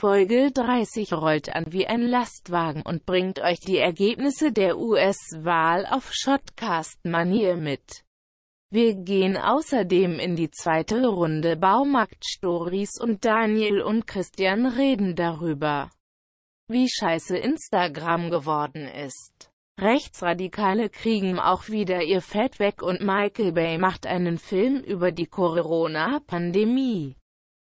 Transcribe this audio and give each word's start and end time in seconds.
Folge 0.00 0.50
30 0.50 1.12
rollt 1.12 1.54
an 1.54 1.74
wie 1.74 1.86
ein 1.86 2.00
Lastwagen 2.00 2.80
und 2.80 3.04
bringt 3.04 3.38
euch 3.38 3.60
die 3.60 3.76
Ergebnisse 3.76 4.50
der 4.50 4.78
US-Wahl 4.78 5.84
auf 5.84 6.10
Shotcast-Manier 6.14 7.56
mit. 7.56 8.06
Wir 8.70 8.94
gehen 8.94 9.36
außerdem 9.36 10.18
in 10.18 10.36
die 10.36 10.50
zweite 10.50 11.06
Runde 11.06 11.54
Baumarkt-Stories 11.58 12.98
und 12.98 13.26
Daniel 13.26 13.82
und 13.82 14.06
Christian 14.06 14.64
reden 14.64 15.16
darüber, 15.16 15.90
wie 16.66 16.88
scheiße 16.88 17.36
Instagram 17.36 18.30
geworden 18.30 18.88
ist. 18.88 19.50
Rechtsradikale 19.78 20.88
kriegen 20.88 21.38
auch 21.38 21.68
wieder 21.68 22.02
ihr 22.02 22.22
Fett 22.22 22.58
weg 22.58 22.82
und 22.82 23.02
Michael 23.02 23.52
Bay 23.52 23.76
macht 23.76 24.06
einen 24.06 24.38
Film 24.38 24.80
über 24.80 25.12
die 25.12 25.26
Corona-Pandemie. 25.26 27.19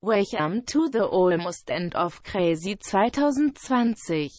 Welcome 0.04 0.64
to 0.64 0.90
the 0.90 1.06
Almost 1.06 1.70
End 1.70 1.94
of 1.94 2.24
Crazy 2.24 2.76
2020. 2.76 4.32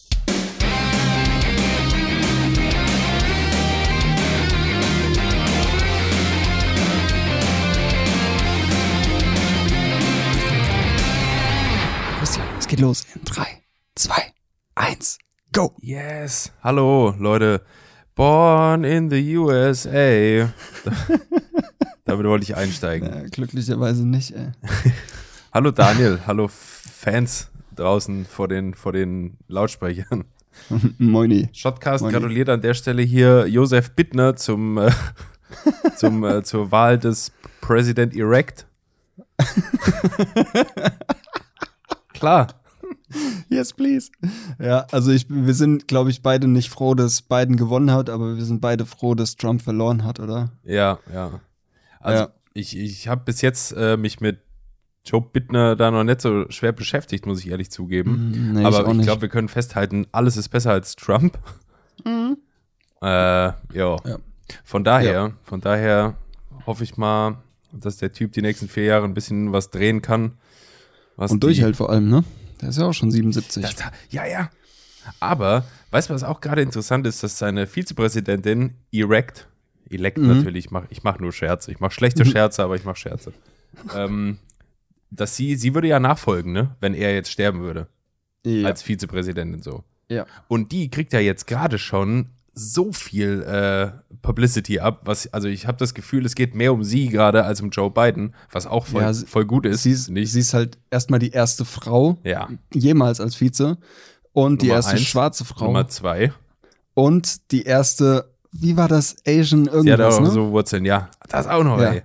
Christian, 12.19 12.43
es 12.59 12.67
geht 12.67 12.81
los 12.81 13.05
in 13.15 13.23
3, 13.23 13.45
2, 13.95 14.11
1, 14.75 15.17
go! 15.53 15.71
Yes. 15.79 16.51
Hallo, 16.61 17.15
Leute. 17.17 17.61
Born 18.15 18.83
in 18.83 19.09
the 19.09 19.37
USA. 19.37 20.53
Damit 22.03 22.27
wollte 22.27 22.43
ich 22.43 22.57
einsteigen. 22.57 23.07
Äh, 23.07 23.29
glücklicherweise 23.29 24.05
nicht, 24.05 24.31
ey. 24.31 24.51
Hallo 25.53 25.69
Daniel, 25.71 26.19
hallo 26.25 26.47
Fans 26.49 27.49
draußen 27.75 28.25
vor 28.25 28.47
den, 28.47 28.73
vor 28.73 28.91
den 28.91 29.37
Lautsprechern. 29.47 30.23
Moini. 30.97 31.49
Shotcast 31.53 32.03
Moin. 32.03 32.13
gratuliert 32.13 32.49
an 32.49 32.61
der 32.61 32.73
Stelle 32.73 33.01
hier 33.03 33.47
Josef 33.47 33.91
Bittner 33.91 34.35
zum, 34.35 34.77
äh, 34.77 34.91
zum, 35.95 36.23
äh, 36.23 36.43
zur 36.43 36.71
Wahl 36.71 36.97
des 36.97 37.31
President 37.61 38.15
Erect. 38.15 38.65
Klar. 42.13 42.47
Yes, 43.49 43.73
please. 43.73 44.09
Ja, 44.59 44.87
also 44.91 45.11
ich, 45.11 45.27
wir 45.29 45.53
sind, 45.53 45.87
glaube 45.87 46.09
ich, 46.09 46.23
beide 46.23 46.47
nicht 46.47 46.69
froh, 46.69 46.95
dass 46.95 47.21
Biden 47.21 47.57
gewonnen 47.57 47.91
hat, 47.91 48.09
aber 48.09 48.35
wir 48.37 48.45
sind 48.45 48.59
beide 48.59 48.87
froh, 48.87 49.13
dass 49.13 49.35
Trump 49.35 49.61
verloren 49.61 50.03
hat, 50.03 50.19
oder? 50.19 50.51
Ja, 50.63 50.97
ja. 51.13 51.39
Also 51.99 52.23
Ja. 52.23 52.29
ich, 52.53 52.75
ich 52.75 53.07
habe 53.07 53.21
bis 53.25 53.41
jetzt 53.41 53.71
äh, 53.77 53.97
mich 53.97 54.19
mit 54.19 54.39
Joe 55.05 55.21
Bittner 55.21 55.75
da 55.75 55.91
noch 55.91 56.03
nicht 56.03 56.21
so 56.21 56.45
schwer 56.49 56.71
beschäftigt, 56.71 57.25
muss 57.25 57.39
ich 57.41 57.49
ehrlich 57.49 57.69
zugeben. 57.71 58.29
Mm, 58.31 58.53
nee, 58.53 58.63
Aber 58.65 58.87
ich 58.87 58.93
nicht. 58.93 59.05
glaube, 59.05 59.23
wir 59.23 59.29
können 59.29 59.49
festhalten, 59.49 60.07
alles 60.11 60.37
ist 60.37 60.49
besser 60.49 60.71
als 60.71 60.95
Trump. 60.95 61.37
Äh, 63.01 63.05
ja. 63.07 63.55
Ja. 63.73 63.97
Von 64.63 64.83
daher, 64.83 65.33
von 65.43 65.59
daher 65.61 66.15
hoffe 66.65 66.83
ich 66.83 66.95
mal, 66.97 67.37
dass 67.73 67.97
der 67.97 68.13
Typ 68.13 68.31
die 68.31 68.41
nächsten 68.41 68.67
vier 68.69 68.85
Jahre 68.85 69.03
ein 69.05 69.13
bisschen 69.13 69.51
was 69.51 69.69
drehen 69.71 70.01
kann. 70.01 70.37
Was 71.15 71.31
Und 71.31 71.43
durchhält 71.43 71.75
vor 71.75 71.89
allem, 71.89 72.09
ne? 72.09 72.23
Der 72.61 72.69
ist 72.69 72.77
ja 72.77 72.85
auch 72.85 72.93
schon 72.93 73.11
77. 73.11 73.61
Das, 73.61 73.75
ja, 74.09 74.25
ja. 74.25 74.49
Aber, 75.19 75.65
weißt 75.91 76.09
du, 76.09 76.13
was 76.13 76.23
auch 76.23 76.39
gerade 76.39 76.61
interessant 76.61 77.05
ist, 77.05 77.23
dass 77.23 77.37
seine 77.37 77.67
Vizepräsidentin 77.67 78.75
Erect, 78.91 79.47
Elect 79.89 80.17
Mhm. 80.17 80.27
natürlich, 80.37 80.65
ich 80.65 80.71
mache 80.71 80.87
ich 80.89 81.03
mach 81.03 81.19
nur 81.19 81.33
Scherze. 81.33 81.71
Ich 81.71 81.79
mache 81.81 81.91
schlechte 81.91 82.23
Scherze, 82.25 82.63
aber 82.63 82.75
ich 82.77 82.85
mache 82.85 82.95
Scherze. 82.97 83.33
ähm, 83.93 84.37
dass 85.15 85.35
sie, 85.35 85.55
sie 85.55 85.73
würde 85.73 85.87
ja 85.87 85.99
nachfolgen, 85.99 86.51
ne? 86.53 86.75
Wenn 86.79 86.93
er 86.93 87.13
jetzt 87.13 87.31
sterben 87.31 87.61
würde. 87.61 87.87
ja. 88.45 88.67
Als 88.67 88.81
Vizepräsidentin 88.81 89.61
so. 89.61 89.83
ja. 90.09 90.25
Und 90.47 90.71
die 90.71 90.89
kriegt 90.89 91.13
ja 91.13 91.19
jetzt 91.19 91.47
gerade 91.47 91.77
schon 91.77 92.27
so 92.55 92.91
viel 92.93 93.41
äh, 93.43 93.91
Publicity 94.21 94.79
ab, 94.79 95.01
was, 95.05 95.31
also 95.33 95.47
ich 95.47 95.65
habe 95.65 95.77
das 95.79 95.95
Gefühl, 95.95 96.23
es 96.25 96.35
geht 96.35 96.53
mehr 96.53 96.71
um 96.71 96.83
sie 96.83 97.09
gerade 97.09 97.45
als 97.45 97.61
um 97.61 97.71
Joe 97.71 97.89
Biden, 97.89 98.35
was 98.51 98.67
auch 98.67 98.85
voll, 98.85 99.01
Ja, 99.01 99.11
sie- 99.13 99.25
voll 99.25 99.45
gut 99.45 99.65
ist. 99.65 99.81
Sie 99.83 99.91
ist, 99.91 100.09
nicht? 100.09 100.31
sie 100.31 100.39
ist 100.41 100.53
halt 100.53 100.77
erstmal 100.91 101.19
die 101.19 101.31
erste 101.31 101.65
Frau 101.65 102.19
ja. 102.23 102.47
jemals 102.71 103.19
als 103.19 103.35
Vize 103.41 103.77
und 104.33 104.61
die 104.61 104.67
Nummer 104.67 104.75
erste 104.77 104.91
eins. 104.91 105.01
schwarze 105.01 105.45
Frau 105.45 105.65
Nummer 105.65 105.87
zwei. 105.87 106.31
und 106.93 107.51
die 107.51 107.63
erste, 107.63 108.29
wie 108.51 108.77
war 108.77 108.87
das, 108.87 109.15
Asian 109.25 109.63
Sie 109.65 109.69
hat 109.71 109.73
irgendwas, 109.73 110.15
auch 110.17 110.21
ne? 110.21 110.29
so 110.29 110.51
Wurzeln, 110.51 110.85
ja. 110.85 111.09
Das 111.29 111.47
auch 111.47 111.63
noch, 111.63 111.79
Ja. 111.81 111.91
ey. 111.93 112.01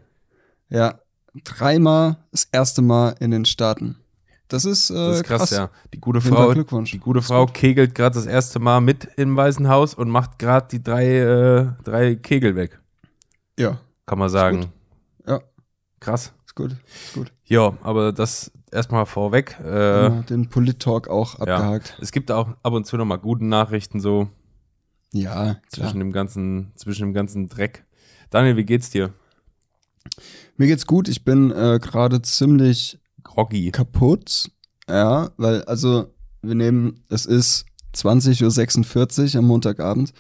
Ja, 0.71 0.99
dreimal 1.45 2.17
das 2.31 2.49
erste 2.53 2.83
Mal 2.83 3.15
in 3.21 3.31
den 3.31 3.45
Staaten. 3.45 3.97
Das 4.49 4.65
ist, 4.65 4.89
äh, 4.91 4.95
Das 4.95 5.17
ist 5.19 5.25
krass, 5.25 5.51
ja. 5.51 5.69
Die 5.93 6.01
gute 6.01 6.21
Frau, 6.23 6.55
die 6.55 6.99
gute 6.99 7.21
Frau 7.21 7.45
kegelt 7.47 7.95
gerade 7.95 8.15
das 8.15 8.25
erste 8.27 8.59
Mal 8.59 8.81
mit 8.81 9.07
im 9.17 9.37
Weißen 9.37 9.69
Haus 9.69 9.93
und 9.95 10.09
macht 10.09 10.39
gerade 10.39 10.69
die 10.71 10.83
drei, 10.83 11.07
äh, 11.19 11.67
drei 11.85 12.15
Kegel 12.17 12.57
weg, 12.57 12.81
Ja, 13.59 13.79
kann 14.07 14.19
man 14.19 14.31
sagen. 14.31 14.73
ja, 15.27 15.41
Krass. 16.01 16.33
ist 16.47 16.55
gut, 16.55 16.73
ist 16.73 17.13
gut. 17.15 17.31
Ja, 17.45 17.75
aber 17.83 18.13
das 18.13 18.51
erstmal 18.73 19.05
vorweg. 19.05 19.59
Äh, 19.63 20.07
Immer 20.07 20.23
den 20.23 20.49
Polit-Talk 20.49 21.09
auch 21.09 21.39
ja. 21.47 21.57
abgehakt. 21.57 21.99
Es 22.01 22.11
gibt 22.11 22.31
auch 22.31 22.49
ab 22.63 22.73
und 22.73 22.87
zu 22.87 22.97
noch 22.97 23.05
mal 23.05 23.17
gute 23.17 23.45
Nachrichten 23.45 24.01
so 24.01 24.29
Ja, 25.13 25.33
klar. 25.35 25.57
zwischen 25.69 25.99
dem 25.99 26.13
ganzen, 26.13 26.73
zwischen 26.75 27.03
dem 27.09 27.13
ganzen 27.13 27.49
Dreck. 27.49 27.85
Daniel, 28.31 28.57
wie 28.57 28.65
geht's 28.65 28.89
dir? 28.91 29.13
Mir 30.57 30.67
geht's 30.67 30.87
gut, 30.87 31.09
ich 31.09 31.25
bin 31.25 31.51
äh, 31.51 31.79
gerade 31.81 32.23
ziemlich 32.23 32.99
Groggy. 33.23 33.71
kaputt. 33.71 34.51
Ja, 34.89 35.31
weil, 35.37 35.63
also, 35.65 36.15
wir 36.43 36.55
nehmen, 36.55 37.03
es 37.09 37.27
ist 37.27 37.67
20.46 37.95 39.35
Uhr 39.35 39.39
am 39.39 39.47
Montagabend. 39.47 40.13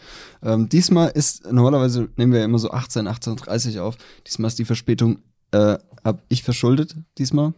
Ähm, 0.43 0.69
diesmal 0.69 1.10
ist, 1.10 1.50
normalerweise 1.50 2.09
nehmen 2.16 2.32
wir 2.32 2.41
ja 2.41 2.44
immer 2.44 2.59
so 2.59 2.71
18, 2.71 3.09
18.30 3.09 3.77
Uhr 3.77 3.84
auf. 3.84 3.97
Diesmal 4.27 4.48
ist 4.48 4.59
die 4.59 4.65
Verspätung, 4.65 5.19
äh, 5.53 5.78
hab 6.04 6.22
ich 6.28 6.43
verschuldet, 6.43 6.97
diesmal. 7.19 7.54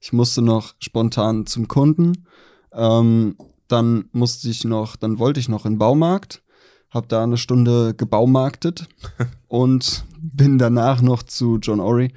Ich 0.00 0.12
musste 0.12 0.42
noch 0.42 0.74
spontan 0.78 1.46
zum 1.46 1.68
Kunden. 1.68 2.26
Ähm, 2.72 3.36
dann 3.68 4.06
musste 4.12 4.48
ich 4.48 4.64
noch, 4.64 4.96
dann 4.96 5.18
wollte 5.18 5.40
ich 5.40 5.48
noch 5.48 5.64
in 5.64 5.74
den 5.74 5.78
Baumarkt, 5.78 6.42
hab 6.92 7.08
da 7.08 7.22
eine 7.22 7.36
Stunde 7.36 7.94
gebaumarktet 7.94 8.88
und 9.48 10.04
bin 10.20 10.58
danach 10.58 11.02
noch 11.02 11.22
zu 11.22 11.58
John 11.58 11.80
Ory 11.80 12.12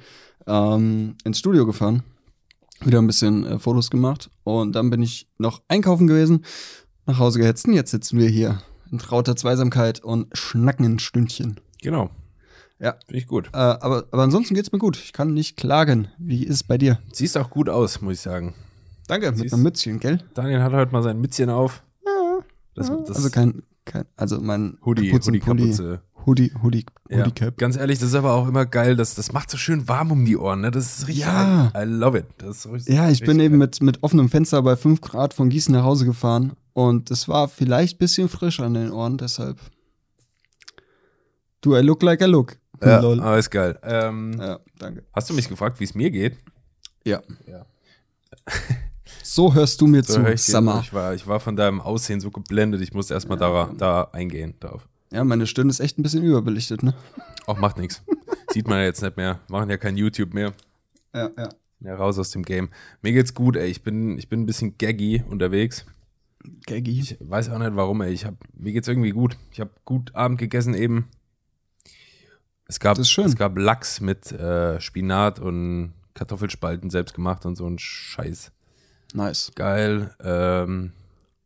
ähm, 0.46 1.16
ins 1.24 1.38
Studio 1.38 1.66
gefahren 1.66 2.02
wieder 2.84 2.98
ein 2.98 3.06
bisschen 3.06 3.44
äh, 3.46 3.58
Fotos 3.58 3.90
gemacht 3.90 4.30
und 4.44 4.72
dann 4.72 4.90
bin 4.90 5.02
ich 5.02 5.28
noch 5.38 5.62
einkaufen 5.68 6.06
gewesen, 6.06 6.44
nach 7.06 7.18
Hause 7.18 7.38
gehetzt 7.38 7.66
und 7.66 7.74
jetzt 7.74 7.90
sitzen 7.90 8.18
wir 8.18 8.28
hier 8.28 8.60
in 8.90 8.98
trauter 8.98 9.36
Zweisamkeit 9.36 10.02
und 10.02 10.36
schnacken 10.36 10.84
ein 10.84 10.98
Stündchen. 10.98 11.60
Genau. 11.82 12.10
Ja. 12.78 12.96
Finde 13.06 13.18
ich 13.18 13.26
gut. 13.26 13.48
Äh, 13.54 13.56
aber, 13.58 14.04
aber 14.10 14.22
ansonsten 14.22 14.54
geht's 14.54 14.70
mir 14.72 14.78
gut. 14.78 14.96
Ich 14.98 15.12
kann 15.12 15.32
nicht 15.32 15.56
klagen. 15.56 16.08
Wie 16.18 16.44
ist 16.44 16.54
es 16.56 16.62
bei 16.64 16.76
dir? 16.76 16.98
Siehst 17.12 17.38
auch 17.38 17.48
gut 17.50 17.68
aus, 17.68 18.02
muss 18.02 18.14
ich 18.14 18.20
sagen. 18.20 18.54
Danke, 19.08 19.30
mit 19.30 19.38
Siehst- 19.40 19.54
einem 19.54 19.62
Mützchen, 19.62 19.98
gell? 19.98 20.22
Daniel 20.34 20.62
hat 20.62 20.72
heute 20.72 20.92
mal 20.92 21.02
sein 21.02 21.18
Mützchen 21.20 21.48
auf. 21.48 21.82
Das, 22.74 22.88
das 23.06 23.16
also 23.16 23.30
kein, 23.30 23.62
kein 23.86 24.04
also 24.16 24.40
mein 24.40 24.76
Hoodie, 24.84 25.10
Hoodie 25.12 25.38
Kapuzenpulli. 25.40 25.62
Kapuze. 25.62 26.02
Hoodie, 26.26 26.52
Hoodie, 26.62 26.84
Ja. 27.08 27.18
Hoodie 27.20 27.30
Cap. 27.32 27.56
Ganz 27.56 27.76
ehrlich, 27.76 27.98
das 28.00 28.08
ist 28.08 28.14
aber 28.16 28.32
auch 28.34 28.48
immer 28.48 28.66
geil. 28.66 28.96
Das, 28.96 29.14
das 29.14 29.32
macht 29.32 29.48
so 29.48 29.56
schön 29.56 29.86
warm 29.88 30.10
um 30.10 30.24
die 30.24 30.36
Ohren. 30.36 30.60
Ne? 30.60 30.70
Das 30.72 30.98
ist 30.98 31.06
richtig. 31.08 31.24
Ja. 31.24 31.72
I, 31.74 31.82
I 31.82 31.84
love 31.84 32.18
it. 32.18 32.26
Das 32.38 32.58
ist 32.64 32.72
richtig, 32.72 32.94
Ja, 32.94 33.08
ich 33.08 33.20
bin 33.20 33.28
richtig 33.40 33.44
eben 33.46 33.52
geil. 33.60 33.68
mit, 33.68 33.80
mit 33.82 34.02
offenem 34.02 34.28
Fenster 34.28 34.60
bei 34.62 34.74
5 34.76 35.00
Grad 35.00 35.34
von 35.34 35.48
Gießen 35.48 35.72
nach 35.72 35.84
Hause 35.84 36.04
gefahren 36.04 36.54
und 36.72 37.10
es 37.12 37.28
war 37.28 37.48
vielleicht 37.48 37.96
ein 37.96 37.98
bisschen 37.98 38.28
frisch 38.28 38.58
an 38.60 38.74
den 38.74 38.90
Ohren, 38.90 39.18
deshalb. 39.18 39.58
Do 41.62 41.76
I 41.78 41.80
look 41.80 42.02
like 42.02 42.20
I 42.20 42.24
look? 42.26 42.56
Ja, 42.82 43.00
Lol. 43.00 43.20
aber 43.20 43.38
ist 43.38 43.50
geil. 43.50 43.78
Ähm, 43.82 44.34
Ja, 44.38 44.58
danke. 44.78 45.04
Hast 45.12 45.30
du 45.30 45.34
mich 45.34 45.48
gefragt, 45.48 45.80
wie 45.80 45.84
es 45.84 45.94
mir 45.94 46.10
geht? 46.10 46.36
Ja. 47.04 47.22
Ja. 47.46 47.64
So 49.22 49.54
hörst 49.54 49.80
du 49.80 49.86
mir 49.86 50.02
So 50.02 50.22
zu. 50.22 50.36
Summer. 50.36 50.80
Ich 50.82 50.92
war, 50.92 51.14
ich 51.14 51.26
war 51.26 51.40
von 51.40 51.56
deinem 51.56 51.80
Aussehen 51.80 52.20
so 52.20 52.30
geblendet. 52.30 52.80
Ich 52.80 52.92
musste 52.92 53.14
erstmal 53.14 53.38
da, 53.38 53.70
da 53.76 54.02
eingehen 54.12 54.54
darauf. 54.60 54.88
Ja, 55.12 55.22
meine 55.24 55.46
Stirn 55.46 55.68
ist 55.68 55.80
echt 55.80 55.98
ein 55.98 56.02
bisschen 56.02 56.22
überbelichtet, 56.22 56.82
ne? 56.82 56.94
Auch 57.46 57.58
macht 57.58 57.78
nichts. 57.78 58.02
Sieht 58.52 58.66
man 58.68 58.78
ja 58.78 58.84
jetzt 58.84 59.02
nicht 59.02 59.16
mehr. 59.16 59.40
Machen 59.48 59.70
ja 59.70 59.76
kein 59.76 59.96
YouTube 59.96 60.34
mehr. 60.34 60.52
Ja, 61.14 61.30
ja. 61.36 61.48
Ja, 61.80 61.94
raus 61.94 62.18
aus 62.18 62.30
dem 62.30 62.42
Game. 62.42 62.70
Mir 63.02 63.12
geht's 63.12 63.34
gut, 63.34 63.54
ey. 63.56 63.68
Ich 63.68 63.82
bin, 63.82 64.18
ich 64.18 64.28
bin 64.28 64.40
ein 64.42 64.46
bisschen 64.46 64.78
gaggy 64.78 65.22
unterwegs. 65.28 65.84
Gaggy. 66.66 67.00
Ich 67.00 67.16
weiß 67.20 67.50
auch 67.50 67.58
nicht 67.58 67.76
warum, 67.76 68.00
ey. 68.02 68.12
Ich 68.12 68.24
hab, 68.24 68.34
mir 68.54 68.72
geht's 68.72 68.88
irgendwie 68.88 69.10
gut. 69.10 69.36
Ich 69.52 69.60
habe 69.60 69.70
gut 69.84 70.14
Abend 70.14 70.38
gegessen 70.38 70.74
eben. 70.74 71.08
Es 72.66 72.80
gab, 72.80 72.96
Das 72.96 73.06
ist 73.06 73.10
schön. 73.10 73.26
es 73.26 73.36
gab 73.36 73.56
Lachs 73.58 74.00
mit 74.00 74.32
äh, 74.32 74.80
Spinat 74.80 75.38
und 75.38 75.92
Kartoffelspalten 76.14 76.90
selbst 76.90 77.14
gemacht 77.14 77.46
und 77.46 77.56
so 77.56 77.66
ein 77.68 77.78
Scheiß. 77.78 78.50
Nice. 79.14 79.52
Geil. 79.54 80.10
Ähm, 80.22 80.92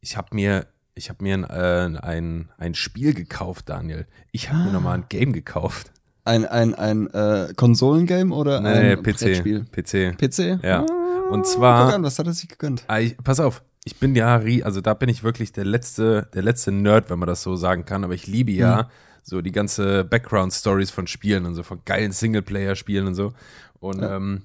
ich 0.00 0.16
habe 0.16 0.28
mir, 0.34 0.66
ich 0.94 1.08
habe 1.10 1.22
mir 1.22 1.34
ein, 1.34 1.44
äh, 1.44 1.98
ein, 2.00 2.48
ein 2.58 2.74
Spiel 2.74 3.14
gekauft, 3.14 3.68
Daniel. 3.68 4.06
Ich 4.32 4.50
habe 4.50 4.64
mir 4.64 4.72
nochmal 4.72 4.98
ein 4.98 5.04
Game 5.08 5.32
gekauft. 5.32 5.92
Ein, 6.24 6.44
ein, 6.46 6.74
ein 6.74 7.08
äh, 7.12 7.52
Konsolengame 7.56 8.34
oder 8.34 8.60
Nee, 8.60 8.92
ein 8.92 9.02
PC. 9.02 9.70
PC. 9.72 10.16
PC? 10.18 10.62
Ja. 10.64 10.80
Ah, 10.84 11.30
Und 11.30 11.42
Guck 11.42 11.52
zwar, 11.52 11.94
an, 11.94 12.02
was 12.02 12.18
hat 12.18 12.26
er 12.26 12.32
sich 12.34 12.48
gegönnt? 12.48 12.84
Ah, 12.88 12.98
ich, 13.00 13.16
pass 13.18 13.40
auf, 13.40 13.62
ich 13.84 13.96
bin 13.98 14.14
ja, 14.14 14.36
also 14.64 14.80
da 14.80 14.94
bin 14.94 15.08
ich 15.08 15.22
wirklich 15.22 15.52
der 15.52 15.64
letzte, 15.64 16.28
der 16.34 16.42
letzte 16.42 16.72
Nerd, 16.72 17.08
wenn 17.10 17.18
man 17.18 17.26
das 17.26 17.42
so 17.42 17.56
sagen 17.56 17.84
kann, 17.84 18.04
aber 18.04 18.14
ich 18.14 18.26
liebe 18.26 18.52
ja 18.52 18.82
Mhm. 18.82 18.86
so 19.22 19.40
die 19.40 19.52
ganze 19.52 20.04
Background-Stories 20.04 20.90
von 20.90 21.06
Spielen 21.06 21.46
und 21.46 21.54
so, 21.54 21.62
von 21.62 21.80
geilen 21.84 22.12
Singleplayer-Spielen 22.12 23.06
und 23.06 23.14
so. 23.14 23.32
Und 23.80 24.02
Ja. 24.02 24.16
ähm, 24.16 24.42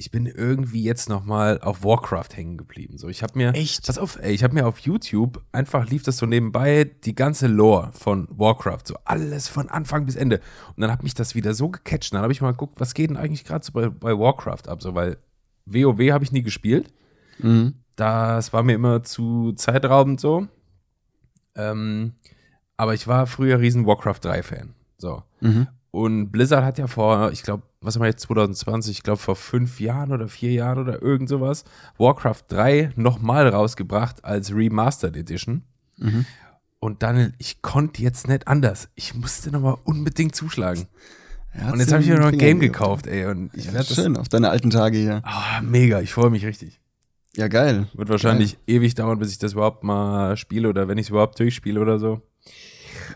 ich 0.00 0.10
bin 0.10 0.24
irgendwie 0.24 0.82
jetzt 0.82 1.10
noch 1.10 1.26
mal 1.26 1.60
auf 1.60 1.84
Warcraft 1.84 2.30
hängen 2.34 2.56
geblieben. 2.56 2.96
So, 2.96 3.10
ich 3.10 3.22
habe 3.22 3.36
mir, 3.36 3.52
Echt? 3.52 3.86
pass 3.86 3.98
auf, 3.98 4.18
ey, 4.22 4.32
ich 4.32 4.42
habe 4.42 4.54
mir 4.54 4.66
auf 4.66 4.78
YouTube 4.78 5.44
einfach 5.52 5.86
lief 5.90 6.04
das 6.04 6.16
so 6.16 6.24
nebenbei 6.24 6.90
die 7.04 7.14
ganze 7.14 7.48
Lore 7.48 7.90
von 7.92 8.26
Warcraft, 8.30 8.84
so 8.86 8.96
alles 9.04 9.48
von 9.48 9.68
Anfang 9.68 10.06
bis 10.06 10.16
Ende. 10.16 10.40
Und 10.74 10.80
dann 10.80 10.90
hat 10.90 11.02
mich 11.02 11.12
das 11.12 11.34
wieder 11.34 11.52
so 11.52 11.68
gecatcht. 11.68 12.12
Und 12.12 12.16
Dann 12.16 12.22
habe 12.22 12.32
ich 12.32 12.40
mal 12.40 12.52
geguckt, 12.52 12.80
was 12.80 12.94
geht 12.94 13.10
denn 13.10 13.18
eigentlich 13.18 13.44
gerade 13.44 13.62
so 13.62 13.72
bei, 13.72 13.90
bei 13.90 14.18
Warcraft 14.18 14.68
ab, 14.68 14.80
so 14.80 14.94
weil 14.94 15.18
WoW 15.66 16.10
habe 16.10 16.24
ich 16.24 16.32
nie 16.32 16.42
gespielt. 16.42 16.90
Mhm. 17.38 17.74
Das 17.96 18.54
war 18.54 18.62
mir 18.62 18.76
immer 18.76 19.02
zu 19.02 19.52
zeitraubend 19.52 20.18
so. 20.18 20.48
Ähm, 21.54 22.14
aber 22.78 22.94
ich 22.94 23.06
war 23.06 23.26
früher 23.26 23.60
riesen 23.60 23.84
Warcraft 23.84 24.20
3 24.22 24.42
Fan. 24.44 24.74
So. 24.96 25.24
Mhm. 25.40 25.68
Und 25.90 26.30
Blizzard 26.30 26.64
hat 26.64 26.78
ja 26.78 26.86
vor, 26.86 27.32
ich 27.32 27.42
glaube, 27.42 27.64
was 27.80 27.94
haben 27.94 28.02
wir 28.02 28.08
jetzt 28.08 28.22
2020, 28.22 28.98
ich 28.98 29.02
glaube 29.02 29.20
vor 29.20 29.36
fünf 29.36 29.80
Jahren 29.80 30.12
oder 30.12 30.28
vier 30.28 30.52
Jahren 30.52 30.78
oder 30.78 31.00
irgend 31.02 31.28
sowas, 31.28 31.64
Warcraft 31.98 32.42
3 32.48 32.92
nochmal 32.96 33.48
rausgebracht 33.48 34.24
als 34.24 34.54
Remastered 34.54 35.16
Edition. 35.16 35.62
Mhm. 35.96 36.26
Und 36.78 37.02
Daniel, 37.02 37.32
ich 37.38 37.62
konnte 37.62 38.02
jetzt 38.02 38.28
nicht 38.28 38.48
anders. 38.48 38.88
Ich 38.94 39.14
musste 39.14 39.50
nochmal 39.50 39.76
unbedingt 39.84 40.34
zuschlagen. 40.34 40.86
Er 41.52 41.72
Und 41.72 41.80
jetzt 41.80 41.92
habe 41.92 42.02
ich 42.02 42.08
mir 42.08 42.16
noch 42.18 42.26
ein 42.26 42.30
Fingern 42.30 42.46
Game 42.46 42.60
gekauft, 42.60 43.06
ey. 43.06 43.26
Und 43.26 43.50
ich 43.54 43.66
Ja, 43.66 43.72
werde 43.72 43.92
schön, 43.92 44.16
auf 44.16 44.28
deine 44.28 44.50
alten 44.50 44.70
Tage 44.70 44.96
hier. 44.96 45.22
Ah, 45.24 45.60
mega, 45.62 46.00
ich 46.00 46.12
freue 46.12 46.30
mich 46.30 46.44
richtig. 46.46 46.80
Ja, 47.36 47.48
geil. 47.48 47.86
Wird 47.94 48.08
wahrscheinlich 48.08 48.58
ewig 48.66 48.94
dauern, 48.94 49.18
bis 49.18 49.30
ich 49.30 49.38
das 49.38 49.52
überhaupt 49.52 49.84
mal 49.84 50.36
spiele 50.36 50.68
oder 50.68 50.88
wenn 50.88 50.98
ich 50.98 51.06
es 51.06 51.10
überhaupt 51.10 51.38
durchspiele 51.38 51.80
oder 51.80 51.98
so. 51.98 52.22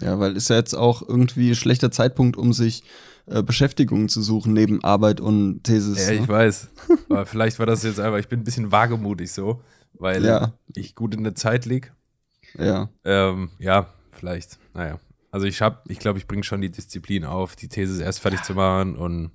Ja, 0.00 0.18
weil 0.18 0.36
ist 0.36 0.50
ja 0.50 0.56
jetzt 0.56 0.74
auch 0.74 1.06
irgendwie 1.06 1.50
ein 1.50 1.54
schlechter 1.54 1.90
Zeitpunkt, 1.90 2.36
um 2.36 2.52
sich 2.52 2.82
äh, 3.26 3.42
Beschäftigung 3.42 4.08
zu 4.08 4.22
suchen 4.22 4.52
neben 4.52 4.82
Arbeit 4.84 5.20
und 5.20 5.62
Thesis. 5.64 6.06
Ja, 6.06 6.12
ich 6.12 6.20
ne? 6.22 6.28
weiß. 6.28 6.68
Aber 7.08 7.26
vielleicht 7.26 7.58
war 7.58 7.66
das 7.66 7.82
jetzt 7.82 8.00
einfach, 8.00 8.18
ich 8.18 8.28
bin 8.28 8.40
ein 8.40 8.44
bisschen 8.44 8.70
wagemutig 8.72 9.32
so, 9.32 9.62
weil 9.94 10.24
Ja. 10.24 10.52
ich 10.74 10.94
gut 10.94 11.14
in 11.14 11.24
der 11.24 11.34
Zeit 11.34 11.64
lieg. 11.66 11.92
Ja, 12.58 12.88
Ähm, 13.04 13.50
ja, 13.58 13.86
vielleicht. 14.12 14.58
Naja. 14.74 14.98
Also 15.30 15.46
ich 15.46 15.60
hab, 15.60 15.90
ich 15.90 15.98
glaube, 15.98 16.18
ich 16.20 16.28
bringe 16.28 16.44
schon 16.44 16.60
die 16.60 16.70
Disziplin 16.70 17.24
auf, 17.24 17.56
die 17.56 17.68
These 17.68 18.00
erst 18.02 18.20
fertig 18.20 18.42
zu 18.44 18.54
machen 18.54 18.94
und 18.96 19.32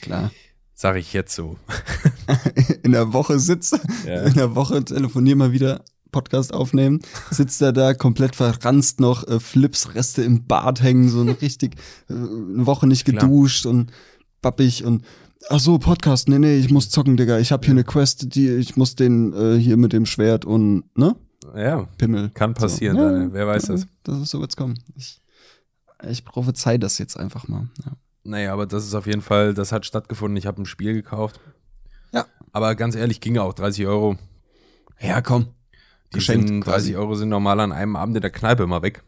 klar. 0.00 0.30
sage 0.72 0.98
ich 0.98 1.12
jetzt 1.12 1.34
so. 1.34 1.58
In 2.82 2.92
der 2.92 3.12
Woche 3.12 3.38
sitzt, 3.38 3.78
Ja. 4.06 4.22
in 4.22 4.34
der 4.34 4.54
Woche 4.54 4.82
telefonier 4.84 5.36
mal 5.36 5.52
wieder, 5.52 5.84
Podcast 6.12 6.54
aufnehmen, 6.54 7.00
sitzt 7.30 7.60
er 7.62 7.72
da 7.72 7.94
komplett 7.94 8.36
verranzt 8.36 9.00
noch, 9.00 9.26
äh, 9.26 9.40
Flips, 9.40 9.94
Reste 9.94 10.22
im 10.22 10.46
Bart 10.46 10.82
hängen, 10.82 11.08
so 11.08 11.20
eine 11.22 11.40
richtig, 11.40 11.74
äh, 12.08 12.12
eine 12.12 12.66
Woche 12.66 12.86
nicht 12.86 13.04
Klar. 13.04 13.20
geduscht 13.26 13.66
und 13.66 13.90
bappig 14.40 14.84
und 14.84 15.04
Ach 15.48 15.58
so, 15.58 15.76
Podcast, 15.78 16.28
nee, 16.28 16.38
nee, 16.38 16.56
ich 16.56 16.70
muss 16.70 16.88
zocken, 16.88 17.16
Digga. 17.16 17.40
Ich 17.40 17.50
hab 17.50 17.64
hier 17.64 17.72
eine 17.72 17.82
Quest, 17.82 18.36
die, 18.36 18.48
ich 18.48 18.76
muss 18.76 18.94
den 18.94 19.32
äh, 19.32 19.58
hier 19.58 19.76
mit 19.76 19.92
dem 19.92 20.06
Schwert 20.06 20.44
und, 20.44 20.84
ne? 20.96 21.16
Ja, 21.56 21.88
Pimmel. 21.98 22.30
kann 22.30 22.54
passieren, 22.54 22.96
So. 22.96 23.02
Daniel. 23.02 23.32
wer 23.32 23.48
weiß 23.48 23.64
das. 23.64 23.88
Das 24.04 24.20
ist 24.20 24.30
so 24.30 24.38
wird's 24.38 24.54
kommen. 24.56 24.78
Ich, 24.94 25.20
ich 26.08 26.24
prophezei 26.24 26.78
das 26.78 26.98
jetzt 26.98 27.16
einfach 27.18 27.48
mal. 27.48 27.68
Ja. 27.84 27.92
Naja, 28.22 28.52
aber 28.52 28.66
das 28.66 28.84
ist 28.84 28.94
auf 28.94 29.08
jeden 29.08 29.20
Fall, 29.20 29.52
das 29.52 29.72
hat 29.72 29.84
stattgefunden. 29.84 30.36
Ich 30.36 30.46
habe 30.46 30.62
ein 30.62 30.66
Spiel 30.66 30.94
gekauft. 30.94 31.40
Ja. 32.12 32.24
Aber 32.52 32.76
ganz 32.76 32.94
ehrlich, 32.94 33.20
ging 33.20 33.36
auch 33.38 33.52
30 33.52 33.84
Euro. 33.88 34.16
Ja, 35.00 35.20
komm. 35.22 35.46
Die 36.12 36.18
Geschenkt 36.18 36.48
sind, 36.48 36.60
30 36.60 36.72
quasi. 36.92 36.96
Euro 36.96 37.14
sind 37.14 37.28
normal 37.28 37.60
an 37.60 37.72
einem 37.72 37.96
Abend 37.96 38.16
in 38.16 38.22
der 38.22 38.30
Kneipe 38.30 38.66
mal 38.66 38.82
weg. 38.82 39.02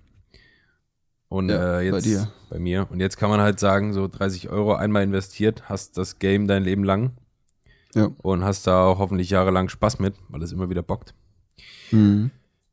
Und 1.29 1.49
Ja, 1.49 1.79
äh, 1.81 1.85
jetzt 1.87 1.93
bei 1.93 2.01
dir. 2.01 2.33
bei 2.51 2.59
mir. 2.59 2.87
Und 2.91 3.01
jetzt 3.01 3.17
kann 3.17 3.31
man 3.31 3.41
halt 3.41 3.59
sagen, 3.61 3.93
so 3.93 4.09
30 4.09 4.49
Euro 4.51 4.75
einmal 4.75 5.03
investiert, 5.03 5.69
hast 5.69 5.97
das 5.99 6.19
Game 6.19 6.47
dein 6.47 6.63
Leben 6.63 6.85
lang 6.85 7.13
Ja. 7.95 8.11
und 8.19 8.45
hast 8.45 8.67
da 8.67 8.85
auch 8.85 8.99
hoffentlich 8.99 9.31
jahrelang 9.31 9.69
Spaß 9.69 9.99
mit, 9.99 10.15
weil 10.29 10.43
es 10.43 10.53
immer 10.53 10.71
wieder 10.71 10.83
bockt. 10.83 11.15
Mhm. 11.91 12.31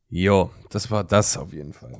Jo, 0.08 0.50
das 0.70 0.90
war 0.90 1.04
das 1.04 1.36
auf 1.36 1.52
jeden 1.52 1.72
Fall. 1.72 1.92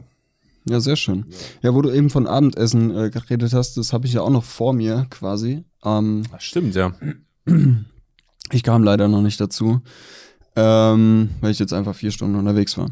Ja, 0.64 0.79
sehr 0.79 0.96
schön. 0.96 1.25
Ja, 1.62 1.75
wo 1.75 1.82
du 1.82 1.90
eben 1.90 2.08
von 2.11 2.26
Abendessen 2.29 2.96
äh, 2.96 3.11
geredet 3.11 3.52
hast, 3.52 3.76
das 3.76 3.93
habe 3.93 4.06
ich 4.06 4.12
ja 4.12 4.20
auch 4.20 4.31
noch 4.31 4.44
vor 4.44 4.73
mir 4.73 5.06
quasi. 5.11 5.64
Ähm, 5.84 6.23
Das 6.31 6.44
stimmt, 6.44 6.75
ja. 6.76 6.93
ich 8.52 8.62
kam 8.62 8.84
leider 8.84 9.08
noch 9.08 9.23
nicht 9.23 9.40
dazu, 9.40 9.81
ähm, 10.56 11.31
weil 11.40 11.50
ich 11.50 11.58
jetzt 11.58 11.72
einfach 11.72 11.94
vier 11.94 12.10
Stunden 12.10 12.37
unterwegs 12.37 12.76
war. 12.78 12.90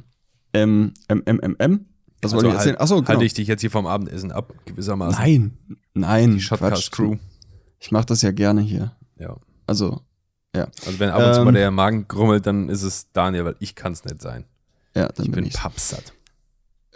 Ähm, 0.52 0.92
M, 1.08 1.22
M, 1.26 1.40
M, 1.40 1.56
M? 1.58 1.86
Was 2.22 2.32
wollte 2.32 2.48
ich 2.48 2.54
erzählen? 2.54 2.74
halt, 2.76 2.80
Achso, 2.82 2.96
genau. 2.96 3.08
halte 3.08 3.24
ich 3.24 3.34
dich 3.34 3.48
jetzt 3.48 3.60
hier 3.60 3.70
vom 3.70 3.86
Abendessen 3.86 4.30
ab, 4.32 4.52
gewissermaßen. 4.66 5.22
Nein, 5.22 5.58
nein, 5.94 6.32
Die 6.34 6.40
Shotcast 6.40 6.92
Crew. 6.92 7.16
Ich 7.78 7.90
mache 7.92 8.06
das 8.06 8.20
ja 8.22 8.30
gerne 8.30 8.60
hier. 8.60 8.94
Ja. 9.18 9.36
Also, 9.66 10.00
Also 10.52 10.98
wenn 10.98 11.10
ab 11.10 11.26
und 11.26 11.34
zu 11.34 11.40
Ähm. 11.40 11.44
mal 11.46 11.52
der 11.52 11.70
Magen 11.70 12.08
grummelt, 12.08 12.44
dann 12.46 12.68
ist 12.68 12.82
es 12.82 13.10
Daniel, 13.12 13.44
weil 13.46 13.56
ich 13.60 13.74
kann 13.74 13.92
es 13.92 14.04
nicht 14.04 14.20
sein. 14.20 14.44
ja, 14.94 15.08
dann 15.08 15.24
Ich 15.26 15.30
bin 15.30 15.44
bin 15.44 15.46
ich. 15.46 15.54
pappsatt. 15.54 16.12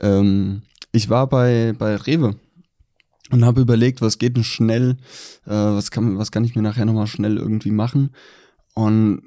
Ähm, 0.00 0.62
ich 0.93 1.08
war 1.08 1.26
bei, 1.28 1.72
bei 1.78 1.96
Rewe 1.96 2.37
und 3.31 3.44
habe 3.44 3.60
überlegt, 3.62 4.02
was 4.02 4.19
geht 4.19 4.37
denn 4.37 4.44
schnell, 4.44 4.96
äh, 5.46 5.50
was, 5.50 5.90
kann, 5.90 6.19
was 6.19 6.31
kann 6.32 6.44
ich 6.44 6.55
mir 6.55 6.62
nachher 6.62 6.84
nochmal 6.84 7.06
schnell 7.06 7.38
irgendwie 7.38 7.70
machen. 7.70 8.10
Und 8.75 9.22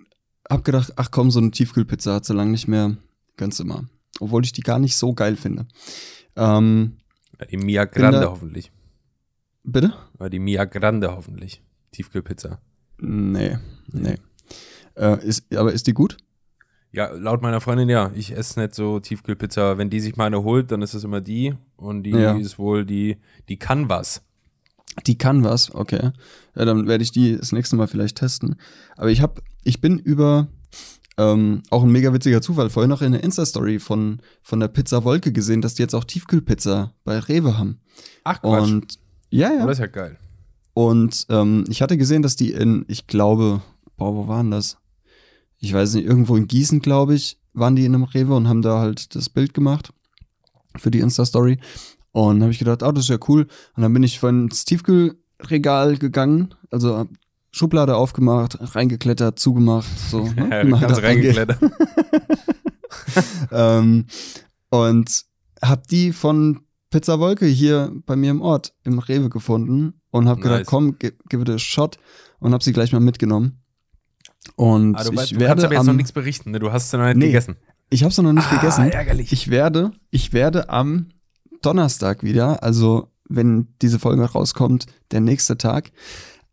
hab 0.50 0.64
gedacht, 0.64 0.94
ach 0.96 1.12
komm, 1.12 1.32
so 1.32 1.40
eine 1.40 1.52
Tiefkühlpizza 1.52 2.14
hat 2.16 2.26
so 2.26 2.34
lange 2.34 2.52
nicht 2.52 2.68
mehr, 2.68 2.98
ganz 3.36 3.60
immer. 3.60 3.86
Obwohl 4.20 4.44
ich 4.44 4.52
die 4.54 4.62
gar 4.62 4.80
nicht 4.80 4.96
so 4.98 5.14
geil 5.14 5.36
finde. 5.36 5.68
Ähm, 6.36 6.98
Die 7.52 7.58
Mia 7.58 7.86
Grande 7.86 8.22
da- 8.22 8.30
hoffentlich. 8.30 8.72
bitte? 9.64 9.94
Die 10.32 10.40
Mia 10.40 10.66
Grande 10.66 11.16
hoffentlich. 11.16 11.62
Tiefkühlpizza. 11.92 12.60
Nee, 13.00 13.58
nee. 13.92 14.16
Äh, 14.96 15.24
ist, 15.26 15.56
aber 15.56 15.74
ist 15.74 15.88
die 15.88 15.94
gut? 15.94 16.18
Ja, 16.92 17.12
laut 17.12 17.42
meiner 17.42 17.62
Freundin 17.62 17.90
ja. 17.90 18.12
Ich 18.16 18.36
esse 18.36 18.60
nicht 18.60 18.74
so 18.74 19.00
Tiefkühlpizza. 19.00 19.78
Wenn 19.78 19.90
die 19.92 20.00
sich 20.00 20.16
meine 20.16 20.42
holt, 20.44 20.72
dann 20.72 20.82
ist 20.82 20.94
es 20.96 21.04
immer 21.04 21.22
die. 21.22 21.54
Und 21.76 22.04
die 22.04 22.12
Ja. 22.12 22.36
ist 22.38 22.58
wohl 22.58 22.86
die, 22.86 23.18
die 23.50 23.58
kann 23.60 23.90
was. 23.90 24.24
Die 25.06 25.18
kann 25.18 25.44
was, 25.44 25.76
okay. 25.76 26.12
Ja, 26.56 26.66
dann 26.66 26.88
werde 26.88 27.04
ich 27.04 27.12
die 27.12 27.38
das 27.38 27.52
nächste 27.52 27.76
Mal 27.76 27.88
vielleicht 27.88 28.18
testen. 28.18 28.56
Aber 28.96 29.12
ich 29.12 29.22
habe, 29.22 29.44
ich 29.68 29.82
bin 29.82 30.00
über 30.00 30.48
ähm, 31.18 31.64
auch 31.70 31.84
ein 31.84 31.92
mega 31.92 32.14
witziger 32.14 32.42
Zufall 32.42 32.70
vorhin 32.70 32.90
noch 32.90 33.02
in 33.02 33.12
der 33.12 33.24
Insta-Story 33.24 33.80
von, 33.80 34.22
von 34.42 34.60
der 34.60 34.68
Pizza 34.68 35.04
Wolke 35.04 35.32
gesehen, 35.32 35.62
dass 35.62 35.74
die 35.74 35.82
jetzt 35.82 35.96
auch 35.96 36.04
Tiefkühlpizza 36.04 36.94
bei 37.04 37.20
Rewe 37.20 37.58
haben. 37.58 37.80
Ach 38.24 38.42
Quatsch. 38.42 38.64
Und 38.72 39.00
ja, 39.30 39.50
Oh, 39.50 39.60
ja. 39.60 39.66
das 39.66 39.74
ist 39.74 39.80
ja 39.80 39.88
geil. 39.88 40.18
Und 40.74 41.26
ähm, 41.30 41.66
ich 41.70 41.82
hatte 41.82 41.98
gesehen, 41.98 42.22
dass 42.22 42.36
die 42.36 42.52
in, 42.52 42.86
ich 42.88 43.08
glaube, 43.08 43.62
boah, 43.98 44.16
wo 44.16 44.28
waren 44.28 44.52
das? 44.52 44.78
Ich 45.60 45.74
weiß 45.74 45.96
nicht, 45.96 46.06
irgendwo 46.06 46.36
in 46.36 46.48
Gießen, 46.48 46.82
glaube 46.82 47.16
ich, 47.16 47.40
waren 47.54 47.76
die 47.76 47.86
in 47.86 47.96
einem 47.96 48.04
Rewe 48.04 48.36
und 48.36 48.48
haben 48.48 48.62
da 48.62 48.80
halt 48.80 49.16
das 49.16 49.28
Bild 49.30 49.56
gemacht 49.56 49.92
für 50.78 50.92
die 50.92 51.00
Insta-Story. 51.00 51.60
Und 52.12 52.42
habe 52.42 52.52
ich 52.52 52.60
gedacht, 52.60 52.84
ah, 52.84 52.92
das 52.92 53.06
ist 53.06 53.10
ja 53.10 53.18
cool. 53.28 53.48
Und 53.76 53.84
dann 53.84 53.94
bin 53.94 54.04
ich 54.04 54.20
von 54.20 54.44
ins 54.46 54.66
Tiefkühlregal 54.66 55.98
gegangen, 55.98 56.54
also 56.70 57.08
Schublade 57.52 57.96
aufgemacht, 57.96 58.58
reingeklettert, 58.76 59.40
zugemacht, 59.40 59.88
so. 60.10 60.24
ne, 60.28 60.50
Ja, 60.52 60.64
ganz 60.64 61.02
rangeht. 61.02 61.38
reingeklettert. 61.38 61.60
ähm, 63.52 64.06
und 64.70 65.26
hab 65.62 65.88
die 65.88 66.12
von 66.14 66.60
Pizza 66.90 67.20
Wolke 67.20 67.46
hier 67.46 67.92
bei 68.06 68.16
mir 68.16 68.32
im 68.32 68.42
Ort 68.42 68.74
im 68.84 69.00
Rewe 69.00 69.30
gefunden 69.30 69.94
und 70.12 70.28
hab 70.28 70.38
gedacht, 70.42 70.60
Nice. 70.60 70.68
komm, 70.68 70.98
gi- 71.00 71.14
give 71.30 71.42
it 71.42 71.50
a 71.50 71.58
shot 71.58 71.98
und 72.40 72.54
hab 72.54 72.64
sie 72.64 72.74
gleich 72.74 72.92
mal 72.94 73.00
mitgenommen. 73.00 73.62
Und 74.56 74.96
Ah, 74.96 75.04
du, 75.04 75.12
ich 75.14 75.32
du 75.32 75.40
werde 75.40 75.48
kannst 75.48 75.66
aber 75.66 75.74
jetzt 75.74 75.82
am, 75.82 75.88
noch 75.88 75.94
nichts 75.94 76.12
berichten. 76.12 76.52
Ne? 76.52 76.60
Du 76.60 76.72
hast 76.72 76.88
es 76.88 76.94
noch 76.94 77.06
nicht 77.06 77.18
Nee. 77.18 77.26
gegessen. 77.28 77.58
ich 77.90 78.04
habe 78.04 78.12
es 78.12 78.18
noch 78.18 78.32
nicht 78.34 78.48
Ah, 78.52 78.56
gegessen. 78.56 78.90
ärgerlich. 78.90 79.32
Ich 79.34 79.50
werde, 79.50 79.92
ich 80.10 80.32
werde 80.32 80.70
am 80.70 81.08
Donnerstag 81.62 82.24
wieder, 82.24 82.64
also 82.64 83.10
wenn 83.28 83.68
diese 83.82 84.00
Folge 84.00 84.24
rauskommt, 84.24 84.86
der 85.12 85.20
nächste 85.22 85.58
Tag, 85.58 85.92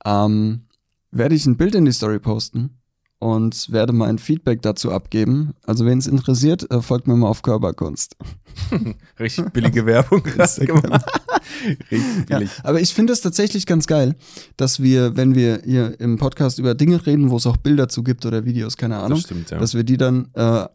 ähm, 0.05 0.67
werde 1.15 1.35
ich 1.35 1.47
ein 1.47 1.57
Bild 1.57 1.75
in 1.75 1.85
die 1.85 1.93
Story 1.93 2.19
posten 2.19 2.79
und 3.19 3.71
werde 3.73 3.93
mein 3.93 4.19
Feedback 4.19 4.61
dazu 4.63 4.91
abgeben. 4.93 5.55
Also 5.65 5.87
wenn 5.87 5.99
es 5.99 6.07
interessiert, 6.07 6.71
äh, 6.71 6.83
folgt 6.83 7.07
mir 7.07 7.17
mal 7.17 7.29
auf 7.29 7.43
Körperkunst. 7.43 8.17
Richtig 9.19 9.51
billige 9.53 9.87
Werbung. 9.87 10.21
Richtig 10.27 10.69
Ja, 12.29 12.39
billig. 12.39 12.51
aber 12.63 12.81
ich 12.81 12.93
finde 12.93 13.13
es 13.13 13.21
tatsächlich 13.21 13.67
ganz 13.67 13.87
geil, 13.87 14.15
dass 14.57 14.83
wir, 14.83 15.17
wenn 15.17 15.35
wir 15.35 15.63
hier 15.65 15.99
im 16.01 16.19
Podcast 16.19 16.59
über 16.59 16.75
Dinge 16.75 17.05
reden, 17.07 17.31
wo 17.31 17.37
es 17.37 17.47
auch 17.47 17.57
Bilder 17.57 17.89
zu 17.89 18.03
gibt 18.03 18.27
oder 18.27 18.45
Videos, 18.45 18.77
keine 18.77 18.97
Ahnung, 18.99 19.19
Das 19.19 19.21
stimmt, 19.27 19.51
ja. 19.51 19.59
dass 19.59 19.75
wir 19.75 19.85
die 19.85 19.97
dann 19.97 20.29
äh, 20.35 20.67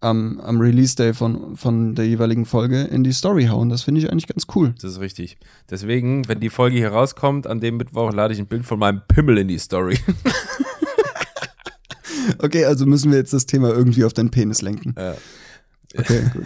am, 0.00 0.40
am 0.40 0.60
Release-Day 0.60 1.14
von, 1.14 1.56
von 1.56 1.94
der 1.94 2.06
jeweiligen 2.06 2.44
Folge 2.44 2.82
in 2.82 3.04
die 3.04 3.12
Story 3.12 3.46
hauen. 3.46 3.68
Das 3.68 3.82
finde 3.82 4.00
ich 4.00 4.10
eigentlich 4.10 4.26
ganz 4.26 4.46
cool. 4.54 4.74
Das 4.80 4.92
ist 4.92 5.00
richtig. 5.00 5.38
Deswegen, 5.70 6.28
wenn 6.28 6.40
die 6.40 6.50
Folge 6.50 6.76
hier 6.76 6.92
rauskommt, 6.92 7.46
an 7.46 7.60
dem 7.60 7.76
Mittwoch 7.76 8.12
lade 8.12 8.34
ich 8.34 8.40
ein 8.40 8.46
Bild 8.46 8.66
von 8.66 8.78
meinem 8.78 9.02
Pimmel 9.08 9.38
in 9.38 9.48
die 9.48 9.58
Story. 9.58 9.98
Okay, 12.38 12.64
also 12.64 12.86
müssen 12.86 13.10
wir 13.10 13.18
jetzt 13.18 13.32
das 13.32 13.46
Thema 13.46 13.70
irgendwie 13.70 14.04
auf 14.04 14.12
deinen 14.12 14.30
Penis 14.30 14.62
lenken. 14.62 14.94
Ja. 14.98 15.14
Okay, 15.96 16.22
gut. 16.32 16.44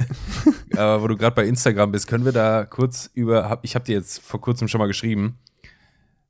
Aber 0.77 1.03
wo 1.03 1.09
du 1.09 1.17
gerade 1.17 1.35
bei 1.35 1.47
Instagram 1.47 1.93
bist, 1.93 2.07
können 2.07 2.25
wir 2.25 2.33
da 2.33 2.65
kurz 2.65 3.11
über, 3.15 3.59
ich 3.63 3.75
habe 3.75 3.85
dir 3.85 3.97
jetzt 3.97 4.21
vor 4.21 4.41
kurzem 4.41 4.69
schon 4.69 4.79
mal 4.79 4.87
geschrieben, 4.87 5.39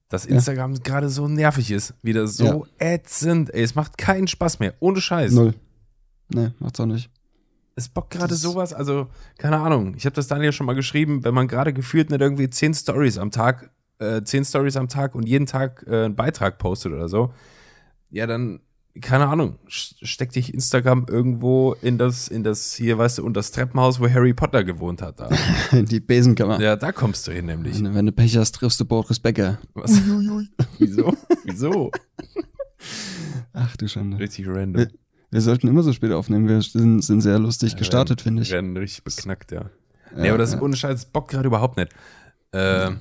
dass 0.08 0.24
Instagram 0.24 0.82
gerade 0.82 1.10
so 1.10 1.28
nervig 1.28 1.70
ist, 1.70 1.94
wieder 2.02 2.26
so 2.26 2.66
ätzend. 2.78 3.52
Ey, 3.52 3.62
es 3.62 3.74
macht 3.74 3.98
keinen 3.98 4.26
Spaß 4.26 4.58
mehr, 4.58 4.74
ohne 4.80 5.00
Scheiß. 5.00 5.32
Null. 5.32 5.54
Nee, 6.28 6.50
macht's 6.58 6.80
auch 6.80 6.86
nicht. 6.86 7.10
Es 7.74 7.88
bockt 7.88 8.10
gerade 8.10 8.34
sowas, 8.34 8.72
also 8.72 9.06
keine 9.36 9.58
Ahnung. 9.58 9.94
Ich 9.96 10.04
habe 10.04 10.14
das 10.14 10.26
Daniel 10.26 10.52
schon 10.52 10.66
mal 10.66 10.74
geschrieben, 10.74 11.24
wenn 11.24 11.34
man 11.34 11.46
gerade 11.46 11.72
gefühlt 11.72 12.10
nicht 12.10 12.20
irgendwie 12.20 12.50
zehn 12.50 12.74
Stories 12.74 13.18
am 13.18 13.30
Tag, 13.30 13.70
äh, 13.98 14.22
zehn 14.22 14.44
Stories 14.44 14.76
am 14.76 14.88
Tag 14.88 15.14
und 15.14 15.28
jeden 15.28 15.46
Tag 15.46 15.84
äh, 15.86 16.04
einen 16.04 16.16
Beitrag 16.16 16.58
postet 16.58 16.92
oder 16.92 17.08
so, 17.08 17.32
ja 18.10 18.26
dann 18.26 18.60
keine 19.00 19.26
Ahnung, 19.26 19.58
steck 19.68 20.32
dich 20.32 20.52
Instagram 20.52 21.06
irgendwo 21.08 21.74
in 21.82 21.98
das, 21.98 22.28
in 22.28 22.42
das 22.42 22.74
hier, 22.74 22.98
weißt 22.98 23.18
du, 23.18 23.24
unter 23.24 23.38
das 23.38 23.50
Treppenhaus, 23.52 24.00
wo 24.00 24.08
Harry 24.08 24.34
Potter 24.34 24.64
gewohnt 24.64 25.02
hat. 25.02 25.20
Da. 25.20 25.30
Die 25.72 26.00
Besenkammer. 26.00 26.60
Ja, 26.60 26.76
da 26.76 26.92
kommst 26.92 27.26
du 27.26 27.32
hin 27.32 27.46
nämlich. 27.46 27.82
Wenn, 27.82 27.94
wenn 27.94 28.06
du 28.06 28.12
Pech 28.12 28.36
hast, 28.36 28.52
triffst 28.52 28.80
du 28.80 28.84
Boris 28.84 29.20
Becker. 29.20 29.58
Was? 29.74 29.92
Wieso? 30.78 31.16
Wieso? 31.44 31.90
Ach 33.52 33.76
du 33.76 33.88
Schande. 33.88 34.18
Richtig 34.18 34.46
random. 34.48 34.86
Wir 35.30 35.40
sollten 35.40 35.68
immer 35.68 35.82
so 35.82 35.92
spät 35.92 36.12
aufnehmen. 36.12 36.48
Wir 36.48 36.62
sind, 36.62 37.02
sind 37.02 37.20
sehr 37.20 37.38
lustig 37.38 37.76
gestartet, 37.76 38.22
finde 38.22 38.42
ich. 38.42 38.50
Werden 38.50 38.76
richtig 38.76 39.04
beknackt, 39.04 39.52
ja. 39.52 39.66
nee, 40.16 40.28
aber 40.28 40.38
das 40.38 40.54
ist 40.54 40.62
ohne 40.62 40.74
Scheiß, 40.74 41.02
das 41.02 41.04
bockt 41.04 41.30
gerade 41.30 41.46
überhaupt 41.46 41.76
nicht. 41.76 41.92
Äh, 42.52 42.92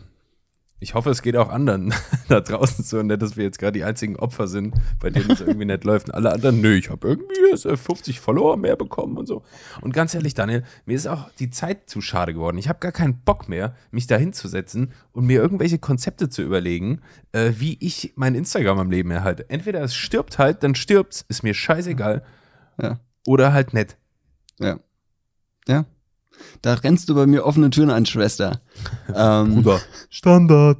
ich 0.80 0.94
hoffe, 0.94 1.10
es 1.10 1.24
geht 1.24 1.36
auch 1.36 1.50
anderen 1.50 1.94
da 2.28 2.40
draußen 2.40 2.84
so 2.84 3.02
nicht, 3.02 3.22
dass 3.22 3.36
wir 3.36 3.44
jetzt 3.44 3.58
gerade 3.58 3.74
die 3.74 3.84
einzigen 3.84 4.16
Opfer 4.16 4.48
sind, 4.48 4.76
bei 5.00 5.10
denen 5.10 5.32
es 5.32 5.42
irgendwie 5.42 5.66
nicht 5.66 5.84
läuft. 5.84 6.10
Und 6.10 6.16
alle 6.16 6.32
anderen, 6.32 6.62
nö, 6.62 6.76
ich 6.76 6.90
habe 6.90 7.08
irgendwie 7.08 7.36
jetzt, 7.50 7.66
äh, 7.66 7.76
50 7.76 8.20
Follower 8.20 8.58
mehr 8.58 8.76
bekommen 8.76 9.18
und 9.18 9.26
so. 9.26 9.44
Und 9.82 9.94
ganz 9.94 10.14
ehrlich, 10.14 10.36
Daniel, 10.36 10.64
mir 10.86 10.96
ist 10.96 11.08
auch 11.08 11.32
die 11.40 11.50
Zeit 11.50 11.90
zu 11.90 12.02
schade 12.02 12.34
geworden. 12.34 12.58
Ich 12.58 12.70
habe 12.70 12.80
gar 12.80 12.92
keinen 12.92 13.20
Bock 13.22 13.50
mehr, 13.50 13.76
mich 13.90 14.06
da 14.06 14.18
hinzusetzen 14.18 14.94
und 15.14 15.26
mir 15.26 15.42
irgendwelche 15.42 15.80
Konzepte 15.80 16.30
zu 16.30 16.44
überlegen, 16.44 17.02
äh, 17.32 17.54
wie 17.58 17.78
ich 17.80 18.14
mein 18.16 18.36
Instagram 18.36 18.78
am 18.78 18.92
Leben 18.92 19.10
erhalte. 19.10 19.50
Entweder 19.50 19.82
es 19.82 19.96
stirbt 19.96 20.38
halt, 20.38 20.62
dann 20.62 20.76
stirbt's, 20.76 21.26
ist 21.28 21.44
mir 21.44 21.56
scheißegal. 21.56 22.24
Ja. 22.80 23.00
Oder 23.26 23.52
halt 23.52 23.74
nicht. 23.74 23.98
Ja. 24.60 24.80
Ja. 25.68 25.86
Da 26.62 26.74
rennst 26.76 27.10
du 27.10 27.16
bei 27.16 27.26
mir 27.28 27.46
offene 27.46 27.70
Türen 27.70 27.90
an, 27.90 28.06
Schwester. 28.06 28.62
ähm, 29.16 29.64
Standard. 30.10 30.80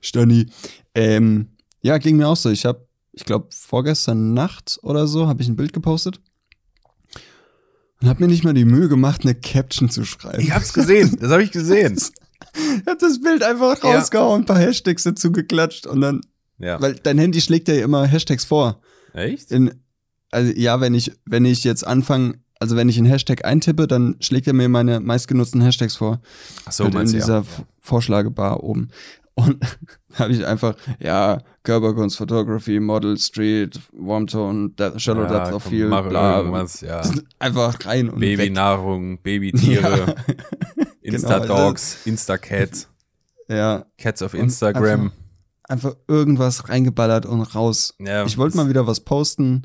Stani. 0.00 0.46
Ähm, 0.94 1.48
ja, 1.82 1.98
ging 1.98 2.16
mir 2.16 2.28
auch 2.28 2.36
so. 2.36 2.50
Ich 2.50 2.64
habe, 2.64 2.86
ich 3.12 3.24
glaube, 3.24 3.48
vorgestern 3.50 4.34
Nacht 4.34 4.78
oder 4.82 5.06
so 5.06 5.26
habe 5.28 5.42
ich 5.42 5.48
ein 5.48 5.56
Bild 5.56 5.72
gepostet 5.72 6.20
und 8.00 8.08
habe 8.08 8.22
mir 8.22 8.28
nicht 8.28 8.44
mal 8.44 8.54
die 8.54 8.64
Mühe 8.64 8.88
gemacht, 8.88 9.22
eine 9.22 9.34
Caption 9.34 9.90
zu 9.90 10.04
schreiben. 10.04 10.40
Ich 10.40 10.52
hab's 10.52 10.72
gesehen, 10.72 11.16
das 11.20 11.30
habe 11.30 11.42
ich 11.42 11.52
gesehen. 11.52 11.98
Ich 12.54 12.86
habe 12.86 12.96
das 12.98 13.20
Bild 13.20 13.44
einfach 13.44 13.80
Ja. 13.84 13.96
rausgehauen, 13.98 14.42
ein 14.42 14.46
paar 14.46 14.58
Hashtags 14.58 15.02
dazu 15.04 15.30
geklatscht 15.30 15.86
und 15.86 16.00
dann, 16.00 16.22
Ja. 16.58 16.80
weil 16.80 16.94
dein 16.94 17.18
Handy 17.18 17.40
schlägt 17.40 17.68
ja 17.68 17.74
immer 17.84 18.06
Hashtags 18.06 18.44
vor. 18.44 18.80
Echt? 19.12 19.52
In, 19.52 19.70
also 20.30 20.50
ja, 20.56 20.80
wenn 20.80 20.94
ich, 20.94 21.12
wenn 21.26 21.44
ich 21.44 21.62
jetzt 21.64 21.86
anfange, 21.86 22.40
also 22.60 22.76
wenn 22.76 22.88
ich 22.88 22.98
einen 22.98 23.06
Hashtag 23.06 23.44
eintippe, 23.44 23.86
dann 23.86 24.16
schlägt 24.20 24.46
er 24.46 24.52
mir 24.52 24.68
meine 24.68 25.00
meistgenutzten 25.00 25.62
Hashtags 25.62 25.96
vor. 25.96 26.20
Ach 26.66 26.72
so, 26.72 26.84
halt 26.84 26.94
in 26.94 27.06
dieser 27.12 27.38
ja. 27.40 27.44
Vorschlagebar 27.80 28.62
oben. 28.62 28.90
Und 29.34 29.56
habe 30.14 30.32
ich 30.32 30.44
einfach, 30.46 30.74
ja, 30.98 31.38
Körperkunst, 31.62 32.18
Photography, 32.18 32.78
Model, 32.78 33.16
Street, 33.16 33.80
Warmtone, 33.92 34.70
De 34.78 34.98
Shallow 34.98 35.22
Ja, 35.22 35.44
Depth 35.44 35.54
of 35.54 35.62
Field, 35.64 35.88
mach 35.88 36.06
bla. 36.08 36.38
irgendwas, 36.38 36.82
ja. 36.82 37.00
Einfach 37.38 37.74
rein 37.86 38.10
und. 38.10 38.20
Babynahrung, 38.20 39.18
Babytiere, 39.22 40.14
Genau, 40.76 40.88
Insta-Dogs, 41.02 42.04
Insta-Cats, 42.04 42.88
Ja, 43.48 43.86
Cats 43.96 44.20
auf 44.22 44.34
Instagram. 44.34 45.12
einfach 45.66 45.94
irgendwas 46.08 46.68
reingeballert 46.68 47.24
und 47.24 47.40
raus. 47.54 47.94
Ja, 47.98 48.26
ich 48.26 48.36
wollte 48.36 48.58
mal 48.58 48.68
wieder 48.68 48.86
was 48.86 49.00
posten. 49.00 49.62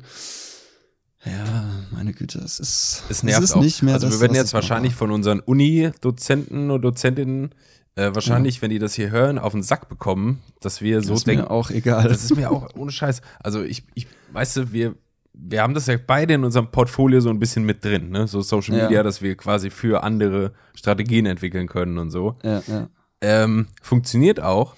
Ja, 1.26 1.64
meine 1.90 2.12
Güte, 2.12 2.38
es 2.38 2.60
ist, 2.60 3.02
Es 3.08 3.22
nervt 3.22 3.42
ist 3.42 3.54
auch. 3.54 3.60
nicht 3.60 3.82
mehr 3.82 3.94
also 3.94 4.06
das, 4.06 4.16
wir 4.16 4.20
werden 4.20 4.34
jetzt 4.34 4.48
es 4.48 4.54
wahrscheinlich 4.54 4.94
von 4.94 5.10
unseren 5.10 5.40
Uni-Dozenten 5.40 6.70
und 6.70 6.82
Dozentinnen 6.82 7.50
äh, 7.96 8.14
wahrscheinlich, 8.14 8.62
wenn 8.62 8.70
die 8.70 8.78
das 8.78 8.94
hier 8.94 9.10
hören, 9.10 9.38
auf 9.38 9.52
den 9.52 9.62
Sack 9.62 9.88
bekommen, 9.88 10.42
dass 10.60 10.80
wir 10.82 11.02
so 11.02 11.14
ist 11.14 11.26
denken. 11.26 11.44
mir 11.44 11.50
auch 11.50 11.70
egal. 11.70 12.08
Das 12.08 12.22
ist 12.24 12.36
mir 12.36 12.50
auch 12.50 12.68
ohne 12.76 12.92
Scheiß. 12.92 13.22
Also 13.42 13.62
ich, 13.62 13.84
ich 13.94 14.06
weißt 14.32 14.56
du, 14.58 14.72
wir, 14.72 14.94
wir 15.32 15.62
haben 15.62 15.74
das 15.74 15.86
ja 15.86 15.96
beide 16.06 16.34
in 16.34 16.44
unserem 16.44 16.70
Portfolio 16.70 17.20
so 17.20 17.30
ein 17.30 17.38
bisschen 17.38 17.64
mit 17.64 17.84
drin, 17.84 18.10
ne? 18.10 18.26
So 18.28 18.42
Social 18.42 18.76
Ja. 18.76 18.84
Media, 18.84 19.02
dass 19.02 19.22
wir 19.22 19.34
quasi 19.36 19.70
für 19.70 20.02
andere 20.04 20.52
Strategien 20.74 21.26
entwickeln 21.26 21.68
können 21.68 21.98
und 21.98 22.10
so. 22.10 22.36
ja, 22.44 22.62
ja. 22.66 22.88
Ähm, 23.22 23.66
funktioniert 23.82 24.40
auch. 24.40 24.76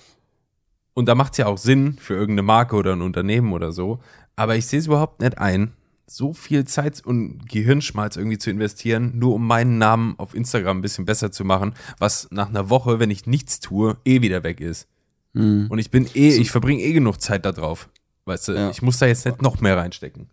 Und 0.94 1.06
da 1.06 1.14
macht 1.16 1.32
es 1.32 1.38
ja 1.38 1.46
auch 1.46 1.58
Sinn 1.58 1.96
für 2.00 2.14
irgendeine 2.14 2.42
Marke 2.42 2.76
oder 2.76 2.92
ein 2.94 3.02
Unternehmen 3.02 3.52
oder 3.52 3.72
so. 3.72 3.98
Aber 4.36 4.54
ich 4.56 4.66
sehe 4.66 4.78
es 4.78 4.86
überhaupt 4.86 5.20
nicht 5.20 5.38
ein, 5.38 5.72
so 6.10 6.32
viel 6.32 6.64
Zeit 6.64 7.04
und 7.04 7.48
Gehirnschmalz 7.48 8.16
irgendwie 8.16 8.38
zu 8.38 8.50
investieren, 8.50 9.12
nur 9.18 9.34
um 9.34 9.46
meinen 9.46 9.78
Namen 9.78 10.14
auf 10.18 10.34
Instagram 10.34 10.78
ein 10.78 10.82
bisschen 10.82 11.04
besser 11.04 11.30
zu 11.30 11.44
machen, 11.44 11.74
was 11.98 12.28
nach 12.30 12.48
einer 12.48 12.70
Woche, 12.70 12.98
wenn 12.98 13.10
ich 13.10 13.26
nichts 13.26 13.60
tue, 13.60 13.96
eh 14.04 14.22
wieder 14.22 14.42
weg 14.42 14.60
ist. 14.60 14.88
Hm. 15.34 15.66
Und 15.68 15.78
ich 15.78 15.90
bin 15.90 16.06
eh, 16.14 16.34
ich 16.36 16.50
verbringe 16.50 16.82
eh 16.82 16.92
genug 16.92 17.20
Zeit 17.20 17.44
da 17.44 17.52
drauf. 17.52 17.88
Weißt 18.24 18.48
du, 18.48 18.52
Ja. 18.52 18.70
ich 18.70 18.82
muss 18.82 18.98
da 18.98 19.06
jetzt 19.06 19.26
nicht 19.26 19.42
noch 19.42 19.60
mehr 19.60 19.76
reinstecken. 19.76 20.28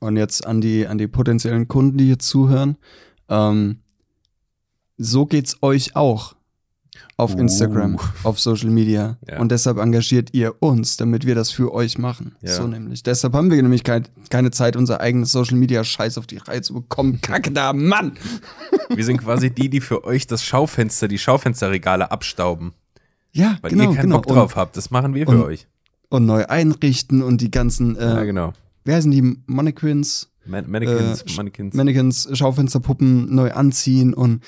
Und 0.00 0.16
jetzt 0.16 0.46
an 0.46 0.60
die, 0.60 0.86
an 0.86 0.96
die 0.98 1.08
potenziellen 1.08 1.68
Kunden, 1.68 1.98
die 1.98 2.06
hier 2.06 2.18
zuhören. 2.18 2.76
Ähm, 3.28 3.80
so 4.96 5.26
geht's 5.26 5.62
euch 5.62 5.94
auch 5.96 6.34
auf 7.16 7.34
Uh. 7.34 7.38
Instagram, 7.38 7.98
auf 8.22 8.38
Social 8.38 8.70
Media. 8.70 9.16
Ja. 9.28 9.40
Und 9.40 9.50
deshalb 9.50 9.78
engagiert 9.78 10.30
ihr 10.32 10.54
uns, 10.62 10.96
damit 10.96 11.26
wir 11.26 11.34
das 11.34 11.50
für 11.50 11.72
euch 11.74 11.98
machen. 11.98 12.36
Ja. 12.42 12.52
So 12.54 12.66
nämlich. 12.66 13.02
Deshalb 13.02 13.34
haben 13.34 13.50
wir 13.50 13.60
nämlich 13.62 13.82
kein, 13.84 14.06
keine 14.30 14.50
Zeit, 14.50 14.76
unser 14.76 15.00
eigenes 15.00 15.32
Social 15.32 15.56
Media 15.56 15.82
Scheiß 15.84 16.18
auf 16.18 16.26
die 16.26 16.36
Reihe 16.38 16.62
zu 16.62 16.74
bekommen. 16.74 17.20
Kacke 17.20 17.50
da, 17.50 17.72
Mann! 17.72 18.12
Wir 18.94 19.04
sind 19.04 19.18
quasi 19.18 19.50
die, 19.50 19.68
die 19.68 19.80
für 19.80 20.04
euch 20.04 20.26
das 20.26 20.42
Schaufenster, 20.42 21.08
die 21.08 21.18
Schaufensterregale 21.18 22.10
abstauben. 22.10 22.72
Ja, 23.32 23.58
Weil 23.60 23.72
genau, 23.72 23.84
ihr 23.90 23.96
keinen 23.96 24.02
genau. 24.02 24.16
Bock 24.20 24.26
drauf 24.28 24.56
habt. 24.56 24.76
Das 24.78 24.90
machen 24.90 25.14
wir 25.14 25.26
für 25.26 25.32
und- 25.32 25.42
euch. 25.42 25.66
Und, 26.08 26.22
und 26.22 26.26
neu 26.26 26.46
einrichten 26.46 27.22
und 27.22 27.40
die 27.42 27.50
ganzen, 27.50 27.96
äh, 27.96 28.02
Ja, 28.14 28.24
genau. 28.24 28.54
wie 28.84 28.92
heißen 28.94 29.10
die? 29.10 29.36
Mannequins? 29.46 30.30
Man 30.46 30.70
Mannequins, 30.70 31.20
Äh, 31.22 31.32
Mannequins. 31.36 31.74
Mannequins, 31.74 32.28
Schaufensterpuppen 32.32 33.34
neu 33.34 33.52
anziehen 33.52 34.14
und 34.14 34.42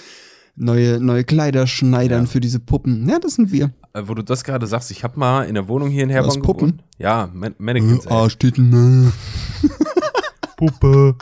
neue, 0.60 1.00
neue 1.00 1.24
Kleider 1.24 1.66
schneidern 1.66 2.24
Ja. 2.24 2.30
für 2.30 2.40
diese 2.40 2.60
Puppen. 2.60 3.08
Ja, 3.08 3.18
das 3.18 3.34
sind 3.34 3.50
wir. 3.52 3.72
Äh, 3.92 4.02
wo 4.06 4.14
du 4.14 4.22
das 4.22 4.44
gerade 4.44 4.66
sagst, 4.66 4.90
ich 4.90 5.02
habe 5.02 5.18
mal 5.18 5.42
in 5.44 5.54
der 5.54 5.66
Wohnung 5.68 5.88
hier 5.90 6.04
in 6.04 6.10
Herborn 6.10 6.36
Was, 6.36 6.42
Puppen? 6.42 6.68
gewohnt. 6.68 6.84
Ja, 6.98 7.28
Man 7.32 7.54
Mannequins. 7.58 8.06
ey. 8.06 8.12
Arschtitten. 8.12 9.12
Puppe. 10.56 11.16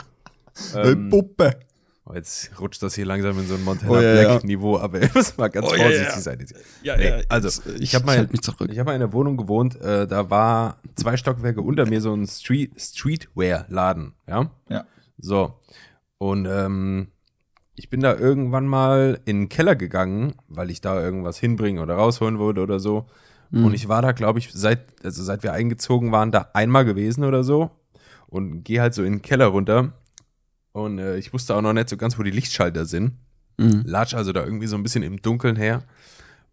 Äh, 0.75 0.91
Ähm, 0.91 1.09
Puppe. 1.09 1.51
oh, 2.05 2.13
jetzt 2.13 2.51
rutscht 2.59 2.83
das 2.83 2.95
hier 2.95 3.05
langsam 3.05 3.39
in 3.39 3.47
so 3.47 3.55
ein 3.55 3.63
Montana 3.63 3.91
Oh, 3.91 3.95
ja, 4.01 4.13
Black 4.27 4.43
Niveau, 4.43 4.77
aber 4.77 5.01
ihr 5.01 5.09
müsst 5.13 5.37
mal 5.37 5.47
ganz 5.47 5.67
Oh, 5.67 5.69
vorsichtig 5.75 6.07
ja. 6.07 6.19
sein. 6.19 6.45
Ja, 6.83 6.97
Nee, 6.97 7.07
ja, 7.09 7.17
also, 7.29 7.47
jetzt, 7.47 7.65
äh, 7.65 7.71
ich, 7.75 7.81
ich- 7.81 7.95
habe 7.95 8.05
mal, 8.05 8.17
halt 8.17 8.29
ich 8.33 8.47
habe 8.79 8.83
mal 8.83 8.93
in 8.93 8.99
der 8.99 9.13
Wohnung 9.13 9.37
gewohnt, 9.37 9.79
äh, 9.79 10.05
da 10.07 10.29
war 10.29 10.77
zwei 10.95 11.15
Stockwerke 11.17 11.61
unter 11.61 11.85
mir 11.85 12.01
so 12.01 12.13
ein 12.13 12.27
Street, 12.27 12.71
Streetwear-Laden, 12.79 14.13
ja? 14.27 14.51
Ja. 14.69 14.85
So. 15.17 15.53
Und 16.17 16.45
ähm, 16.45 17.07
ich 17.79 17.89
bin 17.89 18.01
da 18.01 18.13
irgendwann 18.13 18.67
mal 18.67 19.21
in 19.23 19.43
den 19.43 19.49
Keller 19.49 19.77
gegangen, 19.77 20.33
weil 20.49 20.69
ich 20.69 20.81
da 20.81 21.01
irgendwas 21.01 21.39
hinbringen 21.39 21.81
oder 21.81 21.95
rausholen 21.95 22.37
wollte 22.37 22.59
oder 22.59 22.77
so. 22.77 23.05
Mhm. 23.51 23.65
Und 23.65 23.73
ich 23.73 23.87
war 23.87 24.01
da, 24.01 24.11
glaube 24.11 24.37
ich, 24.37 24.51
seit, 24.51 24.81
also 25.01 25.23
seit 25.23 25.43
wir 25.43 25.53
eingezogen 25.53 26.11
waren, 26.11 26.29
da 26.29 26.49
einmal 26.53 26.83
gewesen 26.83 27.23
oder 27.23 27.45
so. 27.45 27.71
Und 28.27 28.65
gehe 28.65 28.81
halt 28.81 28.93
so 28.93 29.01
in 29.01 29.13
den 29.13 29.21
Keller 29.21 29.45
runter. 29.45 29.93
Und 30.73 30.99
äh, 30.99 31.15
ich 31.17 31.31
wusste 31.31 31.55
auch 31.55 31.61
noch 31.61 31.71
nicht 31.71 31.87
so 31.87 31.95
ganz, 31.95 32.19
wo 32.19 32.23
die 32.23 32.31
Lichtschalter 32.31 32.83
sind. 32.83 33.13
Mhm. 33.57 33.83
Latsch 33.85 34.13
also 34.13 34.33
da 34.33 34.43
irgendwie 34.43 34.67
so 34.67 34.75
ein 34.75 34.83
bisschen 34.83 35.01
im 35.01 35.21
Dunkeln 35.21 35.55
her. 35.55 35.83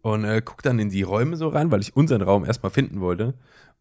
Und 0.02 0.24
äh, 0.24 0.40
guck 0.44 0.62
dann 0.62 0.78
in 0.78 0.90
die 0.90 1.02
Räume 1.02 1.36
so 1.36 1.48
rein, 1.48 1.72
weil 1.72 1.80
ich 1.80 1.96
unseren 1.96 2.22
Raum 2.22 2.44
erstmal 2.44 2.70
finden 2.70 3.00
wollte. 3.00 3.34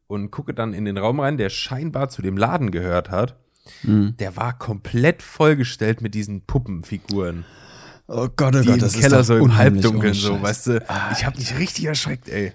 Und 0.08 0.32
gucke 0.32 0.56
dann 0.56 0.74
in 0.74 0.86
den 0.86 0.98
Raum 0.98 1.20
rein, 1.20 1.38
der 1.38 1.50
scheinbar 1.50 2.10
zu 2.10 2.24
dem 2.24 2.38
Laden 2.38 2.72
gehört 2.72 3.12
hat. 3.12 3.38
Mhm. 3.84 4.16
Der 4.18 4.36
war 4.38 4.58
komplett 4.58 5.22
vollgestellt 5.24 6.02
mit 6.02 6.14
diesen 6.16 6.42
Puppenfiguren. 6.46 7.46
Oh 8.08 8.28
Gott, 8.36 8.56
oh 8.56 8.60
Die 8.62 8.66
Gott, 8.68 8.76
im 8.76 8.80
das 8.82 8.94
Keller 8.94 9.20
ist 9.22 9.28
so 9.28 9.36
im 9.38 9.56
Halbdunkeln 9.56 10.14
so, 10.14 10.40
weißt 10.42 10.68
du. 10.68 10.86
Ich 11.14 11.26
habe 11.26 11.38
mich 11.40 11.58
richtig 11.58 11.86
erschreckt, 11.86 12.30
ey. 12.30 12.54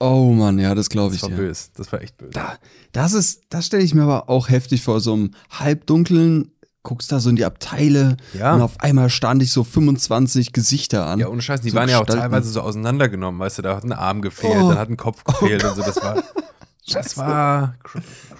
Oh 0.00 0.32
Mann, 0.32 0.60
ja, 0.60 0.76
das 0.76 0.88
glaube 0.90 1.08
Das 1.08 1.16
ich 1.16 1.22
war 1.22 1.30
dir. 1.30 1.36
böse. 1.36 1.68
Das 1.76 1.90
war 1.92 2.00
echt 2.00 2.16
böse. 2.16 2.30
Da, 2.32 2.56
das 2.92 3.12
ist, 3.14 3.42
das 3.48 3.66
stelle 3.66 3.82
ich 3.82 3.94
mir 3.94 4.02
aber 4.04 4.28
auch 4.28 4.48
heftig 4.48 4.82
vor, 4.82 5.00
so 5.00 5.12
im 5.14 5.32
Halbdunkeln, 5.50 6.52
guckst 6.84 7.10
da 7.10 7.18
so 7.18 7.28
in 7.30 7.34
die 7.36 7.44
Abteile 7.44 8.16
Ja. 8.32 8.54
und 8.54 8.62
auf 8.62 8.78
einmal 8.80 9.10
stand 9.10 9.42
ich 9.42 9.50
so 9.50 9.64
25 9.64 10.52
Gesichter 10.52 11.06
an. 11.06 11.18
Ja, 11.18 11.26
ohne 11.28 11.42
Scheiß, 11.42 11.60
die 11.62 11.70
So 11.70 11.76
waren 11.76 11.88
ja 11.88 11.96
auch 11.98 12.06
Gestalten. 12.06 12.30
teilweise 12.30 12.50
so 12.50 12.60
auseinandergenommen, 12.60 13.40
weißt 13.40 13.58
du, 13.58 13.62
da 13.62 13.76
hat 13.76 13.82
ein 13.84 13.92
Arm 13.92 14.22
gefehlt, 14.22 14.54
Oh. 14.62 14.68
dann 14.68 14.78
hat 14.78 14.88
ein 14.88 14.96
Kopf 14.96 15.24
gefehlt 15.24 15.64
und 15.64 15.74
so, 15.74 15.82
das 15.82 15.96
war 15.96 16.22
Das 16.92 17.16
war 17.18 17.76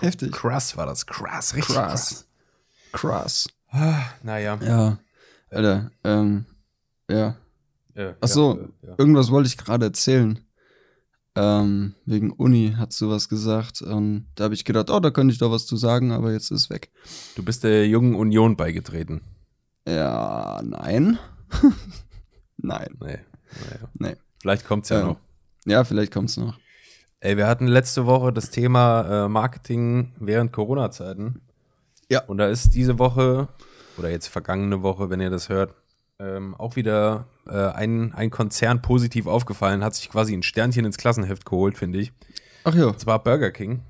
Heftig. 0.01 0.33
krass, 0.33 0.77
war 0.77 0.87
das 0.87 1.07
krass, 1.07 1.55
richtig 1.55 1.75
krass. 1.75 2.27
Krass. 2.93 3.49
Ah, 3.71 4.01
naja. 4.23 4.59
Ja. 4.63 4.99
Alter, 5.51 5.91
ähm, 6.05 6.47
ja. 7.11 7.37
Ja, 7.95 8.15
Ach 8.21 8.29
so, 8.29 8.59
ja, 8.83 8.89
ja. 8.91 8.95
irgendwas 8.99 9.31
wollte 9.31 9.49
ich 9.49 9.57
gerade 9.59 9.87
erzählen. 9.87 10.39
Ähm, 11.35 11.95
wegen 12.05 12.31
Uni 12.33 12.75
hast 12.77 13.01
du 13.01 13.11
was 13.11 13.29
gesagt. 13.29 13.83
Ähm, 13.87 14.27
da 14.35 14.45
habe 14.45 14.55
ich 14.55 14.65
gedacht, 14.65 14.91
oh, 14.91 14.99
da 15.01 15.11
könnte 15.11 15.33
ich 15.33 15.39
doch 15.39 15.51
was 15.51 15.67
zu 15.67 15.77
sagen, 15.77 16.11
aber 16.13 16.33
jetzt 16.33 16.51
ist 16.51 16.63
es 16.63 16.71
weg. 16.71 16.91
Du 17.37 17.43
bist 17.45 17.65
der 17.65 17.87
jungen 17.87 18.15
Union 18.15 18.57
beigetreten. 18.57 19.21
Ja, 19.87 20.61
nein. 20.65 21.19
nein. 22.57 22.97
Nee. 23.01 23.19
Naja. 23.71 23.89
Nee. 23.95 24.17
Vielleicht 24.41 24.67
kommt's 24.67 24.89
ja 24.89 25.01
Ähm. 25.01 25.07
noch. 25.09 25.17
Ja, 25.65 25.85
vielleicht 25.85 26.13
kommt's 26.13 26.37
noch. 26.37 26.59
Ey, 27.21 27.37
wir 27.37 27.49
hatten 27.49 27.67
letzte 27.67 28.07
Woche 28.07 28.33
das 28.33 28.51
Thema 28.51 29.25
äh, 29.25 29.29
Marketing 29.29 30.13
während 30.21 30.53
Corona-Zeiten. 30.53 31.41
Ja. 32.09 32.23
Und 32.25 32.39
da 32.39 32.47
ist 32.47 32.75
diese 32.75 32.99
Woche, 32.99 33.49
oder 33.97 34.09
jetzt 34.11 34.29
vergangene 34.29 34.83
Woche, 34.83 35.11
wenn 35.11 35.21
ihr 35.21 35.31
das 35.31 35.49
hört, 35.49 35.75
ähm, 36.21 36.55
auch 36.55 36.77
wieder 36.77 37.27
äh, 37.49 37.71
ein, 37.71 38.15
ein 38.15 38.31
Konzern 38.31 38.83
positiv 38.83 39.27
aufgefallen, 39.27 39.83
hat 39.83 39.95
sich 39.95 40.09
quasi 40.11 40.33
ein 40.33 40.43
Sternchen 40.45 40.85
ins 40.85 40.97
Klassenheft 40.97 41.45
geholt, 41.45 41.77
finde 41.77 41.99
ich. 41.99 42.13
Ach 42.65 42.75
ja. 42.75 42.87
Und 42.87 43.01
zwar 43.01 43.23
Burger 43.23 43.51
King. 43.51 43.83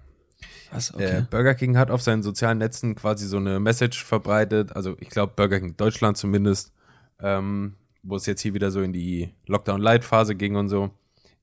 Was? 0.73 0.91
Äh, 0.91 0.95
Okay. 0.95 1.27
Burger 1.31 1.55
King 1.55 1.77
hat 1.77 1.91
auf 1.91 2.03
seinen 2.03 2.23
sozialen 2.23 2.59
Netzen 2.59 2.95
quasi 2.95 3.27
so 3.27 3.37
eine 3.37 3.61
Message 3.61 4.05
verbreitet, 4.05 4.75
also 4.75 4.97
ich 5.01 5.11
glaube 5.11 5.35
Burger 5.37 5.61
King 5.61 5.77
Deutschland 5.77 6.17
zumindest, 6.17 6.73
ähm, 7.21 7.75
wo 8.03 8.17
es 8.17 8.25
jetzt 8.27 8.41
hier 8.41 8.55
wieder 8.55 8.71
so 8.71 8.81
in 8.81 8.93
die 8.93 9.35
Lockdown-Light-Phase 9.47 10.35
ging 10.35 10.57
und 10.57 10.69
so. 10.69 10.91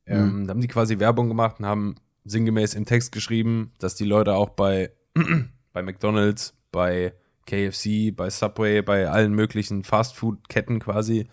Ähm, 0.08 0.46
Da 0.46 0.52
haben 0.52 0.62
die 0.62 0.68
quasi 0.68 1.00
Werbung 1.00 1.28
gemacht 1.28 1.60
und 1.60 1.66
haben 1.66 1.96
sinngemäß 2.26 2.74
im 2.76 2.86
Text 2.86 3.12
geschrieben, 3.12 3.72
dass 3.80 3.96
die 3.96 4.06
Leute 4.06 4.34
auch 4.34 4.50
bei, 4.50 4.92
bei 5.74 5.82
McDonalds, 5.82 6.54
bei 6.72 7.14
KFC, 7.46 8.16
bei 8.16 8.30
Subway, 8.30 8.82
bei 8.82 9.08
allen 9.10 9.34
möglichen 9.34 9.84
Fastfood-Ketten 9.84 10.80
quasi 10.80 11.28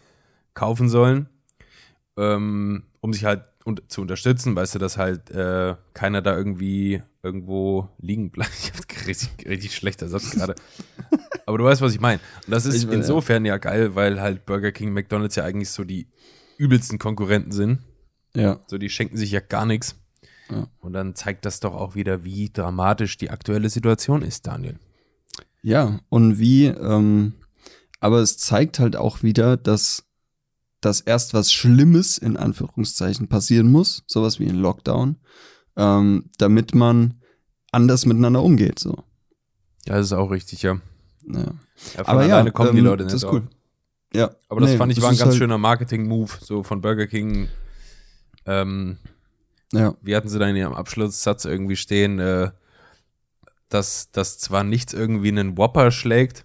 kaufen 0.54 0.88
sollen, 0.88 1.28
ähm, 2.16 2.84
um 3.00 3.12
sich 3.12 3.24
halt 3.24 3.44
un 3.64 3.80
zu 3.88 4.00
unterstützen, 4.02 4.56
weißt 4.56 4.74
du, 4.74 4.78
dass 4.78 4.98
halt 4.98 5.30
äh, 5.30 5.76
keiner 5.94 6.20
da 6.20 6.36
irgendwie 6.36 7.02
irgendwo 7.22 7.88
liegen 7.98 8.30
bleibt. 8.30 8.52
Ich 8.62 8.72
hab 8.72 9.06
richtig, 9.06 9.30
richtig 9.48 9.74
schlechter 9.74 10.08
Satz 10.08 10.30
gerade. 10.32 10.54
Aber 11.46 11.58
du 11.58 11.64
weißt, 11.64 11.80
was 11.80 11.94
ich 11.94 12.00
meine. 12.00 12.20
Und 12.46 12.52
das 12.52 12.66
ist 12.66 12.76
Ich 12.76 12.82
will, 12.86 12.94
ja. 12.94 12.98
insofern 12.98 13.44
ja 13.44 13.56
geil, 13.58 13.94
weil 13.94 14.20
halt 14.20 14.46
Burger 14.46 14.72
King, 14.72 14.92
McDonalds 14.92 15.36
ja 15.36 15.44
eigentlich 15.44 15.70
so 15.70 15.84
die 15.84 16.08
übelsten 16.58 16.98
Konkurrenten 16.98 17.52
sind. 17.52 17.78
Ja. 18.36 18.60
So, 18.66 18.78
die 18.78 18.88
schenken 18.90 19.16
sich 19.16 19.30
ja 19.30 19.40
gar 19.40 19.66
nichts. 19.66 19.96
Ja. 20.50 20.68
Und 20.80 20.92
dann 20.92 21.14
zeigt 21.14 21.44
das 21.46 21.60
doch 21.60 21.74
auch 21.74 21.94
wieder, 21.94 22.24
wie 22.24 22.50
dramatisch 22.50 23.16
die 23.16 23.30
aktuelle 23.30 23.70
Situation 23.70 24.22
ist, 24.22 24.46
Daniel. 24.46 24.78
Ja, 25.62 26.00
und 26.08 26.38
wie, 26.38 26.66
ähm, 26.66 27.34
aber 28.00 28.18
es 28.20 28.36
zeigt 28.38 28.78
halt 28.78 28.96
auch 28.96 29.22
wieder, 29.22 29.56
dass, 29.56 30.04
dass 30.80 31.00
erst 31.00 31.34
was 31.34 31.52
Schlimmes 31.52 32.18
in 32.18 32.36
Anführungszeichen 32.36 33.28
passieren 33.28 33.70
muss, 33.70 34.02
sowas 34.06 34.40
wie 34.40 34.48
ein 34.48 34.56
Lockdown, 34.56 35.16
ähm, 35.76 36.30
damit 36.38 36.74
man 36.74 37.14
anders 37.70 38.04
miteinander 38.06 38.42
umgeht. 38.42 38.78
So. 38.78 39.04
Ja, 39.86 39.94
das 39.96 40.06
ist 40.06 40.12
auch 40.12 40.30
richtig, 40.30 40.62
ja. 40.62 40.80
Ja. 41.26 41.38
ja 41.96 42.06
Aber 42.06 42.26
ja, 42.26 42.50
kommen 42.50 42.72
die 42.72 42.78
ähm, 42.78 42.84
Leute 42.84 43.04
das 43.04 43.12
nicht 43.14 43.22
ist 43.22 43.28
cool. 43.32 43.40
auf. 43.40 44.14
Ja. 44.14 44.30
Aber 44.48 44.60
das 44.60 44.70
Nee, 44.70 44.76
fand 44.76 44.92
ich 44.92 45.00
war 45.00 45.10
ein 45.10 45.16
ganz 45.16 45.30
halt- 45.30 45.38
schöner 45.38 45.58
Marketing-Move, 45.58 46.32
so 46.40 46.62
von 46.62 46.80
Burger 46.80 47.06
King. 47.06 47.48
Ähm, 48.46 48.98
Ja. 49.72 49.94
wie 50.02 50.14
hatten 50.16 50.28
sie 50.28 50.38
da 50.38 50.48
in 50.48 50.56
ihrem 50.56 50.74
Abschlusssatz 50.74 51.44
irgendwie 51.44 51.76
stehen, 51.76 52.18
äh, 52.18 52.50
dass, 53.68 54.10
dass 54.10 54.38
zwar 54.38 54.64
nichts 54.64 54.92
irgendwie 54.92 55.28
einen 55.28 55.56
Whopper 55.56 55.90
schlägt, 55.90 56.44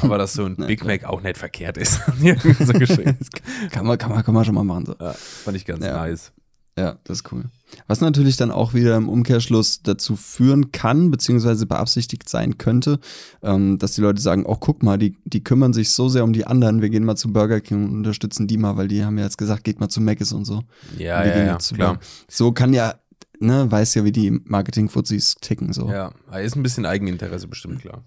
aber 0.00 0.18
dass 0.18 0.34
so 0.34 0.44
ein 0.44 0.56
Big. 0.66 0.84
Mac 0.84 1.04
auch 1.04 1.20
nicht 1.22 1.38
verkehrt 1.38 1.76
ist. 1.78 2.00
So. 2.18 2.72
Kann 3.70 3.86
man, 3.86 3.98
kann 3.98 4.10
man, 4.10 4.22
kann 4.24 4.34
man 4.34 4.44
schon 4.44 4.54
mal 4.54 4.64
machen. 4.64 4.86
So. 4.86 4.94
ja, 5.00 5.12
fand 5.12 5.56
ich 5.56 5.64
ganz 5.64 5.84
Ja. 5.84 5.96
nice. 5.96 6.32
Ja, 6.78 6.96
das 7.04 7.18
ist 7.18 7.32
cool. 7.32 7.44
Was 7.86 8.00
natürlich 8.00 8.36
dann 8.36 8.50
auch 8.50 8.72
wieder 8.72 8.96
im 8.96 9.08
Umkehrschluss 9.08 9.82
dazu 9.82 10.14
führen 10.16 10.70
kann, 10.70 11.10
beziehungsweise 11.10 11.66
beabsichtigt 11.66 12.28
sein 12.28 12.56
könnte, 12.56 13.00
ähm, 13.42 13.78
dass 13.78 13.92
die 13.94 14.00
Leute 14.00 14.22
sagen, 14.22 14.44
oh, 14.46 14.56
guck 14.56 14.82
mal, 14.82 14.96
die, 14.96 15.16
die 15.24 15.42
kümmern 15.42 15.72
sich 15.72 15.90
so 15.90 16.08
sehr 16.08 16.24
um 16.24 16.32
die 16.32 16.46
anderen, 16.46 16.80
wir 16.80 16.88
gehen 16.90 17.04
mal 17.04 17.16
zu 17.16 17.32
Burger 17.32 17.60
King 17.60 17.84
und 17.86 17.90
unterstützen 17.96 18.46
die 18.46 18.56
mal, 18.58 18.76
weil 18.76 18.86
die 18.88 19.04
haben 19.04 19.18
ja 19.18 19.24
jetzt 19.24 19.38
gesagt, 19.38 19.64
geht 19.64 19.80
mal 19.80 19.88
zu 19.88 20.00
Mc's 20.00 20.32
und 20.32 20.44
so. 20.44 20.62
Ja, 20.98 21.24
wir 21.24 21.36
ja, 21.36 21.44
ja, 21.44 21.56
klar. 21.56 21.94
Burger- 21.94 22.00
So 22.28 22.52
kann 22.52 22.72
ja, 22.72 22.94
ne, 23.40 23.70
weiß 23.70 23.94
ja, 23.94 24.04
wie 24.04 24.12
die 24.12 24.30
Marketing-Fuzis 24.30 25.36
ticken, 25.40 25.72
so. 25.72 25.90
Ja, 25.90 26.12
ist 26.40 26.56
ein 26.56 26.62
bisschen 26.62 26.86
Eigeninteresse 26.86 27.48
bestimmt, 27.48 27.80
klar. 27.80 28.04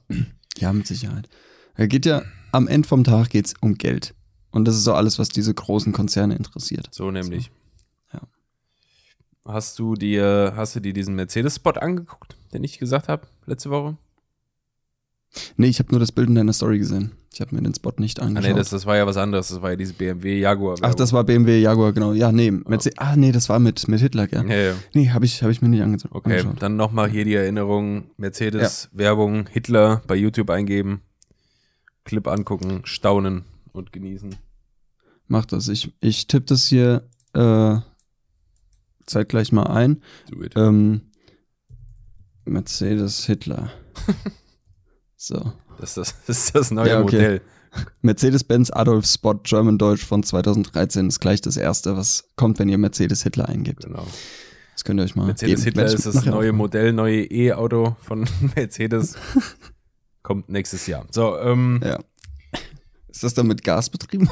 Ja, 0.58 0.72
mit 0.74 0.88
Sicherheit. 0.88 1.28
Er 1.76 1.88
geht 1.88 2.06
ja, 2.06 2.22
am 2.52 2.68
Ende 2.68 2.88
vom 2.88 3.04
Tag 3.04 3.30
geht's 3.30 3.54
um 3.62 3.76
Geld. 3.76 4.14
Und 4.52 4.66
das 4.68 4.76
ist 4.76 4.84
so 4.84 4.94
alles, 4.94 5.18
was 5.20 5.30
diese 5.30 5.54
großen 5.54 5.94
Konzerne 5.94 6.36
interessiert. 6.36 6.90
So 6.92 7.10
nämlich. 7.12 7.46
Ja. 7.46 7.52
Hast 9.46 9.80
du 9.80 9.96
dir, 9.96 10.54
hast 10.56 10.76
du 10.76 10.80
dir 10.80 10.94
diesen 10.94 11.16
Mercedes-Spot 11.16 11.72
angeguckt, 11.72 12.36
den 12.54 12.64
ich 12.64 12.78
gesagt 12.78 13.08
habe 13.08 13.28
letzte 13.46 13.70
Woche? 13.72 13.98
Nee, 15.56 15.68
ich 15.68 15.80
habe 15.80 15.90
nur 15.92 16.00
das 16.00 16.12
Bild 16.12 16.28
in 16.30 16.36
deiner 16.36 16.52
Story 16.54 16.78
gesehen. 16.78 17.14
Ich 17.34 17.40
habe 17.40 17.56
mir 17.56 17.62
den 17.62 17.74
Spot 17.74 17.94
nicht 17.98 18.20
Ah, 18.20 18.26
angeschaut. 18.26 18.52
nee, 18.52 18.58
das, 18.58 18.70
das 18.70 18.86
war 18.86 18.98
ja 18.98 19.08
was 19.08 19.16
anderes. 19.16 19.48
Das 19.48 19.62
war 19.62 19.72
ja 19.72 19.76
diese 19.78 19.94
BMW 19.94 20.40
Jaguar. 20.40 20.76
Ach, 20.82 20.94
das 20.94 21.14
war 21.14 21.24
BMW 21.24 21.60
Jaguar, 21.62 21.94
genau. 21.94 22.12
Ja, 22.12 22.32
nee, 22.34 22.52
Mercedes. 22.52 22.98
Ah, 23.00 23.16
nee, 23.16 23.32
das 23.32 23.48
war 23.48 23.58
mit, 23.60 23.88
mit 23.88 24.02
Hitler, 24.02 24.28
gell? 24.28 24.46
Ja, 24.50 24.56
ja. 24.58 24.74
Nee, 24.94 25.10
habe 25.10 25.24
ich, 25.26 25.42
hab 25.42 25.50
ich 25.50 25.62
mir 25.62 25.70
nicht 25.70 25.82
ange 25.82 25.98
Okay, 26.12 26.32
angeschaut. 26.40 26.62
dann 26.62 26.76
nochmal 26.76 27.10
hier 27.10 27.24
die 27.24 27.36
Erinnerung: 27.36 28.12
Mercedes-Werbung, 28.18 29.48
Hitler 29.48 30.02
bei 30.06 30.16
YouTube 30.16 30.50
eingeben, 30.50 31.02
Clip 32.04 32.28
angucken, 32.28 32.82
staunen 32.84 33.46
und 33.72 33.94
genießen. 33.94 34.36
Mach 35.28 35.46
das. 35.46 35.70
Ich, 35.70 35.94
ich 36.02 36.28
tippe 36.28 36.48
das 36.48 36.68
hier 36.68 37.04
äh, 37.34 37.78
zeitgleich 39.12 39.52
mal 39.52 39.68
ein. 39.68 40.02
Ähm, 40.56 41.02
Mercedes 42.46 43.26
Hitler. 43.26 43.72
so. 45.16 45.54
Das, 45.80 45.98
ist 45.98 46.16
das, 46.28 46.38
ist 46.38 46.56
das 46.56 46.72
neue 46.72 46.90
Ja, 46.90 47.02
okay. 47.02 47.16
Modell. 47.16 47.42
Mercedes-Benz 48.02 48.70
Adolf 48.72 49.06
Spot 49.06 49.36
German 49.44 49.78
Deutsch 49.78 50.06
von 50.06 50.24
2013 50.24 51.08
ist 51.08 51.20
gleich 51.20 51.42
das 51.42 51.56
erste, 51.56 51.96
was 51.96 52.26
kommt, 52.36 52.60
wenn 52.60 52.68
ihr 52.68 52.78
Mercedes 52.78 53.24
Hitler 53.24 53.48
eingebt. 53.48 53.84
Genau. 53.86 54.06
Das 54.74 54.84
könnt 54.84 55.00
ihr 55.00 55.04
euch 55.04 55.16
mal 55.16 55.26
Mercedes 55.28 55.64
geben. 55.64 55.80
Hitler 55.80 55.86
ist 55.86 56.06
das 56.06 56.26
neue. 56.26 56.52
Modell, 56.54 56.92
neue 56.92 57.24
E-Auto 57.24 57.96
von 58.02 58.28
Mercedes. 58.56 59.16
Kommt 60.24 60.50
nächstes 60.50 60.86
Jahr. 60.88 61.06
So, 61.12 61.38
ähm, 61.38 61.82
Ja. 61.84 62.00
Ist 63.08 63.24
das 63.24 63.34
dann 63.34 63.48
mit 63.48 63.64
Gas 63.64 63.90
betrieben? 63.90 64.30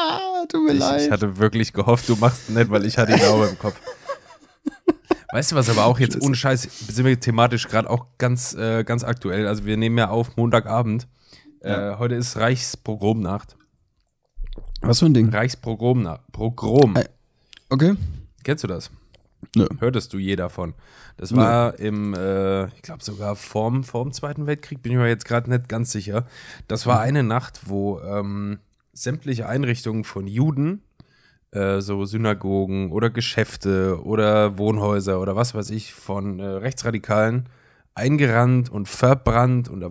Ah, 0.00 0.46
tut 0.48 0.64
mir 0.64 0.72
ich, 0.72 0.78
leid. 0.78 1.02
ich 1.02 1.10
hatte 1.10 1.36
wirklich 1.38 1.72
gehofft, 1.72 2.08
du 2.08 2.16
machst 2.16 2.48
ihn 2.48 2.54
nicht, 2.54 2.70
weil 2.70 2.84
ich 2.86 2.98
hatte 2.98 3.12
ihn 3.12 3.22
auch 3.22 3.48
im 3.48 3.58
Kopf. 3.58 3.80
Weißt 5.32 5.52
du 5.52 5.56
was, 5.56 5.68
aber 5.68 5.84
auch 5.84 5.98
jetzt 6.00 6.14
Scheiße. 6.14 6.26
ohne 6.26 6.34
Scheiß, 6.34 6.62
sind 6.62 7.04
wir 7.04 7.18
thematisch 7.20 7.68
gerade 7.68 7.88
auch 7.88 8.06
ganz, 8.18 8.54
äh, 8.54 8.82
ganz 8.82 9.04
aktuell. 9.04 9.46
Also 9.46 9.64
wir 9.64 9.76
nehmen 9.76 9.96
ja 9.96 10.08
auf 10.08 10.36
Montagabend. 10.36 11.06
Ja. 11.62 11.92
Äh, 11.92 11.98
heute 11.98 12.16
ist 12.16 12.36
Reichspogromnacht. 12.36 13.56
Was 14.80 14.98
für 14.98 15.06
ein 15.06 15.14
Ding? 15.14 15.28
Reichspogromnacht. 15.28 16.32
Pogrom. 16.32 16.96
Äh. 16.96 17.04
Okay. 17.68 17.94
Kennst 18.42 18.64
du 18.64 18.68
das? 18.68 18.90
Nö. 19.54 19.66
Hörtest 19.78 20.12
du 20.12 20.18
je 20.18 20.36
davon? 20.36 20.74
Das 21.16 21.30
Nö. 21.30 21.38
war 21.38 21.78
im, 21.78 22.14
äh, 22.14 22.66
ich 22.68 22.82
glaube 22.82 23.04
sogar 23.04 23.36
vorm, 23.36 23.84
vorm 23.84 24.12
Zweiten 24.12 24.46
Weltkrieg, 24.46 24.82
bin 24.82 24.92
ich 24.92 24.98
mir 24.98 25.08
jetzt 25.08 25.24
gerade 25.24 25.50
nicht 25.50 25.68
ganz 25.68 25.92
sicher. 25.92 26.26
Das 26.66 26.86
war 26.86 27.00
eine 27.00 27.22
Nacht, 27.22 27.60
wo 27.66 28.00
ähm, 28.00 28.58
sämtliche 28.92 29.48
Einrichtungen 29.48 30.04
von 30.04 30.26
Juden, 30.26 30.82
äh, 31.52 31.80
so 31.80 32.04
Synagogen 32.04 32.92
oder 32.92 33.10
Geschäfte 33.10 34.02
oder 34.04 34.58
Wohnhäuser 34.58 35.20
oder 35.20 35.36
was 35.36 35.54
weiß 35.54 35.70
ich, 35.70 35.92
von 35.94 36.38
äh, 36.40 36.44
Rechtsradikalen 36.44 37.48
eingerannt 37.94 38.70
und 38.70 38.88
verbrannt 38.88 39.68
und 39.68 39.82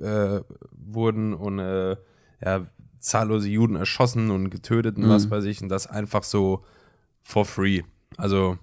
äh, 0.00 0.40
wurden 0.72 1.34
und 1.34 1.58
äh, 1.58 1.96
ja, 2.44 2.66
zahllose 3.00 3.48
Juden 3.48 3.76
erschossen 3.76 4.30
und 4.30 4.50
getötet 4.50 4.96
und 4.96 5.04
Mhm. 5.04 5.08
was 5.10 5.30
weiß 5.30 5.44
ich 5.44 5.62
und 5.62 5.68
das 5.68 5.86
einfach 5.86 6.22
so 6.22 6.64
for 7.22 7.44
free. 7.44 7.82
Also 8.16 8.58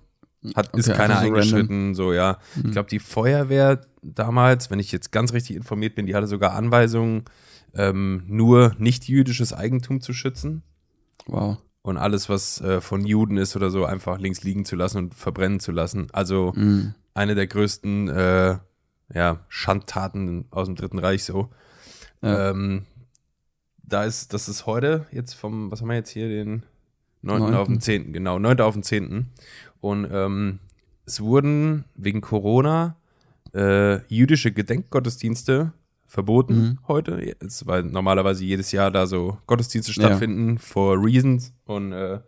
hat, 0.56 0.76
ist 0.78 0.90
Okay, 0.90 0.98
keiner 0.98 1.20
einfach 1.20 1.28
so 1.28 1.34
eingeschritten, 1.34 1.96
so 1.96 2.14
ja. 2.14 2.38
Ich 2.64 2.72
glaube, 2.72 2.90
die 2.90 3.00
Feuerwehr 3.00 3.82
damals, 4.02 4.70
wenn 4.70 4.80
ich 4.80 4.92
jetzt 4.92 5.12
ganz 5.12 5.34
richtig 5.34 5.56
informiert 5.56 5.96
bin, 5.96 6.06
die 6.06 6.16
hatte 6.16 6.28
sogar 6.28 6.54
Anweisungen, 6.54 7.24
ähm, 7.76 8.24
nur 8.28 8.76
nicht 8.80 9.08
jüdisches 9.08 9.54
Eigentum 9.54 10.02
zu 10.02 10.14
schützen 10.14 10.64
Wow. 11.28 11.58
und 11.82 11.98
alles, 11.98 12.30
was 12.30 12.62
äh, 12.62 12.82
von 12.82 13.06
Juden 13.06 13.38
ist 13.38 13.56
oder 13.56 13.70
so, 13.70 13.86
einfach 13.86 14.20
links 14.20 14.44
liegen 14.44 14.66
zu 14.66 14.76
lassen 14.76 14.98
und 15.00 15.14
verbrennen 15.16 15.60
zu 15.60 15.72
lassen. 15.72 16.08
Also 16.14 16.54
Mhm. 16.56 16.94
eine 17.14 17.36
der 17.36 17.48
größten 17.48 18.08
äh, 18.10 18.58
ja, 19.14 19.40
Schandtaten 19.50 20.46
aus 20.52 20.68
dem 20.68 20.76
Dritten 20.76 21.00
Reich 21.00 21.24
so. 21.24 21.50
Ja. 22.22 22.50
Ähm, 22.52 22.86
da 23.84 24.04
ist, 24.04 24.34
das 24.34 24.50
ist 24.50 24.66
heute 24.66 25.06
jetzt 25.12 25.34
vom, 25.34 25.70
was 25.72 25.82
haben 25.82 25.90
wir 25.90 25.96
jetzt 25.96 26.10
hier, 26.10 26.28
den 26.28 26.64
9. 27.22 27.40
Neunten. 27.40 27.56
auf 27.56 27.68
den 27.68 27.82
10. 27.82 28.14
Genau, 28.14 28.40
9. 28.40 28.60
auf 28.62 28.74
den 28.74 28.84
10. 28.84 29.28
Und 29.80 30.08
ähm, 30.12 30.60
es 31.06 31.22
wurden 31.22 31.86
wegen 31.96 32.22
Corona 32.22 32.96
äh, 33.54 34.02
jüdische 34.08 34.52
Gedenkgottesdienste 34.52 35.72
verboten 36.16 36.56
Mhm. 36.58 36.80
heute. 36.88 37.22
Jetzt, 37.24 37.68
weil 37.68 37.84
normalerweise 37.84 38.44
jedes 38.44 38.72
Jahr 38.72 38.90
da 38.90 39.06
so 39.06 39.38
Gottesdienste 39.46 39.92
Ja. 39.92 40.08
stattfinden 40.08 40.58
for 40.58 40.98
reasons. 41.04 41.54
Und 41.66 41.92
äh, 41.92 42.20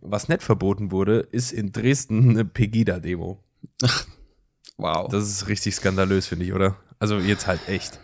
was 0.00 0.28
nicht 0.28 0.42
verboten 0.42 0.90
wurde, 0.92 1.20
ist 1.20 1.52
in 1.52 1.72
Dresden 1.72 2.30
eine 2.30 2.44
Pegida-Demo. 2.44 3.42
Wow. 4.80 5.08
Das 5.10 5.24
ist 5.28 5.48
richtig 5.48 5.74
skandalös, 5.74 6.28
finde 6.28 6.44
ich, 6.44 6.52
oder? 6.52 6.76
Also 7.00 7.18
jetzt 7.18 7.48
halt 7.48 7.68
echt. 7.68 7.98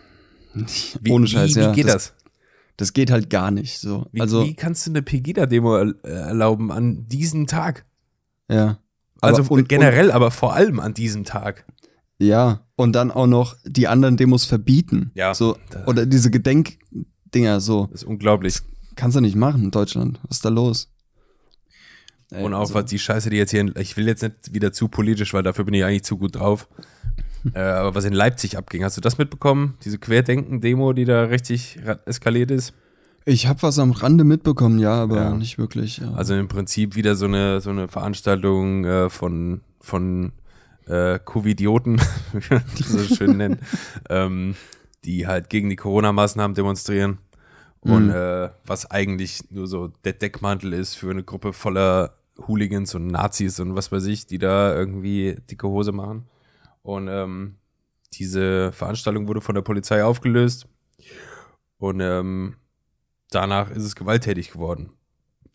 Wie, 0.53 1.09
Ohne 1.11 1.25
Scheiß, 1.25 1.55
wie, 1.55 1.59
ja. 1.61 1.71
Wie 1.71 1.75
geht 1.75 1.87
das? 1.87 2.13
Das 2.75 2.91
geht 2.91 3.11
halt 3.11 3.29
gar 3.29 3.49
nicht 3.51 3.79
so. 3.79 4.07
Wie, 4.11 4.19
also, 4.19 4.43
wie 4.43 4.55
kannst 4.55 4.85
du 4.85 4.91
eine 4.91 5.01
Pegida-Demo 5.01 5.77
äh, 5.77 5.93
erlauben 6.03 6.71
an 6.73 7.07
diesem 7.07 7.47
Tag? 7.47 7.85
ja. 8.49 8.79
Also 9.21 9.43
Aber- 9.43 9.51
und- 9.51 9.69
generell, 9.69 10.11
aber 10.11 10.29
vor 10.29 10.53
allem 10.53 10.81
an 10.81 10.93
diesem 10.93 11.23
Tag. 11.23 11.65
Ja, 12.19 12.61
und 12.75 12.93
dann 12.93 13.11
auch 13.11 13.27
noch 13.27 13.55
die 13.65 13.87
anderen 13.87 14.17
Demos 14.17 14.45
verbieten. 14.45 15.11
Ja. 15.15 15.33
So, 15.33 15.57
oder 15.85 16.05
diese 16.05 16.31
Gedenkdinger, 16.31 17.59
so. 17.59 17.87
Das 17.91 18.03
ist 18.03 18.07
unglaublich. 18.07 18.59
Kannst 18.95 19.17
du 19.17 19.21
nicht 19.21 19.35
machen 19.35 19.65
in 19.65 19.71
Deutschland. 19.71 20.19
Was 20.27 20.37
ist 20.37 20.45
da 20.45 20.49
los? 20.49 20.89
Ey, 22.31 22.43
Und 22.43 22.53
auch 22.53 22.61
also, 22.61 22.73
was 22.73 22.85
die 22.85 22.99
Scheiße, 22.99 23.29
die 23.29 23.37
jetzt 23.37 23.51
hier, 23.51 23.61
in, 23.61 23.73
ich 23.77 23.97
will 23.97 24.07
jetzt 24.07 24.23
nicht 24.23 24.53
wieder 24.53 24.71
zu 24.71 24.87
politisch, 24.87 25.33
weil 25.33 25.43
dafür 25.43 25.65
bin 25.65 25.73
ich 25.73 25.83
eigentlich 25.83 26.03
zu 26.03 26.17
gut 26.17 26.35
drauf. 26.35 26.67
äh, 27.53 27.59
aber 27.59 27.93
was 27.95 28.05
in 28.05 28.13
Leipzig 28.13 28.57
abging, 28.57 28.83
hast 28.83 28.97
du 28.97 29.01
das 29.01 29.17
mitbekommen? 29.17 29.75
Diese 29.83 29.97
Querdenken-Demo, 29.99 30.93
die 30.93 31.05
da 31.05 31.23
richtig 31.23 31.79
eskaliert 32.05 32.51
ist? 32.51 32.73
Ich 33.25 33.47
habe 33.47 33.61
was 33.63 33.79
am 33.79 33.91
Rande 33.91 34.23
mitbekommen, 34.23 34.79
ja, 34.79 34.93
aber 34.93 35.15
Ja. 35.15 35.33
nicht 35.35 35.57
wirklich. 35.57 35.97
Ja. 35.97 36.13
Also 36.13 36.35
im 36.35 36.47
Prinzip 36.47 36.95
wieder 36.95 37.15
so 37.15 37.25
eine, 37.25 37.59
so 37.59 37.71
eine 37.71 37.87
Veranstaltung 37.87 38.85
äh, 38.85 39.09
von, 39.09 39.61
von 39.81 40.31
äh, 40.87 41.19
Covidioten, 41.19 41.99
wie 42.33 42.53
man 42.53 42.63
die 42.77 42.83
so 42.83 42.99
schön 43.15 43.37
nennt, 43.37 43.59
ähm, 44.09 44.55
die 45.03 45.27
halt 45.27 45.49
gegen 45.49 45.69
die 45.69 45.75
Corona-Maßnahmen 45.75 46.55
demonstrieren. 46.55 47.19
Und 47.81 48.05
Mhm. 48.07 48.09
äh, 48.15 48.49
was 48.65 48.89
eigentlich 48.89 49.51
nur 49.51 49.67
so 49.67 49.89
der 50.03 50.13
Deckmantel 50.13 50.73
ist 50.73 50.95
für 50.95 51.11
eine 51.11 51.23
Gruppe 51.23 51.53
voller 51.53 52.15
Hooligans 52.47 52.95
und 52.95 53.07
Nazis 53.07 53.59
und 53.59 53.75
was 53.75 53.91
weiß 53.91 54.05
ich, 54.07 54.25
die 54.25 54.39
da 54.39 54.73
irgendwie 54.75 55.35
dicke 55.51 55.67
Hose 55.67 55.91
machen. 55.91 56.25
Und 56.81 57.07
ähm, 57.07 57.55
diese 58.13 58.71
Veranstaltung 58.71 59.27
wurde 59.27 59.41
von 59.41 59.53
der 59.55 59.61
Polizei 59.61 60.03
aufgelöst. 60.03 60.67
Und 61.77 61.99
ähm, 62.01 62.55
danach 63.29 63.69
ist 63.69 63.83
es 63.83 63.95
gewalttätig 63.95 64.51
geworden. 64.51 64.91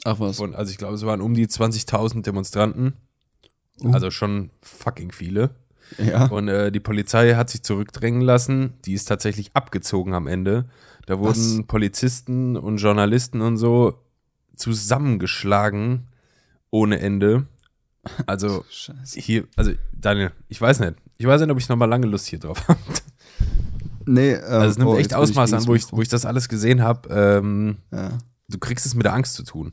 Ach 0.05 0.21
was. 0.21 0.37
Von, 0.37 0.55
also 0.55 0.71
ich 0.71 0.79
glaube, 0.79 0.95
es 0.95 1.05
waren 1.05 1.21
um 1.21 1.35
die 1.35 1.47
20.000 1.49 2.23
Demonstranten. 2.23 2.95
Uh. 3.83 3.93
Also 3.93 4.11
schon 4.11 4.51
fucking 4.63 5.13
viele. 5.13 5.51
ja. 5.99 6.27
Und 6.27 6.49
äh, 6.49 6.71
die 6.71 6.81
Polizei 6.81 7.35
hat 7.35 7.51
sich 7.51 7.63
zurückdrängen 7.63 8.21
lassen. 8.21 8.75
Die 8.85 8.93
ist 8.95 9.07
tatsächlich 9.07 9.51
abgezogen 9.55 10.15
am 10.15 10.27
Ende. 10.27 10.67
Da 11.07 11.19
wurden 11.19 11.59
Was? 11.59 11.67
Polizisten 11.67 12.57
und 12.57 12.77
Journalisten 12.77 13.41
und 13.41 13.57
so 13.57 13.99
zusammengeschlagen 14.57 16.09
ohne 16.71 17.01
Ende. 17.01 17.47
Also 18.27 18.65
Scheiße. 18.71 19.21
hier, 19.21 19.45
also 19.57 19.73
Daniel, 19.93 20.33
ich 20.49 20.61
weiß 20.61 20.81
nicht. 20.81 20.95
Ich 21.19 21.27
weiß 21.27 21.41
nicht, 21.41 21.51
ob 21.51 21.59
ich 21.59 21.69
noch 21.69 21.77
mal 21.77 21.85
lange 21.87 22.07
Lust 22.07 22.27
hier 22.27 22.39
drauf 22.39 22.63
habe. 22.69 22.79
Nee, 24.07 24.33
ähm, 24.33 24.43
Also 24.45 24.71
es 24.71 24.79
nimmt 24.79 24.91
oh, 24.91 24.97
echt 24.97 25.15
Ausmaß 25.15 25.53
an, 25.53 25.67
wo 25.67 25.75
ich, 25.75 25.93
wo 25.93 26.01
ich 26.01 26.09
das 26.09 26.25
alles 26.25 26.49
gesehen 26.49 26.83
habe. 26.83 27.09
Ähm, 27.11 27.77
Ja. 27.93 28.19
du 28.49 28.59
kriegst 28.59 28.87
es 28.87 28.95
mit 28.95 29.05
der 29.05 29.13
Angst 29.15 29.35
zu 29.35 29.43
tun. 29.43 29.73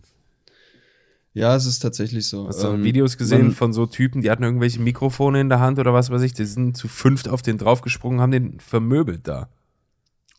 Ja, 1.33 1.55
es 1.55 1.65
ist 1.65 1.79
tatsächlich 1.79 2.27
so. 2.27 2.47
Hast 2.47 2.63
du 2.63 2.69
Ähm, 2.69 2.83
Videos 2.83 3.17
gesehen 3.17 3.51
von 3.51 3.73
so 3.73 3.85
Typen, 3.85 4.21
die 4.21 4.31
hatten 4.31 4.43
irgendwelche 4.43 4.79
Mikrofone 4.79 5.39
in 5.41 5.49
der 5.49 5.59
Hand 5.59 5.77
oder 5.79 5.93
was 5.93 6.09
weiß 6.09 6.21
ich, 6.23 6.33
die 6.33 6.45
sind 6.45 6.75
zu 6.75 6.87
fünft 6.87 7.29
auf 7.29 7.41
den 7.41 7.57
draufgesprungen, 7.57 8.21
haben 8.21 8.31
den 8.31 8.59
vermöbelt 8.59 9.27
da. 9.27 9.49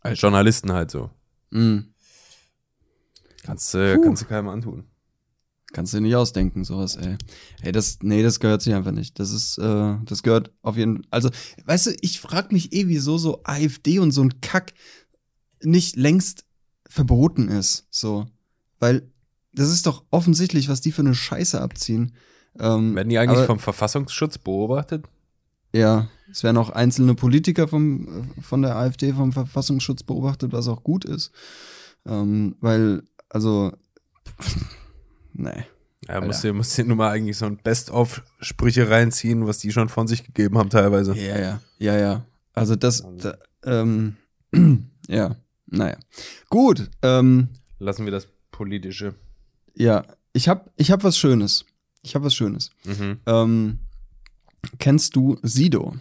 Als 0.01 0.21
Journalisten 0.21 0.73
halt 0.73 0.91
so. 0.91 1.11
Mm, 1.51 1.79
Kannst, 3.45 3.75
äh, 3.75 3.95
Puh. 3.97 4.03
kannst 4.03 4.23
du 4.23 4.27
keinem 4.27 4.49
antun. 4.49 4.85
kannst 5.73 5.93
du 5.93 5.99
dir 5.99 6.03
nicht 6.03 6.17
ausdenken, 6.17 6.65
sowas, 6.65 6.97
ey. 6.97 7.17
Ey, 7.63 7.73
das, 7.73 7.99
nee, 8.03 8.23
das 8.23 8.41
gehört 8.41 8.63
sich 8.63 8.75
einfach 8.75 8.91
nicht. 8.91 9.19
Das 9.19 9.31
ist, 9.33 9.59
äh, 9.59 9.95
das 10.05 10.23
gehört 10.23 10.51
auf 10.63 10.77
jeden 10.77 11.07
Also, 11.11 11.31
weißt 11.65 11.87
du, 11.87 11.97
ich 12.01 12.21
frag 12.21 12.53
mich 12.53 12.73
eh, 12.73 12.89
wieso 12.89 13.19
so 13.19 13.41
AfD 13.45 13.99
und 13.99 14.11
so 14.13 14.23
ein 14.23 14.41
Kack 14.41 14.75
nicht 15.63 15.97
längst 15.97 16.45
verboten 16.89 17.49
ist. 17.49 17.87
So. 17.91 18.27
Weil 18.79 19.11
das 19.59 19.71
ist 19.71 19.87
doch 19.87 20.05
offensichtlich, 20.11 20.69
was 20.69 20.81
die 20.81 20.93
für 20.93 21.03
eine 21.03 21.15
Scheiße 21.15 21.61
abziehen. 21.61 22.15
Ähm, 22.59 22.95
Werden 22.95 23.09
die 23.09 23.19
eigentlich 23.19 23.39
aber- 23.39 23.47
vom 23.47 23.59
Verfassungsschutz 23.59 24.39
beobachtet? 24.39 25.05
Ja, 25.75 26.09
es 26.31 26.43
werden 26.43 26.57
auch 26.57 26.71
einzelne 26.71 27.15
Politiker 27.15 27.69
vom, 27.69 28.31
von 28.41 28.63
der 28.63 28.77
AfD 28.77 29.13
vom 29.13 29.33
Verfassungsschutz 29.33 30.03
beobachtet, 30.03 30.53
was 30.53 30.67
auch 30.67 30.83
gut 30.83 31.05
ist. 31.05 31.31
Ähm, 32.07 32.57
weil, 32.61 33.03
also, 33.29 33.73
nee. 35.35 35.65
Ja, 36.07 36.21
musst 36.23 36.43
du, 36.45 36.55
musst 36.55 36.79
du 36.79 36.85
nur 36.85 36.97
mal 36.97 37.11
eigentlich 37.11 37.37
so 37.37 37.45
ein 37.45 37.59
Best-of-Sprüche 37.59 38.89
reinziehen, 38.89 39.47
was 39.47 39.59
die 39.59 39.73
schon 39.73 39.89
von 39.91 40.07
sich 40.09 40.25
gegeben 40.25 40.57
haben 40.57 40.71
teilweise. 40.71 41.15
Ja, 41.15 41.39
ja, 41.39 41.61
ja, 41.79 41.99
ja. 41.99 42.25
Also 42.55 42.77
das, 42.77 43.05
da, 43.19 43.37
ähm, 43.65 44.17
ja, 45.09 45.37
naja. 45.67 45.99
Gut, 46.49 46.89
ähm, 47.03 47.49
Lassen 47.79 48.07
wir 48.07 48.13
das 48.13 48.27
Politische. 48.51 49.15
Ja, 49.79 50.05
ich 50.33 50.49
hab, 50.49 50.71
ich 50.77 50.91
hab 50.91 51.05
was 51.05 51.17
Schönes. 51.19 51.65
Ich 52.03 52.15
hab 52.15 52.23
was 52.23 52.35
Schönes. 52.35 52.71
Mhm. 52.85 53.19
Ähm, 53.27 53.79
kennst 54.79 55.17
du 55.17 55.39
Sido? 55.43 55.95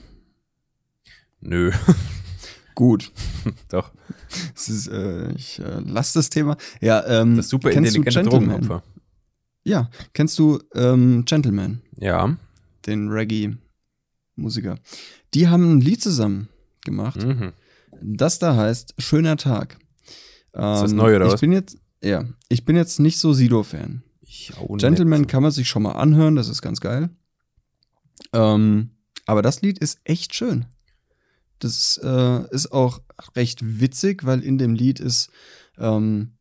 Nö, 1.40 1.72
Gut. 2.76 3.12
doch. 3.70 3.92
Ist, 4.54 4.88
äh, 4.88 5.32
ich 5.34 5.58
äh, 5.60 5.82
lass 5.84 6.14
das 6.14 6.30
Thema. 6.30 6.58
Ja, 6.80 7.04
ähm, 7.08 7.36
Das 7.38 7.50
super 7.50 7.72
kennst 7.72 7.96
du 7.98 8.02
Gentleman? 8.04 8.30
Drogenopfer. 8.30 8.84
Ja, 9.64 9.90
kennst 10.14 10.38
du 10.38 10.60
ähm, 10.76 11.26
Gentleman? 11.26 11.82
Ja. 12.00 12.38
den 12.86 13.10
Reggae-Musiker. 13.10 14.78
Die 15.34 15.48
haben 15.48 15.78
ein 15.78 15.82
Lied 15.82 16.02
zusammen 16.04 16.50
gemacht. 16.86 17.24
Mhm. 17.24 17.54
Das 18.02 18.38
da 18.38 18.56
heißt 18.56 18.94
Schöner 19.00 19.38
Tag. 19.38 19.78
Ähm, 20.54 20.62
das 20.62 20.92
neu, 20.92 21.16
oder 21.16 21.26
ich 21.28 21.34
was? 21.34 21.42
Bin 21.42 21.52
jetzt, 21.52 21.78
ja, 22.02 22.26
ich 22.50 22.66
bin 22.66 22.76
jetzt 22.76 23.00
nicht 23.00 23.20
so 23.20 23.34
Sido-Fan. 23.34 24.04
Gentleman 24.78 25.28
kann 25.28 25.44
man 25.44 25.52
sich 25.52 25.68
schon 25.68 25.84
mal 25.84 25.94
anhören, 25.94 26.36
das 26.36 26.50
ist 26.50 26.62
ganz 26.62 26.80
geil. 26.80 27.10
Ähm, 28.34 28.92
aber 29.26 29.42
das 29.42 29.62
Lied 29.62 29.80
ist 29.80 30.00
echt 30.04 30.36
schön. 30.36 30.66
Das 31.60 32.00
äh, 32.04 32.48
ist 32.54 32.72
auch 32.72 33.02
recht 33.36 33.80
witzig, 33.80 34.26
weil 34.26 34.44
in 34.44 34.58
dem 34.58 34.76
Lied 34.76 35.00
ist, 35.00 35.30
ähm, 35.78 36.34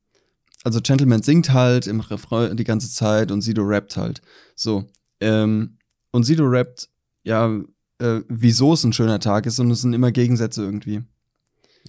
also 0.62 0.80
Gentleman 0.80 1.22
singt 1.22 1.52
halt 1.52 1.86
im 1.86 2.00
Refrain 2.00 2.56
die 2.56 2.64
ganze 2.64 2.90
Zeit 2.90 3.30
und 3.30 3.40
Sido 3.40 3.62
rappt 3.62 3.96
halt. 3.96 4.20
So. 4.54 4.84
Ähm, 5.20 5.78
und 6.10 6.24
Sido 6.24 6.44
rappt, 6.44 6.88
ja, 7.24 7.60
äh, 7.98 8.20
wieso 8.28 8.74
es 8.74 8.84
ein 8.84 8.92
schöner 8.92 9.20
Tag 9.20 9.46
ist 9.46 9.58
und 9.58 9.70
es 9.70 9.80
sind 9.80 9.94
immer 9.94 10.12
Gegensätze 10.12 10.62
irgendwie. 10.62 11.02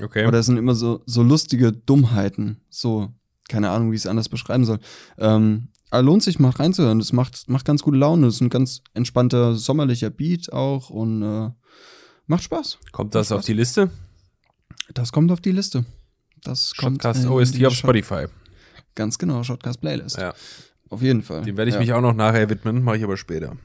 Okay. 0.02 0.28
Oder 0.28 0.40
es 0.40 0.46
sind 0.46 0.58
immer 0.58 0.76
so, 0.76 1.02
so 1.06 1.24
lustige 1.24 1.72
Dummheiten. 1.72 2.62
So, 2.70 3.14
keine 3.48 3.70
Ahnung, 3.70 3.92
wie 3.92 3.96
ich 3.96 4.02
es 4.02 4.08
anders 4.08 4.30
beschreiben 4.30 4.66
soll. 4.66 4.80
Ähm, 5.18 5.70
aber 5.90 6.04
lohnt 6.04 6.24
sich 6.24 6.40
mal 6.40 6.50
reinzuhören. 6.50 7.00
Das 7.00 7.14
macht, 7.14 7.48
macht 7.50 7.66
ganz 7.66 7.82
gute 7.82 7.98
Laune. 7.98 8.26
Das 8.28 8.36
ist 8.36 8.42
ein 8.42 8.50
ganz 8.50 8.82
entspannter, 8.94 9.56
sommerlicher 9.56 10.10
Beat 10.10 10.52
auch 10.52 10.90
und 10.90 11.24
äh, 11.24 11.50
macht 12.26 12.44
Spaß. 12.44 12.80
Kommt 12.92 13.16
das 13.16 13.28
Spaß. 13.28 13.40
auf 13.40 13.46
die 13.46 13.54
Liste? 13.54 13.90
Das 14.94 15.12
kommt 15.12 15.32
auf 15.32 15.42
die 15.42 15.52
Liste. 15.52 15.86
Das 16.44 16.74
kommt 16.76 17.02
Shotcast 17.02 17.28
OST 17.28 17.56
die 17.56 17.66
auf 17.66 17.74
Spotify. 17.74 18.26
Ganz 18.96 19.18
genau, 19.18 19.44
Shotcast 19.44 19.82
Playlist. 19.82 20.18
Ja. 20.18 20.34
Auf 20.90 21.02
jeden 21.02 21.22
Fall. 21.22 21.44
Dem 21.44 21.58
werde 21.58 21.70
ich 21.70 21.76
ja. 21.76 21.80
mich 21.80 21.94
auch 21.94 22.02
noch 22.02 22.14
nachher 22.14 22.50
widmen, 22.50 22.84
mache 22.84 22.98
ich 22.98 23.04
aber 23.04 23.18
später. 23.18 23.58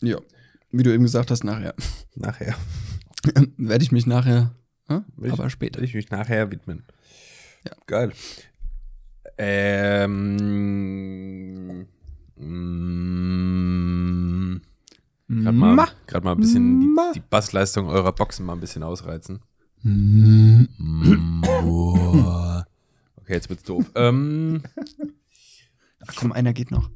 Ja. 0.00 0.18
Wie 0.70 0.82
du 0.82 0.92
eben 0.92 1.02
gesagt 1.02 1.30
hast, 1.30 1.44
nachher. 1.44 1.74
Nachher. 2.14 2.54
Werde 3.56 3.82
ich 3.84 3.92
mich 3.92 4.06
nachher, 4.06 4.54
äh? 4.88 5.00
Ich- 5.22 5.32
aber 5.32 5.50
später. 5.50 5.76
Werde 5.76 5.86
ich 5.86 5.94
mich 5.94 6.10
nachher 6.10 6.50
widmen. 6.50 6.84
Ja. 7.64 7.72
Geil. 7.86 8.12
Ähm. 9.38 10.36
Mm, 12.36 14.60
Gerade 15.28 15.56
mal, 15.56 15.74
Ma. 15.74 15.88
grad 16.06 16.24
mal 16.24 16.32
ein 16.32 16.40
bisschen 16.40 16.80
die, 16.80 16.88
die 17.14 17.20
Bassleistung 17.20 17.88
eurer 17.88 18.12
Boxen 18.12 18.46
mal 18.46 18.54
ein 18.54 18.60
bisschen 18.60 18.82
ausreizen. 18.82 19.40
Mm. 19.82 20.64
Okay, 23.16 23.34
jetzt 23.34 23.48
wird's 23.48 23.62
doof. 23.62 23.90
ähm, 23.94 24.62
Ach, 26.06 26.14
komm, 26.16 26.32
einer 26.32 26.52
geht 26.52 26.70
noch. 26.70 26.90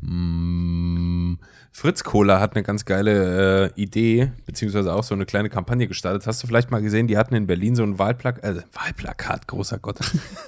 Mm, 0.00 1.34
Fritz 1.72 2.02
Kohler 2.04 2.40
hat 2.40 2.54
eine 2.56 2.62
ganz 2.64 2.84
geile 2.84 3.70
äh, 3.76 3.80
Idee, 3.80 4.32
beziehungsweise 4.46 4.92
auch 4.94 5.04
so 5.04 5.14
eine 5.14 5.26
kleine 5.26 5.48
Kampagne 5.48 5.86
gestartet. 5.86 6.26
Hast 6.26 6.42
du 6.42 6.46
vielleicht 6.46 6.70
mal 6.70 6.82
gesehen, 6.82 7.06
die 7.06 7.16
hatten 7.16 7.34
in 7.34 7.46
Berlin 7.46 7.74
so 7.76 7.82
ein 7.82 7.98
Wahlplakat, 7.98 8.42
äh, 8.44 8.62
Wahlplakat, 8.72 9.46
großer 9.46 9.78
Gott, 9.78 9.98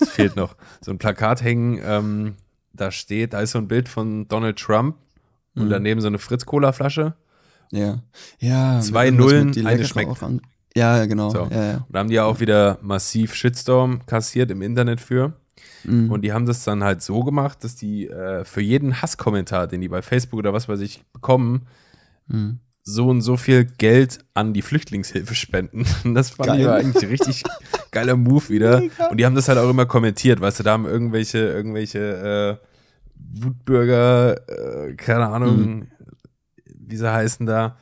es 0.00 0.09
fehlt 0.11 0.37
noch, 0.37 0.56
so 0.80 0.90
ein 0.90 0.98
Plakat 0.98 1.42
hängen, 1.42 1.80
ähm, 1.85 2.35
da 2.72 2.90
steht, 2.90 3.33
da 3.33 3.40
ist 3.40 3.52
so 3.52 3.59
ein 3.59 3.68
Bild 3.68 3.88
von 3.88 4.26
Donald 4.28 4.59
Trump 4.59 4.96
und 5.54 5.66
Mhm. 5.66 5.70
daneben 5.70 6.00
so 6.00 6.06
eine 6.06 6.18
Fritz-Cola-Flasche. 6.18 7.14
Ja. 7.72 7.98
Ja. 8.38 8.80
Zwei 8.80 9.11
Nullen, 9.11 9.54
eine 9.66 9.85
schmeckt. 9.85 10.16
Ja, 10.76 11.04
genau. 11.06 11.30
So. 11.30 11.48
Ja, 11.50 11.64
ja. 11.64 11.76
Und 11.78 11.87
da 11.90 11.98
haben 11.98 12.09
die 12.09 12.14
ja 12.14 12.24
auch 12.24 12.40
wieder 12.40 12.78
massiv 12.83 13.35
Shitstorm 13.35 14.06
kassiert 14.06 14.50
im 14.50 14.62
Internet 14.62 15.00
für. 15.00 15.33
Mhm. 15.85 16.11
Und 16.11 16.23
die 16.23 16.33
haben 16.33 16.46
das 16.46 16.64
dann 16.64 16.85
halt 16.85 17.03
so 17.03 17.23
gemacht, 17.25 17.64
dass 17.64 17.77
die 17.77 18.09
äh, 18.09 18.44
für 18.44 18.61
jeden 18.61 19.01
Hasskommentar, 19.03 19.66
den 19.66 19.81
die 19.81 19.88
bei 19.88 20.03
Facebook 20.03 20.38
oder 20.38 20.53
was 20.53 20.68
weiß 20.68 20.81
ich 20.81 21.03
bekommen, 21.12 21.66
Mhm. 22.29 22.59
so 22.83 23.09
und 23.09 23.23
so 23.23 23.37
viel 23.37 23.64
Geld 23.64 24.18
an 24.35 24.53
die 24.55 24.62
Flüchtlingshilfe 24.62 25.35
spenden. 25.35 25.85
Und 26.05 26.14
das 26.14 26.31
fand 26.31 26.51
ich 26.51 26.57
Geil. 26.59 26.66
aber 26.68 26.77
eigentlich 26.77 27.03
ein 27.03 27.11
richtig 27.11 27.42
geiler 27.90 28.16
Move 28.16 28.49
wieder. 28.51 28.83
Und 29.11 29.16
die 29.18 29.27
haben 29.27 29.35
das 29.35 29.49
halt 29.49 29.59
auch 29.59 29.68
immer 29.68 29.87
kommentiert, 29.87 30.40
weißt 30.40 30.61
du, 30.61 30.62
da 30.62 30.73
haben 30.73 30.87
irgendwelche, 30.87 31.38
irgendwelche 31.38 32.59
äh, 32.61 33.42
Wutbürger, 33.44 34.37
äh, 34.88 34.94
keine 34.94 35.27
Ahnung, 35.27 35.87
wie 36.66 36.96
sie 36.96 37.12
heißen 37.12 37.46
da, 37.46 37.77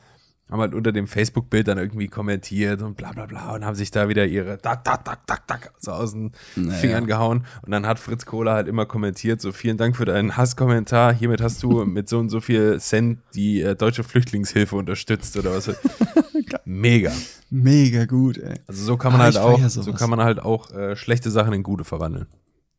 haben 0.49 0.59
halt 0.61 0.73
unter 0.73 0.91
dem 0.91 1.07
Facebook-Bild 1.07 1.67
dann 1.67 1.77
irgendwie 1.77 2.07
kommentiert 2.07 2.81
und 2.81 2.97
bla 2.97 3.11
bla 3.11 3.25
bla 3.25 3.53
und 3.53 3.65
haben 3.65 3.75
sich 3.75 3.91
da 3.91 4.09
wieder 4.09 4.25
ihre 4.25 4.57
tak, 4.59 4.83
tak, 4.83 5.05
tak, 5.05 5.25
tak, 5.27 5.47
tak 5.47 5.71
so 5.79 5.91
aus 5.91 6.13
den 6.13 6.31
Naja. 6.55 6.77
Fingern 6.77 7.05
gehauen. 7.07 7.45
Und 7.61 7.71
dann 7.71 7.85
hat 7.85 7.99
Fritz 7.99 8.25
Kohler 8.25 8.53
halt 8.53 8.67
immer 8.67 8.85
kommentiert, 8.85 9.41
so 9.41 9.51
vielen 9.51 9.77
Dank 9.77 9.95
für 9.95 10.05
deinen 10.05 10.37
Hasskommentar. 10.37 11.13
Hiermit 11.13 11.41
hast 11.41 11.61
du 11.63 11.85
mit 11.85 12.09
so 12.09 12.19
und 12.19 12.29
so 12.29 12.41
viel 12.41 12.79
Cent 12.79 13.19
die 13.35 13.61
äh, 13.61 13.75
deutsche 13.75 14.03
Flüchtlingshilfe 14.03 14.75
unterstützt 14.75 15.37
oder 15.37 15.55
was. 15.55 15.69
Mega. 16.65 17.11
Mega 17.49 18.05
gut, 18.05 18.37
ey. 18.37 18.59
Also 18.67 18.83
so 18.83 18.97
kann 18.97 19.11
man 19.11 19.21
Ah, 19.21 19.25
halt 19.25 19.37
auch, 19.37 19.59
so 19.69 19.93
kann 19.93 20.09
man 20.09 20.19
halt 20.21 20.39
auch 20.39 20.71
äh, 20.71 20.95
schlechte 20.95 21.31
Sachen 21.31 21.53
in 21.53 21.63
gute 21.63 21.83
verwandeln. 21.83 22.27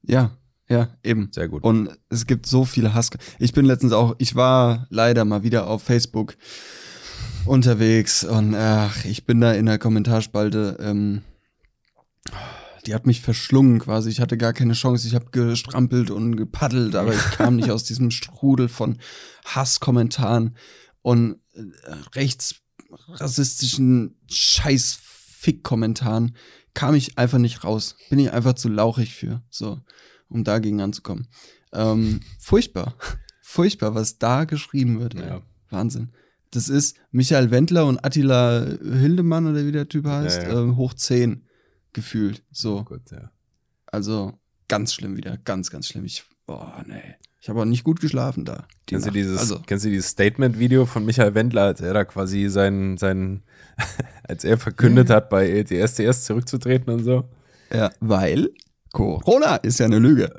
Ja, 0.02 0.32
ja, 0.68 0.88
eben. 1.02 1.28
Sehr 1.32 1.48
gut. 1.48 1.64
Und 1.64 1.90
es 2.08 2.26
gibt 2.26 2.46
so 2.46 2.64
viele 2.64 2.94
Hass. 2.94 3.10
Ich 3.40 3.52
bin 3.52 3.64
letztens 3.64 3.92
auch, 3.92 4.14
ich 4.18 4.36
war 4.36 4.86
leider 4.90 5.24
mal 5.24 5.42
wieder 5.42 5.66
auf 5.66 5.82
Facebook 5.82 6.36
unterwegs 7.44 8.24
und 8.24 8.54
ach, 8.54 9.04
ich 9.04 9.26
bin 9.26 9.40
da 9.40 9.52
in 9.52 9.66
der 9.66 9.78
Kommentarspalte, 9.78 10.78
ähm, 10.80 11.22
die 12.86 12.94
hat 12.94 13.06
mich 13.06 13.20
verschlungen 13.20 13.78
quasi. 13.78 14.08
Ich 14.10 14.20
hatte 14.20 14.38
gar 14.38 14.52
keine 14.52 14.74
Chance. 14.74 15.06
Ich 15.06 15.14
habe 15.14 15.30
gestrampelt 15.30 16.10
und 16.10 16.34
gepaddelt, 16.36 16.96
aber 16.96 17.14
ich 17.14 17.22
kam 17.32 17.54
nicht 17.56 17.70
aus 17.70 17.84
diesem 17.84 18.10
Strudel 18.10 18.68
von 18.68 18.98
Hasskommentaren 19.44 20.56
und 21.02 21.36
äh, 21.54 21.62
rechtsrassistischen 22.14 24.16
Scheiß-Fick-Kommentaren 24.30 26.36
kam 26.74 26.94
ich 26.94 27.16
einfach 27.18 27.38
nicht 27.38 27.64
raus. 27.64 27.96
Bin 28.08 28.18
ich 28.18 28.32
einfach 28.32 28.54
zu 28.54 28.68
lauchig 28.68 29.14
für, 29.14 29.42
so, 29.50 29.80
um 30.28 30.44
dagegen 30.44 30.80
anzukommen. 30.80 31.28
Ähm, 31.72 32.20
furchtbar. 32.38 32.94
Furchtbar, 33.42 33.94
was 33.94 34.18
da 34.18 34.44
geschrieben 34.44 35.00
wird. 35.00 35.14
Ja. 35.14 35.42
Wahnsinn. 35.70 36.12
Das 36.52 36.68
ist 36.68 36.96
Michael 37.12 37.50
Wendler 37.50 37.86
und 37.86 38.04
Attila 38.04 38.66
Hildemann 38.82 39.46
oder 39.46 39.64
wie 39.64 39.72
der 39.72 39.88
Typ 39.88 40.06
heißt, 40.06 40.42
Ja, 40.42 40.52
ja. 40.52 40.60
ähm, 40.62 40.76
hoch 40.76 40.94
10 40.94 41.44
gefühlt. 41.92 42.42
So, 42.50 42.84
Gut, 42.84 43.10
ja. 43.12 43.30
also 43.86 44.32
ganz 44.68 44.92
schlimm 44.94 45.16
wieder, 45.16 45.36
ganz, 45.38 45.70
ganz 45.70 45.86
schlimm. 45.88 46.04
Ich, 46.04 46.24
boah, 46.46 46.82
nee. 46.86 47.16
Ich 47.42 47.48
habe 47.48 47.60
auch 47.60 47.64
nicht 47.64 47.84
gut 47.84 48.00
geschlafen 48.00 48.44
da. 48.44 48.66
die 48.88 48.94
Kennst 48.94 49.06
du 49.06 49.10
dieses, 49.12 49.38
Also, 49.38 49.60
kennst 49.66 49.84
du 49.84 49.88
dieses 49.88 50.10
Statement-Video 50.10 50.84
von 50.86 51.04
Michael 51.06 51.34
Wendler, 51.34 51.62
als 51.62 51.80
er 51.80 51.94
da 51.94 52.04
quasi 52.04 52.48
sein, 52.48 52.98
sein 52.98 53.42
als 54.24 54.44
er 54.44 54.58
verkündet 54.58 55.08
Ja. 55.08 55.16
hat, 55.16 55.30
bei 55.30 55.62
DSDS 55.62 56.24
zurückzutreten 56.24 56.92
und 56.92 57.04
so? 57.04 57.24
ja, 57.72 57.90
weil 58.00 58.50
Corona 58.92 59.56
ist 59.56 59.78
ja 59.78 59.86
eine 59.86 59.98
Lüge. 60.00 60.30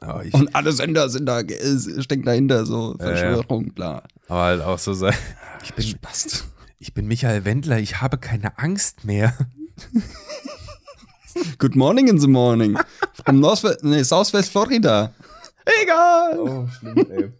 Aber, 0.00 0.24
ich, 0.24 0.34
Und 0.34 0.52
alle 0.54 0.72
Sender 0.72 1.08
sind 1.10 1.26
da, 1.26 1.40
äh, 1.40 1.78
stecken 2.02 2.24
dahinter, 2.24 2.66
so 2.66 2.96
Ja, 2.98 3.04
ja. 3.10 3.14
Verschwörung, 3.14 3.72
bla. 3.72 4.02
aber 4.26 4.42
halt 4.42 4.62
auch 4.62 4.78
so 4.78 4.94
sein. 4.94 5.14
Ich 5.62 5.74
bin, 5.74 5.84
Spaß. 5.84 6.44
ich 6.78 6.94
bin 6.94 7.06
Michael 7.06 7.44
Wendler, 7.44 7.78
ich 7.78 8.00
habe 8.00 8.18
keine 8.18 8.58
Angst 8.58 9.04
mehr. 9.04 9.36
Good 11.58 11.76
morning 11.76 12.08
in 12.08 12.18
the 12.18 12.26
morning. 12.26 12.76
From 13.24 13.40
Northwest, 13.40 13.82
nee, 13.84 14.02
Southwest 14.02 14.50
Florida. 14.50 15.14
Egal. 15.82 16.38
Oh, 16.38 16.66
schlimm, 16.68 17.06
ey. 17.10 17.32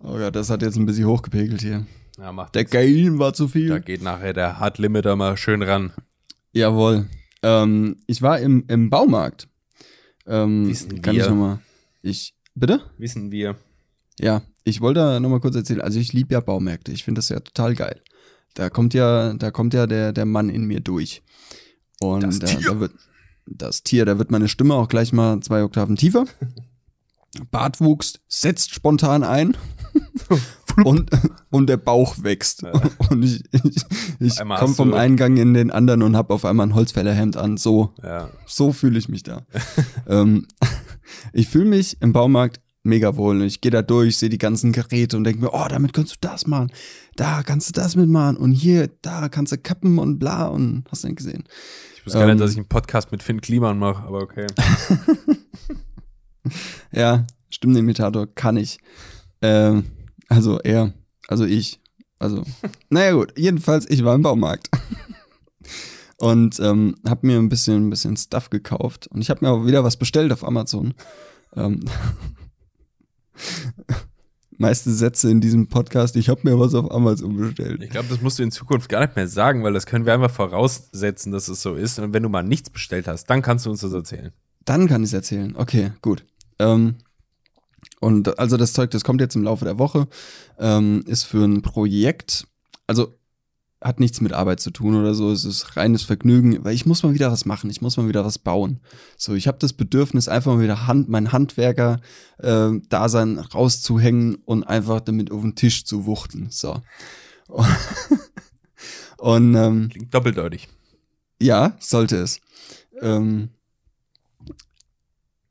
Oh 0.00 0.18
Gott, 0.18 0.36
das 0.36 0.50
hat 0.50 0.62
jetzt 0.62 0.76
ein 0.76 0.86
bisschen 0.86 1.06
hochgepegelt 1.06 1.62
hier. 1.62 1.86
Ja, 2.18 2.32
macht 2.32 2.54
Der. 2.54 2.64
Gain 2.64 3.18
war 3.18 3.34
zu 3.34 3.48
viel. 3.48 3.68
Da 3.68 3.78
geht 3.78 4.02
nachher 4.02 4.32
der 4.32 4.58
Hard 4.58 4.78
Limiter 4.78 5.16
mal 5.16 5.36
schön 5.36 5.62
ran. 5.62 5.92
Jawohl. 6.52 7.06
Ähm, 7.42 7.96
ich 8.06 8.22
war 8.22 8.38
im, 8.38 8.64
im 8.68 8.90
Baumarkt. 8.90 9.48
Ähm, 10.26 10.68
Wissen 10.68 11.02
kann 11.02 11.14
wir. 11.14 11.22
ich 11.22 11.28
nochmal. 11.28 11.58
Ich. 12.02 12.34
Bitte? 12.54 12.80
Wissen 12.98 13.30
wir. 13.30 13.56
Ja, 14.18 14.42
ich 14.66 14.80
wollte 14.80 14.98
da 15.00 15.20
nochmal 15.20 15.38
kurz 15.40 15.54
erzählen. 15.54 15.80
Also 15.80 16.00
ich 16.00 16.12
liebe 16.12 16.34
ja 16.34 16.40
Baumärkte. 16.40 16.90
Ich 16.90 17.04
finde 17.04 17.20
das 17.20 17.28
ja 17.28 17.38
total 17.38 17.74
geil. 17.76 18.00
Da 18.54 18.68
kommt 18.68 18.94
ja, 18.94 19.32
da 19.34 19.50
kommt 19.52 19.74
ja 19.74 19.86
der, 19.86 20.12
der 20.12 20.24
Mann 20.26 20.48
in 20.48 20.64
mir 20.64 20.80
durch. 20.80 21.22
Und 22.00 22.22
Das 22.24 22.40
da, 22.40 22.46
Tier. 22.48 22.70
da 22.70 22.80
wird 22.80 22.92
das 23.46 23.84
Tier, 23.84 24.04
da 24.04 24.18
wird 24.18 24.32
meine 24.32 24.48
Stimme 24.48 24.74
auch 24.74 24.88
gleich 24.88 25.12
mal 25.12 25.38
zwei 25.40 25.62
Oktaven 25.62 25.94
tiefer. 25.94 26.24
Bartwuchs 27.50 28.14
setzt 28.28 28.74
spontan 28.74 29.22
ein. 29.22 29.56
und, 30.84 31.10
und 31.50 31.68
der 31.68 31.76
Bauch 31.76 32.16
wächst. 32.22 32.64
Und 33.08 33.22
ich, 33.22 33.44
ich, 33.52 33.76
ich 34.18 34.36
komme 34.36 34.74
vom 34.74 34.94
Eingang 34.94 35.36
in 35.36 35.54
den 35.54 35.70
anderen 35.70 36.02
und 36.02 36.16
habe 36.16 36.34
auf 36.34 36.44
einmal 36.44 36.66
ein 36.66 36.74
Holzfällerhemd 36.74 37.36
an. 37.36 37.56
So, 37.56 37.94
Ja. 38.02 38.30
so 38.46 38.72
fühle 38.72 38.98
ich 38.98 39.08
mich 39.08 39.22
da. 39.22 39.46
ähm, 40.08 40.46
ich 41.32 41.48
fühle 41.48 41.66
mich 41.66 42.00
im 42.02 42.12
Baumarkt 42.12 42.60
mega 42.86 43.16
wohl. 43.16 43.42
Ich 43.42 43.60
gehe 43.60 43.70
da 43.70 43.82
durch, 43.82 44.16
sehe 44.16 44.28
die 44.30 44.38
ganzen 44.38 44.72
Geräte 44.72 45.16
und 45.16 45.24
denke 45.24 45.42
mir, 45.42 45.52
oh, 45.52 45.66
damit 45.68 45.92
kannst 45.92 46.12
du 46.12 46.16
das 46.20 46.46
machen. 46.46 46.72
Da 47.16 47.42
kannst 47.42 47.68
du 47.68 47.72
das 47.72 47.96
mitmachen. 47.96 48.36
Und 48.36 48.52
hier, 48.52 48.88
da 49.02 49.28
kannst 49.28 49.52
du 49.52 49.58
kappen 49.58 49.98
und 49.98 50.18
bla 50.18 50.46
und 50.46 50.84
hast 50.90 51.04
du 51.04 51.08
nicht 51.08 51.18
gesehen. 51.18 51.44
Ich 51.96 52.06
wusste 52.06 52.18
gar 52.18 52.28
Ähm. 52.28 52.34
nicht, 52.34 52.42
dass 52.42 52.52
ich 52.52 52.56
einen 52.56 52.68
Podcast 52.68 53.12
mit 53.12 53.22
Finn 53.22 53.40
Kliman 53.40 53.78
mache, 53.78 54.02
aber 54.04 54.22
okay. 54.22 54.46
Ja, 56.92 57.26
Stimmenimitator 57.50 58.26
kann 58.34 58.56
ich. 58.56 58.78
Ähm, 59.42 59.84
also 60.28 60.58
er, 60.60 60.92
also 61.28 61.44
ich. 61.44 61.80
Also, 62.18 62.44
naja 62.88 63.12
gut, 63.12 63.34
jedenfalls, 63.36 63.88
ich 63.90 64.04
war 64.04 64.14
im 64.14 64.22
Baumarkt. 64.22 64.70
Und 66.18 66.58
ähm, 66.60 66.94
habe 67.06 67.26
mir 67.26 67.38
ein 67.38 67.50
bisschen, 67.50 67.88
ein 67.88 67.90
bisschen 67.90 68.16
Stuff 68.16 68.48
gekauft. 68.48 69.06
Und 69.08 69.20
ich 69.20 69.28
habe 69.28 69.44
mir 69.44 69.50
auch 69.50 69.66
wieder 69.66 69.84
was 69.84 69.98
bestellt 69.98 70.32
auf 70.32 70.44
Amazon. 70.44 70.94
Ähm, 71.54 71.80
meiste 74.58 74.92
Sätze 74.92 75.30
in 75.30 75.40
diesem 75.40 75.68
Podcast, 75.68 76.16
ich 76.16 76.28
habe 76.28 76.40
mir 76.44 76.58
was 76.58 76.74
auf 76.74 76.90
Amazon 76.90 77.36
bestellt. 77.36 77.82
Ich 77.82 77.90
glaube, 77.90 78.08
das 78.08 78.20
musst 78.20 78.38
du 78.38 78.42
in 78.42 78.50
Zukunft 78.50 78.88
gar 78.88 79.00
nicht 79.00 79.16
mehr 79.16 79.28
sagen, 79.28 79.62
weil 79.62 79.72
das 79.72 79.86
können 79.86 80.06
wir 80.06 80.14
einfach 80.14 80.30
voraussetzen, 80.30 81.32
dass 81.32 81.48
es 81.48 81.62
so 81.62 81.74
ist. 81.74 81.98
Und 81.98 82.12
wenn 82.12 82.22
du 82.22 82.28
mal 82.28 82.42
nichts 82.42 82.70
bestellt 82.70 83.08
hast, 83.08 83.26
dann 83.26 83.42
kannst 83.42 83.66
du 83.66 83.70
uns 83.70 83.80
das 83.80 83.92
erzählen. 83.92 84.32
Dann 84.64 84.88
kann 84.88 85.02
ich 85.02 85.10
es 85.10 85.14
erzählen. 85.14 85.54
Okay, 85.56 85.92
gut. 86.02 86.24
Ähm, 86.58 86.96
und 88.00 88.38
also 88.38 88.56
das 88.56 88.72
Zeug, 88.72 88.90
das 88.90 89.04
kommt 89.04 89.20
jetzt 89.20 89.36
im 89.36 89.42
Laufe 89.42 89.64
der 89.64 89.78
Woche, 89.78 90.08
ähm, 90.58 91.04
ist 91.06 91.24
für 91.24 91.44
ein 91.44 91.62
Projekt, 91.62 92.46
also 92.86 93.14
hat 93.82 94.00
nichts 94.00 94.20
mit 94.20 94.32
Arbeit 94.32 94.60
zu 94.60 94.70
tun 94.70 94.94
oder 94.94 95.14
so, 95.14 95.30
es 95.30 95.44
ist 95.44 95.76
reines 95.76 96.02
Vergnügen, 96.02 96.64
weil 96.64 96.74
ich 96.74 96.86
muss 96.86 97.02
mal 97.02 97.14
wieder 97.14 97.30
was 97.30 97.44
machen, 97.44 97.68
ich 97.70 97.82
muss 97.82 97.96
mal 97.96 98.08
wieder 98.08 98.24
was 98.24 98.38
bauen. 98.38 98.80
So, 99.16 99.34
ich 99.34 99.46
habe 99.46 99.58
das 99.58 99.74
Bedürfnis, 99.74 100.28
einfach 100.28 100.54
mal 100.54 100.62
wieder 100.62 100.86
Hand, 100.86 101.08
mein 101.08 101.32
Handwerker 101.32 102.00
äh, 102.38 102.70
Dasein 102.88 103.38
rauszuhängen 103.38 104.36
und 104.36 104.64
einfach 104.64 105.00
damit 105.00 105.30
auf 105.30 105.42
den 105.42 105.54
Tisch 105.54 105.84
zu 105.84 106.06
wuchten. 106.06 106.48
So. 106.50 106.80
Und 109.18 109.54
ähm, 109.54 109.88
Klingt 109.88 110.12
doppeldeutig. 110.14 110.68
ja, 111.40 111.76
sollte 111.80 112.16
es. 112.16 112.40
Ähm, 113.00 113.50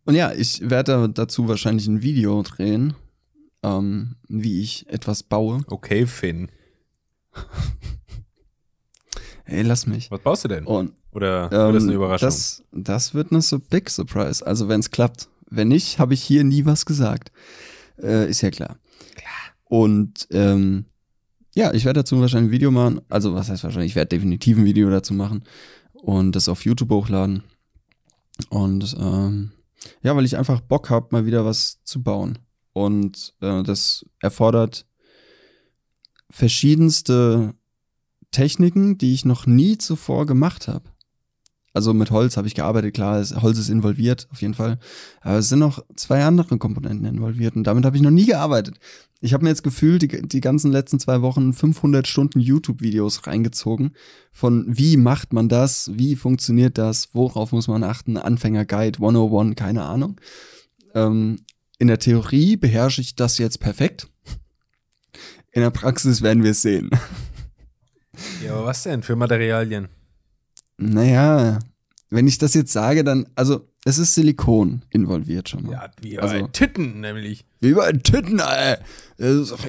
und 0.05 0.13
ja, 0.13 0.31
ich 0.33 0.69
werde 0.69 1.09
dazu 1.09 1.47
wahrscheinlich 1.47 1.87
ein 1.87 2.03
Video 2.03 2.43
drehen, 2.43 2.93
ähm, 3.63 4.17
wie 4.27 4.61
ich 4.61 4.87
etwas 4.87 5.23
baue. 5.23 5.61
Okay, 5.67 6.05
Finn. 6.05 6.49
Ey, 9.45 9.61
lass 9.61 9.85
mich. 9.85 10.09
Was 10.11 10.21
baust 10.21 10.43
du 10.43 10.47
denn? 10.47 10.65
Und 10.65 10.93
Oder 11.11 11.51
ähm, 11.51 11.51
wird 11.51 11.75
das 11.75 11.83
eine 11.83 11.93
Überraschung? 11.93 12.27
Das, 12.27 12.63
das 12.71 13.13
wird 13.13 13.31
eine 13.31 13.41
so 13.41 13.59
Big 13.59 13.89
Surprise. 13.89 14.45
Also 14.45 14.67
wenn 14.67 14.79
es 14.79 14.91
klappt. 14.91 15.29
Wenn 15.47 15.67
nicht, 15.67 15.99
habe 15.99 16.15
ich 16.15 16.23
hier 16.23 16.43
nie 16.43 16.65
was 16.65 16.85
gesagt. 16.85 17.31
Äh, 18.01 18.29
ist 18.29 18.41
ja 18.41 18.49
klar. 18.49 18.77
Klar. 19.15 19.53
Und 19.65 20.27
ähm, 20.31 20.85
ja, 21.53 21.73
ich 21.73 21.85
werde 21.85 21.99
dazu 21.99 22.19
wahrscheinlich 22.19 22.49
ein 22.49 22.51
Video 22.51 22.71
machen. 22.71 23.01
Also 23.09 23.33
was 23.35 23.49
heißt 23.49 23.63
wahrscheinlich? 23.63 23.91
Ich 23.91 23.95
werde 23.95 24.09
definitiv 24.09 24.57
ein 24.57 24.65
Video 24.65 24.89
dazu 24.89 25.13
machen 25.13 25.43
und 25.93 26.35
das 26.35 26.49
auf 26.49 26.65
YouTube 26.65 26.89
hochladen. 26.89 27.43
Und 28.49 28.95
ähm, 28.99 29.51
ja, 30.01 30.15
weil 30.15 30.25
ich 30.25 30.37
einfach 30.37 30.59
Bock 30.61 30.89
habe, 30.89 31.07
mal 31.11 31.25
wieder 31.25 31.45
was 31.45 31.83
zu 31.83 32.01
bauen. 32.01 32.39
Und 32.73 33.33
äh, 33.41 33.63
das 33.63 34.05
erfordert 34.21 34.85
verschiedenste 36.29 37.53
Techniken, 38.35 38.97
die 38.97 39.13
ich 39.13 39.23
noch 39.23 39.45
nie 39.45 39.77
zuvor 39.77 40.25
gemacht 40.25 40.67
habe. 40.67 40.83
also 41.73 41.93
mit 41.93 42.11
Holz 42.11 42.35
habe 42.35 42.47
ich 42.47 42.55
gearbeitet, 42.55 42.93
klar, 42.93 43.23
Holz 43.41 43.57
ist 43.57 43.69
involviert, 43.69 44.27
auf 44.31 44.41
jeden 44.41 44.53
Fall. 44.53 44.77
Aber 45.21 45.37
es 45.37 45.47
sind 45.47 45.59
noch 45.59 45.85
zwei 45.95 46.23
andere 46.23 46.57
Komponenten 46.57 47.05
involviert 47.05 47.55
und 47.55 47.63
damit 47.63 47.85
habe 47.85 47.95
ich 47.95 48.03
noch 48.03 48.11
nie 48.11 48.25
gearbeitet. 48.25 48.77
Ich 49.21 49.33
habe 49.33 49.43
mir 49.43 49.51
jetzt 49.51 49.63
gefühlt 49.63 50.01
die, 50.01 50.27
die 50.27 50.41
ganzen 50.41 50.71
letzten 50.71 50.99
zwei 50.99 51.21
Wochen 51.21 51.53
500 51.53 52.07
Stunden 52.07 52.41
YouTube-Videos 52.41 53.25
reingezogen 53.25 53.95
von 54.31 54.65
wie 54.67 54.97
macht 54.97 55.31
man 55.31 55.47
das, 55.47 55.91
wie 55.93 56.17
funktioniert 56.17 56.77
das, 56.77 57.09
worauf 57.13 57.53
muss 57.53 57.69
man 57.69 57.83
achten, 57.83 58.17
Anfänger-Guide 58.17 58.99
101, 58.99 59.55
keine 59.55 59.83
Ahnung. 59.83 60.19
Ähm, 60.93 61.37
in 61.77 61.87
der 61.87 61.99
Theorie 61.99 62.57
beherrsche 62.57 63.01
ich 63.01 63.15
das 63.15 63.37
jetzt 63.37 63.59
perfekt. 63.59 64.07
In 65.51 65.61
der 65.61 65.71
Praxis 65.71 66.21
werden 66.21 66.43
wir 66.43 66.51
es 66.51 66.61
sehen. 66.61 66.89
Ja, 68.43 68.53
aber 68.53 68.65
was 68.65 68.83
denn 68.83 69.03
für 69.03 69.15
Materialien? 69.15 69.87
Naja, 70.77 71.59
wenn 72.09 72.27
ich 72.27 72.37
das 72.37 72.53
jetzt 72.53 72.71
sage, 72.73 73.03
dann, 73.03 73.27
also 73.35 73.67
es 73.85 73.97
ist 73.99 74.15
Silikon 74.15 74.81
involviert 74.89 75.49
schon 75.49 75.63
mal. 75.63 75.71
Ja, 75.73 75.91
wie 76.01 76.19
Also- 76.19 76.41
bei 76.41 76.47
Titten 76.51 77.01
nämlich. 77.01 77.45
Wie 77.61 77.73
bei 77.73 77.91
Titten, 77.93 78.39
ey. 78.39 78.77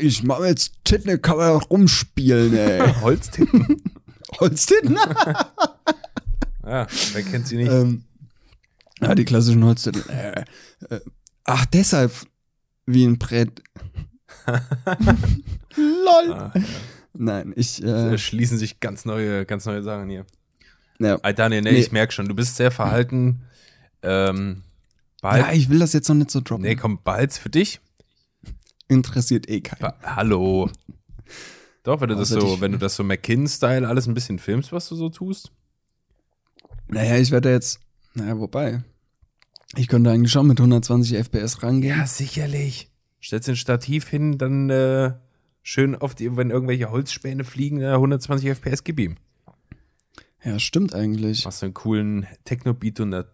Ich 0.00 0.22
mach 0.22 0.40
mir 0.40 0.48
jetzt 0.48 0.72
Titten, 0.84 1.20
kann 1.22 1.36
man 1.38 1.50
auch 1.50 1.70
rumspielen, 1.70 2.54
ey. 2.56 2.80
Holztitten. 3.00 3.82
Holztitten? 4.40 4.96
ja, 6.64 6.86
wer 7.12 7.22
kennt 7.22 7.46
sie 7.46 7.56
nicht? 7.56 7.70
ähm, 7.70 8.04
ja, 9.00 9.14
die 9.14 9.24
klassischen 9.24 9.62
Holztitten. 9.64 10.08
Äh, 10.08 10.44
äh, 10.90 11.00
ach, 11.44 11.64
deshalb 11.66 12.12
wie 12.86 13.04
ein 13.04 13.18
Brett. 13.18 13.62
Lol. 15.76 16.32
Ah, 16.32 16.52
Nein, 17.18 17.52
ich, 17.56 17.82
äh, 17.82 18.18
schließen 18.18 18.58
sich 18.58 18.80
ganz 18.80 19.04
neue, 19.04 19.46
ganz 19.46 19.64
neue 19.66 19.82
Sachen 19.82 20.08
hier. 20.08 20.26
ja. 20.98 21.18
Ey, 21.22 21.34
Daniel, 21.34 21.62
nee, 21.62 21.72
Nee. 21.72 21.78
ich 21.78 21.92
merke 21.92 22.12
schon, 22.12 22.26
du 22.28 22.34
bist 22.34 22.56
sehr 22.56 22.70
verhalten. 22.70 23.42
Ähm, 24.02 24.62
behalt, 25.22 25.46
ja, 25.46 25.52
ich 25.52 25.68
will 25.70 25.78
das 25.78 25.92
jetzt 25.92 26.08
noch 26.08 26.14
nicht 26.16 26.30
so 26.30 26.40
droppen. 26.40 26.64
nee, 26.64 26.76
komm, 26.76 27.02
behalt's 27.02 27.38
für 27.38 27.50
dich. 27.50 27.80
Interessiert 28.88 29.48
eh 29.48 29.60
keinen. 29.60 29.80
Ba 29.80 29.94
Hallo. 30.02 30.70
Doch, 31.82 32.00
wenn 32.00 32.08
du 32.08 32.14
das 32.16 32.28
so, 32.28 32.60
wenn 32.60 32.72
du 32.72 32.78
das 32.78 32.96
so 32.96 33.04
McKinn-Style 33.04 33.86
alles 33.88 34.06
ein 34.06 34.14
bisschen 34.14 34.38
filmst, 34.38 34.72
was 34.72 34.88
du 34.88 34.96
so 34.96 35.08
tust. 35.08 35.50
Naja, 36.88 37.16
ich 37.16 37.30
werde 37.30 37.50
jetzt, 37.50 37.80
naja, 38.14 38.38
wobei. 38.38 38.82
Ich 39.76 39.88
könnte 39.88 40.10
eigentlich 40.10 40.30
schon 40.32 40.46
mit 40.46 40.58
120 40.60 41.16
FPS 41.16 41.62
rangehen. 41.62 41.98
Ja, 41.98 42.06
sicherlich. 42.06 42.90
Stellst 43.22 43.48
ein 43.48 43.56
Stativ 43.56 44.08
hin, 44.08 44.38
dann 44.38 44.70
äh, 44.70 45.12
schön 45.66 45.96
auf 45.96 46.14
die, 46.14 46.36
wenn 46.36 46.50
irgendwelche 46.50 46.90
Holzspäne 46.90 47.42
fliegen, 47.42 47.80
äh, 47.80 47.88
120 47.88 48.50
FPS 48.50 48.84
gib 48.84 49.00
ihm. 49.00 49.16
Ja, 50.44 50.60
stimmt 50.60 50.94
eigentlich. 50.94 51.44
Machst 51.44 51.62
du 51.62 51.66
einen 51.66 51.74
coolen 51.74 52.26
Techno-Beat 52.44 53.00
und 53.00 53.10
da. 53.10 53.24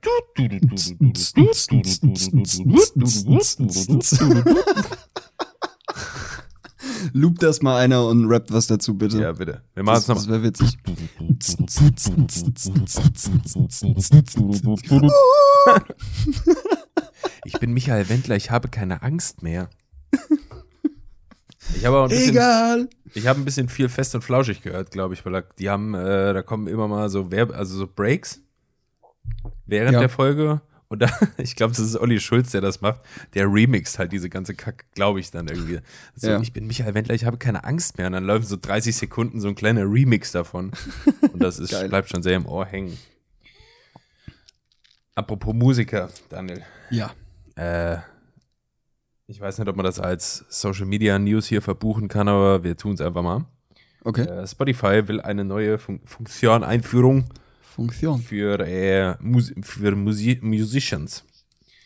Loop 7.12 7.38
das 7.38 7.60
mal 7.60 7.78
einer 7.78 8.06
und 8.06 8.24
rappt 8.30 8.50
was 8.50 8.66
dazu, 8.66 8.94
bitte. 8.96 9.20
Ja, 9.20 9.32
bitte. 9.32 9.60
Wir 9.74 9.82
machen 9.82 9.98
es 9.98 10.06
das, 10.06 10.16
das 10.16 10.26
nochmal. 10.26 10.42
wäre 10.42 10.48
witzig. 10.48 10.78
Ich 17.44 17.58
bin 17.58 17.72
Michael 17.74 18.08
Wendler, 18.08 18.36
ich 18.36 18.50
habe 18.50 18.68
keine 18.68 19.02
Angst 19.02 19.42
mehr. 19.42 19.68
Ich 21.76 21.84
habe 21.86 21.96
auch 21.98 22.04
ein 22.04 22.08
bisschen, 22.10 22.30
Egal. 22.30 22.88
ich 23.14 23.26
habe 23.26 23.40
ein 23.40 23.44
bisschen 23.44 23.68
viel 23.68 23.88
fest 23.88 24.14
und 24.14 24.22
flauschig 24.22 24.62
gehört, 24.62 24.90
glaube 24.90 25.14
ich, 25.14 25.24
weil 25.24 25.32
da, 25.32 25.40
die 25.58 25.68
haben, 25.70 25.94
äh, 25.94 26.32
da 26.32 26.42
kommen 26.42 26.66
immer 26.68 26.86
mal 26.88 27.08
so 27.08 27.30
Werbe, 27.30 27.54
also 27.54 27.76
so 27.76 27.86
Breaks 27.86 28.40
während 29.66 29.94
Ja. 29.94 30.00
der 30.00 30.08
Folge. 30.08 30.60
Und 30.88 31.00
da, 31.02 31.08
ich 31.38 31.56
glaube, 31.56 31.70
das 31.72 31.80
ist 31.84 31.96
Olli 31.96 32.20
Schulz, 32.20 32.50
der 32.50 32.60
das 32.60 32.82
macht. 32.82 33.00
Der 33.34 33.46
remixt 33.52 33.98
halt 33.98 34.12
diese 34.12 34.28
ganze 34.28 34.54
Kacke, 34.54 34.84
glaube 34.94 35.20
ich 35.20 35.30
dann 35.30 35.48
irgendwie. 35.48 35.80
So, 36.14 36.28
Ja. 36.28 36.40
Ich 36.40 36.52
bin 36.52 36.66
Michael 36.66 36.94
Wendler, 36.94 37.14
ich 37.14 37.24
habe 37.24 37.38
keine 37.38 37.64
Angst 37.64 37.96
mehr. 37.96 38.08
Und 38.08 38.12
dann 38.12 38.24
läuft 38.24 38.46
so 38.46 38.56
30 38.60 38.94
Sekunden 38.94 39.40
so 39.40 39.48
ein 39.48 39.54
kleiner 39.54 39.82
Remix 39.90 40.32
davon. 40.32 40.72
Und 41.32 41.42
das 41.42 41.58
ist, 41.58 41.70
bleibt 41.88 42.10
schon 42.10 42.22
sehr 42.22 42.36
im 42.36 42.46
Ohr 42.46 42.66
hängen. 42.66 42.98
Apropos 45.14 45.54
Musiker, 45.54 46.10
Daniel. 46.28 46.62
Ja. 46.90 47.10
Äh, 47.56 47.98
ich 49.26 49.40
weiß 49.40 49.58
nicht, 49.58 49.68
ob 49.68 49.76
man 49.76 49.84
das 49.84 50.00
als 50.00 50.44
Social 50.48 50.86
Media 50.86 51.18
News 51.18 51.46
hier 51.46 51.62
verbuchen 51.62 52.08
kann, 52.08 52.28
aber 52.28 52.64
wir 52.64 52.76
tun 52.76 52.94
es 52.94 53.00
einfach 53.00 53.22
mal. 53.22 53.46
Okay. 54.04 54.22
Äh, 54.22 54.46
Spotify 54.46 55.06
will 55.06 55.20
eine 55.20 55.44
neue 55.44 55.78
Fun 55.78 56.00
Funktion 56.04 56.64
Einführung 56.64 57.26
Funktion. 57.60 58.20
für, 58.20 58.60
äh, 58.60 59.16
Mus 59.20 59.52
für 59.62 59.94
Musi 59.94 60.38
Musicians. 60.42 61.24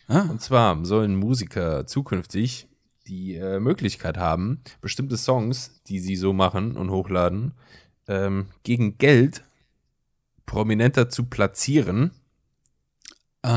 Ah. 0.08 0.22
Und 0.30 0.40
zwar 0.40 0.84
sollen 0.84 1.16
Musiker 1.16 1.86
zukünftig 1.86 2.68
die 3.06 3.36
äh, 3.36 3.60
Möglichkeit 3.60 4.16
haben, 4.16 4.62
bestimmte 4.80 5.16
Songs, 5.16 5.82
die 5.86 6.00
sie 6.00 6.16
so 6.16 6.32
machen 6.32 6.76
und 6.76 6.90
hochladen, 6.90 7.52
ähm, 8.08 8.46
gegen 8.62 8.98
Geld 8.98 9.44
prominenter 10.44 11.08
zu 11.08 11.24
platzieren 11.24 12.12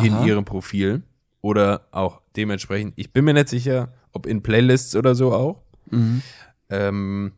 in 0.03 0.13
Aha. 0.13 0.25
ihrem 0.25 0.45
Profil 0.45 1.03
oder 1.41 1.87
auch 1.91 2.21
dementsprechend, 2.39 2.93
ich 2.95 3.11
bin 3.11 3.25
mir 3.25 3.33
nicht 3.33 3.49
sicher, 3.49 3.91
ob 4.13 4.25
in 4.25 4.41
Playlists 4.41 4.95
oder 4.95 5.13
so 5.13 5.33
auch. 5.33 5.61
Mhm. 5.91 6.21
Ähm, 6.69 7.33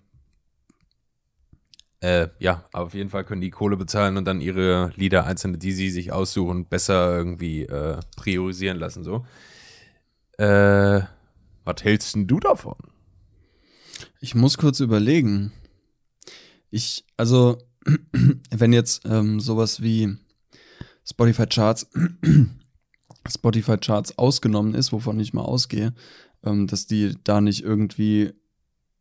äh, 2.01 2.27
ja, 2.37 2.63
aber 2.71 2.85
auf 2.85 2.93
jeden 2.93 3.09
Fall 3.09 3.23
können 3.23 3.41
die 3.41 3.49
Kohle 3.49 3.77
bezahlen 3.77 4.17
und 4.17 4.25
dann 4.25 4.41
ihre 4.41 4.91
Lieder 4.95 5.25
einzelne, 5.25 5.57
die 5.57 5.71
sie 5.71 5.89
sich 5.89 6.11
aussuchen, 6.11 6.65
besser 6.67 7.17
irgendwie 7.17 7.63
äh, 7.63 7.99
priorisieren 8.15 8.77
lassen. 8.77 9.03
So. 9.03 9.25
Äh, 10.37 11.01
was 11.63 11.83
hältst 11.83 12.15
denn 12.15 12.27
du 12.27 12.39
davon? 12.39 12.77
Ich 14.19 14.35
muss 14.35 14.57
kurz 14.57 14.79
überlegen. 14.79 15.51
Ich, 16.69 17.05
also, 17.17 17.57
wenn 18.51 18.73
jetzt 18.73 19.05
ähm, 19.05 19.39
sowas 19.39 19.81
wie 19.81 20.15
Spotify 21.03 21.47
Charts, 21.47 21.89
Spotify 23.29 23.77
Charts 23.77 24.17
ausgenommen 24.17 24.73
ist, 24.73 24.91
wovon 24.91 25.19
ich 25.19 25.33
mal 25.33 25.43
ausgehe, 25.43 25.93
ähm, 26.43 26.67
dass 26.67 26.87
die 26.87 27.15
da 27.23 27.41
nicht 27.41 27.63
irgendwie 27.63 28.31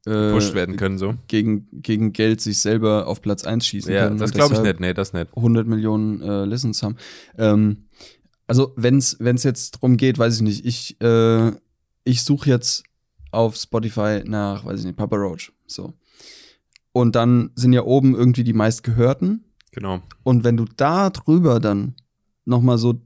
äh, 0.06 0.32
Pusht 0.32 0.54
werden 0.54 0.76
können 0.76 0.98
so. 0.98 1.14
gegen, 1.26 1.68
gegen 1.72 2.12
Geld 2.12 2.40
sich 2.40 2.58
selber 2.58 3.06
auf 3.06 3.20
Platz 3.22 3.44
1 3.44 3.66
schießen 3.66 3.92
Ja, 3.92 4.08
können. 4.08 4.18
das 4.18 4.30
und 4.30 4.36
glaube 4.36 4.54
ich 4.54 4.62
nicht. 4.62 4.80
Nee, 4.80 4.94
das 4.94 5.12
nicht. 5.12 5.28
100 5.36 5.66
Millionen 5.66 6.22
äh, 6.22 6.44
Listens 6.44 6.82
haben. 6.82 6.96
Ähm, 7.36 7.84
also 8.46 8.72
wenn 8.76 8.96
es 8.98 9.42
jetzt 9.42 9.72
drum 9.72 9.96
geht, 9.96 10.18
weiß 10.18 10.36
ich 10.36 10.42
nicht, 10.42 10.64
ich, 10.66 11.00
äh, 11.00 11.52
ich 12.04 12.22
suche 12.24 12.48
jetzt 12.48 12.82
auf 13.30 13.56
Spotify 13.56 14.22
nach, 14.24 14.64
weiß 14.64 14.80
ich 14.80 14.86
nicht, 14.86 14.96
Papa 14.96 15.16
Roach. 15.16 15.52
So. 15.66 15.94
Und 16.92 17.14
dann 17.14 17.50
sind 17.54 17.72
ja 17.72 17.84
oben 17.84 18.14
irgendwie 18.14 18.42
die 18.44 18.52
meistgehörten. 18.52 19.44
Genau. 19.72 20.00
Und 20.24 20.42
wenn 20.42 20.56
du 20.56 20.64
da 20.76 21.10
drüber 21.10 21.60
dann 21.60 21.94
nochmal 22.44 22.78
so 22.78 23.00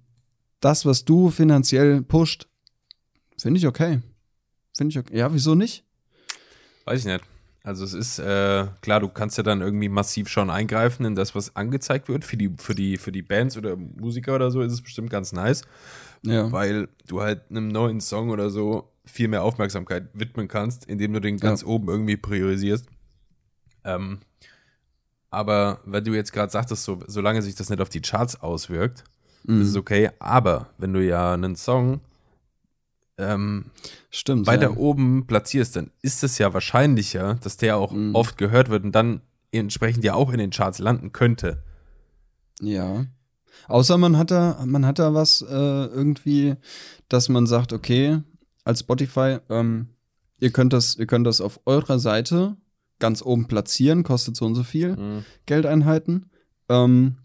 das, 0.60 0.86
was 0.86 1.04
du 1.04 1.30
finanziell 1.30 2.02
pusht, 2.02 2.48
finde 3.38 3.58
ich 3.58 3.66
okay. 3.66 4.00
Finde 4.76 4.90
ich 4.90 4.98
okay. 4.98 5.16
Ja, 5.16 5.32
wieso 5.32 5.54
nicht? 5.54 5.84
Weiß 6.84 7.00
ich 7.00 7.06
nicht. 7.06 7.24
Also 7.62 7.84
es 7.84 7.94
ist 7.94 8.18
äh, 8.18 8.66
klar, 8.82 9.00
du 9.00 9.08
kannst 9.08 9.38
ja 9.38 9.42
dann 9.42 9.62
irgendwie 9.62 9.88
massiv 9.88 10.28
schon 10.28 10.50
eingreifen 10.50 11.06
in 11.06 11.14
das, 11.14 11.34
was 11.34 11.56
angezeigt 11.56 12.08
wird. 12.08 12.24
Für 12.24 12.36
die, 12.36 12.50
für 12.58 12.74
die, 12.74 12.98
für 12.98 13.10
die 13.12 13.22
Bands 13.22 13.56
oder 13.56 13.74
Musiker 13.76 14.34
oder 14.34 14.50
so 14.50 14.60
ist 14.60 14.72
es 14.72 14.82
bestimmt 14.82 15.08
ganz 15.10 15.32
nice. 15.32 15.62
Ja. 16.26 16.50
weil 16.50 16.88
du 17.06 17.20
halt 17.20 17.42
einem 17.50 17.68
neuen 17.68 18.00
Song 18.00 18.30
oder 18.30 18.48
so 18.48 18.90
viel 19.04 19.28
mehr 19.28 19.42
Aufmerksamkeit 19.42 20.08
widmen 20.14 20.48
kannst, 20.48 20.86
indem 20.86 21.12
du 21.12 21.20
den 21.20 21.36
ganz 21.38 21.60
Ja. 21.60 21.66
oben 21.68 21.88
irgendwie 21.88 22.16
priorisierst. 22.16 22.86
Ähm, 23.84 24.20
aber 25.30 25.80
wenn 25.84 26.04
du 26.04 26.14
jetzt 26.14 26.32
gerade 26.32 26.50
sagtest, 26.50 26.84
so, 26.84 26.98
solange 27.06 27.42
sich 27.42 27.54
das 27.56 27.68
nicht 27.68 27.82
auf 27.82 27.88
die 27.90 28.00
Charts 28.00 28.40
auswirkt, 28.40 29.04
Mhm. 29.44 29.60
ist 29.62 29.68
es 29.68 29.76
okay. 29.76 30.10
Aber 30.18 30.68
wenn 30.78 30.92
du 30.92 31.04
ja 31.04 31.32
einen 31.34 31.56
Song 31.56 32.00
ähm, 33.18 33.66
Stimmt. 34.10 34.46
weiter 34.46 34.70
ja. 34.70 34.76
oben 34.76 35.26
platzierst, 35.26 35.76
dann 35.76 35.90
ist 36.02 36.24
es 36.24 36.38
ja 36.38 36.52
wahrscheinlicher, 36.52 37.34
dass 37.42 37.56
der 37.56 37.76
auch 37.76 37.92
Mhm. 37.92 38.14
oft 38.14 38.38
gehört 38.38 38.70
wird 38.70 38.84
und 38.84 38.92
dann 38.92 39.20
entsprechend 39.52 40.02
ja 40.04 40.14
auch 40.14 40.30
in 40.32 40.38
den 40.38 40.50
Charts 40.50 40.80
landen 40.80 41.12
könnte. 41.12 41.62
Ja. 42.60 43.06
Außer 43.68 43.98
man 43.98 44.16
hat 44.18 44.30
da, 44.32 44.62
man 44.66 44.84
hat 44.84 44.98
da 44.98 45.14
was 45.14 45.40
äh, 45.42 45.46
irgendwie, 45.54 46.56
dass 47.08 47.28
man 47.28 47.46
sagt, 47.46 47.72
okay, 47.72 48.20
als 48.64 48.80
Spotify, 48.80 49.38
ähm, 49.48 49.88
ihr 50.40 50.50
könnt 50.50 50.72
das, 50.72 50.96
ihr 50.96 51.06
könnt 51.06 51.26
das 51.26 51.40
auf 51.40 51.60
eurer 51.66 51.98
Seite 52.00 52.56
ganz 52.98 53.22
oben 53.22 53.46
platzieren, 53.46 54.02
kostet 54.02 54.36
so 54.36 54.44
und 54.44 54.54
so 54.56 54.64
viel 54.64 54.96
Mhm. 54.96 55.24
Geldeinheiten. 55.46 56.30
Ähm, 56.68 57.18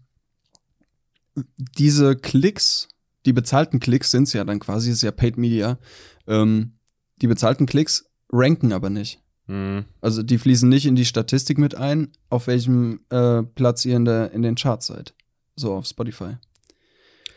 diese 1.34 2.16
Klicks, 2.16 2.88
die 3.26 3.32
bezahlten 3.32 3.80
Klicks 3.80 4.10
sind 4.10 4.24
es 4.24 4.32
ja 4.32 4.44
dann 4.44 4.58
quasi, 4.58 4.90
ist 4.90 5.02
ja 5.02 5.12
Paid 5.12 5.36
Media. 5.36 5.78
Ähm, 6.26 6.72
die 7.20 7.26
bezahlten 7.26 7.66
Klicks 7.66 8.06
ranken 8.32 8.72
aber 8.72 8.90
nicht. 8.90 9.20
Mhm. 9.46 9.84
Also 10.00 10.22
die 10.22 10.38
fließen 10.38 10.68
nicht 10.68 10.86
in 10.86 10.94
die 10.94 11.04
Statistik 11.04 11.58
mit 11.58 11.74
ein, 11.74 12.12
auf 12.28 12.46
welchem 12.46 13.00
äh, 13.10 13.42
Platz 13.42 13.84
ihr 13.84 13.96
in, 13.96 14.04
der, 14.04 14.32
in 14.32 14.42
den 14.42 14.54
Charts 14.54 14.86
seid. 14.86 15.14
So 15.56 15.74
auf 15.74 15.86
Spotify. 15.86 16.36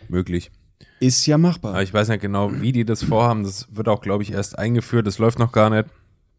möglich. 0.08 0.52
Ist 1.00 1.26
ja 1.26 1.38
machbar. 1.38 1.74
Aber 1.74 1.84
ich 1.84 1.94
weiß 1.94 2.08
nicht 2.08 2.22
genau, 2.22 2.62
wie 2.62 2.72
die 2.72 2.86
das 2.86 3.04
vorhaben. 3.04 3.44
Das 3.44 3.68
wird 3.76 3.90
auch, 3.90 4.02
glaube 4.02 4.24
ich, 4.24 4.32
erst 4.32 4.58
eingeführt. 4.58 5.06
Das 5.08 5.18
läuft 5.18 5.40
noch 5.40 5.52
gar 5.52 5.70
nicht. 5.70 5.90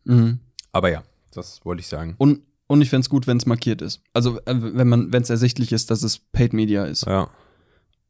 Mhm. 0.05 0.39
Aber 0.73 0.91
ja, 0.91 1.03
das 1.33 1.61
wollte 1.65 1.81
ich 1.81 1.89
sagen. 1.89 2.15
Und, 2.19 2.41
und 2.67 2.81
ich 2.81 2.89
fände 2.89 3.03
es 3.03 3.11
gut, 3.11 3.27
wenn 3.27 3.37
es 3.37 3.47
markiert 3.47 3.83
ist. 3.83 4.01
Also 4.15 4.39
äh, 4.47 4.55
wenn 4.57 4.89
man, 4.89 5.13
wenn 5.13 5.23
es 5.23 5.31
ersichtlich 5.31 5.73
ist, 5.73 5.91
dass 5.91 6.03
es 6.03 6.19
Paid 6.19 6.53
Media 6.55 6.85
ist 6.85 7.05
Ja, 7.07 7.29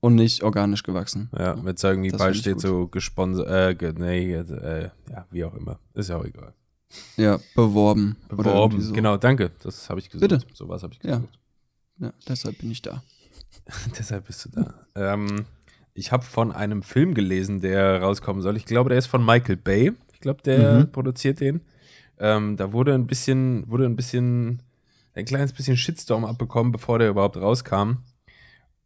und 0.05 0.15
nicht 0.17 0.43
organisch 0.43 0.83
gewachsen. 0.83 1.31
ja, 1.39 1.57
wenn 1.65 1.75
es 1.75 1.83
irgendwie 1.83 2.11
Das 2.11 2.21
ich 2.31 2.41
steht, 2.41 2.61
so 2.61 2.87
gesponsert, 2.89 3.49
äh, 3.49 3.75
ge 3.75 3.93
nee, 3.97 4.35
äh, 4.35 4.91
ja, 5.11 5.27
wie 5.31 5.45
auch 5.45 5.55
immer. 5.55 5.79
Ist 5.95 6.11
ja 6.11 6.17
auch 6.19 6.25
egal. 6.25 6.53
Ja, 7.17 7.39
beworben. 7.55 8.17
Beworben. 8.29 8.81
so. 8.81 8.93
Genau, 8.93 9.17
danke. 9.17 9.51
Das 9.63 9.89
habe 9.89 10.01
ich 10.01 10.11
gesucht. 10.11 10.29
Bitte. 10.29 10.47
So 10.53 10.69
was 10.69 10.83
habe 10.83 10.93
ich 10.95 11.03
Ja. 11.03 11.17
gesucht. 11.17 11.39
Ja, 11.99 12.13
deshalb 12.29 12.59
bin 12.59 12.71
ich 12.71 12.83
da. 12.83 13.03
Deshalb 13.99 14.27
bist 14.27 14.45
du 14.45 14.49
da. 14.51 14.75
ähm, 14.95 15.47
ich 15.95 16.11
habe 16.13 16.25
von 16.25 16.51
einem 16.53 16.83
Film 16.83 17.15
gelesen, 17.15 17.61
der 17.61 18.03
rauskommen 18.03 18.43
soll. 18.43 18.57
Ich 18.57 18.65
glaube, 18.67 18.89
der 18.91 18.99
ist 18.99 19.07
von 19.07 19.25
Michael 19.25 19.57
Bay. 19.57 19.93
Ich 20.13 20.21
glaube, 20.21 20.43
der 20.43 20.81
Mhm. 20.81 20.93
produziert 20.93 21.39
den. 21.41 21.61
Ähm, 22.19 22.57
da 22.57 22.73
wurde 22.73 22.95
ein 22.95 23.07
bisschen, 23.07 23.69
wurde 23.71 23.85
ein 23.87 23.95
bisschen, 23.97 24.61
ein 25.15 25.25
kleines 25.25 25.53
bisschen 25.53 25.77
Shitstorm 25.77 26.25
abbekommen, 26.25 26.73
bevor 26.73 26.99
der 26.99 27.09
überhaupt 27.11 27.37
rauskam. 27.37 27.99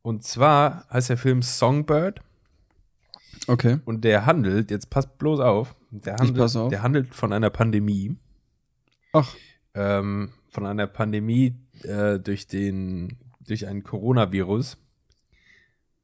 Und 0.08 0.24
zwar 0.24 0.86
heißt 0.90 1.10
der 1.10 1.18
Film 1.18 1.42
Songbird 1.42 2.22
Okay. 3.46 3.80
und 3.84 4.04
der 4.04 4.24
handelt, 4.24 4.70
jetzt 4.70 4.88
passt 4.88 5.18
bloß 5.18 5.38
auf, 5.40 5.76
der 5.90 6.16
handelt, 6.16 6.56
auf. 6.56 6.70
Der 6.70 6.82
handelt 6.82 7.14
von 7.14 7.30
einer 7.30 7.50
Pandemie. 7.50 8.16
Ach, 9.12 9.34
ähm, 9.74 10.32
von 10.48 10.64
einer 10.64 10.86
Pandemie 10.86 11.56
äh, 11.82 12.18
durch 12.18 12.46
den 12.46 13.18
durch 13.40 13.66
ein 13.66 13.82
Coronavirus. 13.82 14.78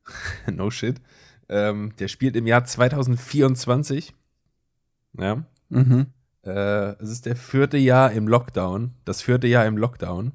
no 0.52 0.70
shit. 0.70 1.00
Ähm, 1.48 1.94
der 1.98 2.08
spielt 2.08 2.36
im 2.36 2.46
Jahr 2.46 2.66
2024. 2.66 4.12
Ja. 5.18 5.46
mhm. 5.70 6.08
Äh, 6.42 6.92
es 7.02 7.08
ist 7.08 7.24
der 7.24 7.36
vierte 7.36 7.78
Jahr 7.78 8.12
im 8.12 8.28
Lockdown. 8.28 8.92
Das 9.06 9.22
vierte 9.22 9.46
Jahr 9.46 9.64
im 9.64 9.78
Lockdown 9.78 10.32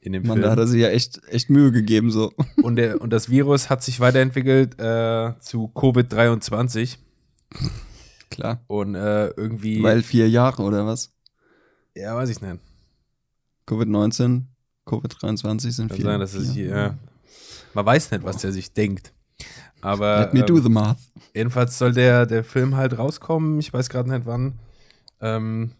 in 0.00 0.12
dem 0.12 0.26
Mann, 0.26 0.40
da 0.40 0.50
hat 0.50 0.58
Film. 0.58 0.66
er 0.66 0.70
sich 0.70 0.80
ja 0.80 0.88
echt, 0.88 1.20
echt 1.28 1.50
Mühe 1.50 1.72
gegeben, 1.72 2.10
so. 2.10 2.32
Und, 2.62 2.76
der, 2.76 3.00
und 3.00 3.10
das 3.10 3.28
Virus 3.28 3.68
hat 3.68 3.82
sich 3.82 4.00
weiterentwickelt 4.00 4.74
äh, 4.80 5.34
zu 5.40 5.70
Covid-23. 5.74 6.96
Klar. 8.30 8.62
Und 8.66 8.94
äh, 8.94 9.28
irgendwie. 9.28 9.82
Weil 9.82 10.02
vier 10.02 10.28
Jahre 10.28 10.62
oder 10.62 10.86
was? 10.86 11.10
ja, 11.94 12.14
weiß 12.16 12.30
ich 12.30 12.40
nicht. 12.40 12.58
Covid-19, 13.66 14.44
Covid-23 14.86 15.70
sind 15.70 15.88
Kann 15.88 15.96
vier. 15.96 16.04
sein, 16.04 16.20
dass 16.20 16.34
es 16.34 16.52
hier. 16.52 16.68
Ja. 16.68 16.98
Man 17.74 17.86
weiß 17.86 18.10
nicht, 18.10 18.24
was 18.24 18.38
der 18.38 18.52
sich 18.52 18.72
denkt. 18.72 19.12
Aber. 19.80 20.20
Let 20.20 20.34
me 20.34 20.40
ähm, 20.40 20.46
do 20.46 20.60
the 20.60 20.68
math. 20.68 20.98
Jedenfalls 21.34 21.78
soll 21.78 21.92
der, 21.92 22.26
der 22.26 22.44
Film 22.44 22.76
halt 22.76 22.98
rauskommen. 22.98 23.58
Ich 23.58 23.72
weiß 23.72 23.88
gerade 23.88 24.10
nicht 24.10 24.26
wann. 24.26 24.54
Ähm, 25.20 25.72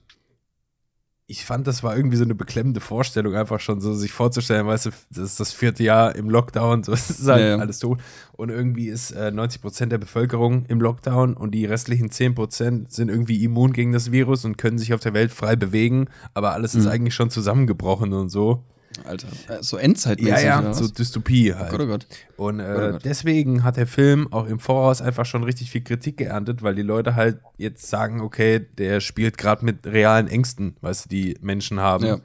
ich 1.31 1.45
fand, 1.45 1.67
das 1.67 1.83
war 1.85 1.97
irgendwie 1.97 2.17
so 2.17 2.25
eine 2.25 2.35
beklemmende 2.35 2.81
Vorstellung, 2.81 3.35
einfach 3.37 3.61
schon 3.61 3.81
so 3.81 3.95
sich 3.95 4.11
vorzustellen, 4.13 4.67
weißt 4.67 4.87
du, 4.87 4.91
das 5.11 5.25
ist 5.25 5.41
das 5.41 5.53
vierte 5.53 5.83
Jahr 5.85 6.17
im 6.17 6.29
Lockdown, 6.29 6.83
so 6.85 6.93
ist 6.93 7.27
halt 7.29 7.41
Ja, 7.41 7.47
ja. 7.51 7.57
alles 7.57 7.79
tot. 7.79 8.01
Und 8.33 8.49
irgendwie 8.51 8.89
ist 8.89 9.13
äh, 9.13 9.31
90 9.31 9.63
Prozent 9.63 9.93
der 9.93 9.99
Bevölkerung 9.99 10.65
im 10.67 10.81
Lockdown 10.81 11.35
und 11.35 11.53
die 11.53 11.67
restlichen 11.67 12.11
10 12.11 12.35
Prozent 12.35 12.93
sind 12.93 13.09
irgendwie 13.11 13.45
immun 13.45 13.73
gegen 13.73 13.93
das 13.93 14.11
Virus 14.11 14.45
und 14.45 14.59
können 14.59 14.79
sich 14.79 14.93
auf 14.93 15.01
der 15.01 15.15
Welt 15.15 15.31
frei 15.33 15.55
bewegen, 15.57 16.09
aber 16.35 16.53
alles 16.53 16.75
ist 16.75 16.85
Mhm. 16.87 16.91
eigentlich 16.91 17.15
schon 17.15 17.31
zusammengebrochen 17.31 18.13
und 18.13 18.29
so. 18.31 18.65
Alter. 19.05 19.29
Äh, 19.49 19.63
so 19.63 19.77
endzeitmäßig. 19.77 20.45
Ja, 20.45 20.61
ja, 20.61 20.65
was? 20.65 20.79
so 20.79 20.89
Dystopie 20.89 21.53
oh 21.53 21.59
halt. 21.59 21.71
Gott, 21.71 21.81
oh 21.81 21.87
Gott. 21.87 22.07
Und 22.37 22.59
Gott, 22.59 22.67
oh 22.67 22.81
äh, 22.81 22.91
Gott. 22.93 23.05
deswegen 23.05 23.63
hat 23.63 23.77
der 23.77 23.87
Film 23.87 24.33
auch 24.33 24.47
im 24.47 24.59
Voraus 24.59 25.01
einfach 25.01 25.27
schon 25.27 25.45
richtig 25.45 25.71
viel 25.71 25.83
Kritik 25.83 26.17
geerntet, 26.17 26.63
weil 26.63 26.75
die 26.75 26.83
Leute 26.83 27.15
halt 27.15 27.39
jetzt 27.57 27.89
sagen, 27.89 28.21
okay, 28.21 28.59
der 28.79 29.01
spielt 29.01 29.39
gerade 29.39 29.65
mit 29.65 29.87
realen 29.87 30.29
Ängsten, 30.29 30.77
du, 31.05 31.09
die 31.09 31.37
Menschen 31.41 31.81
haben. 31.81 32.05
Ja. 32.05 32.21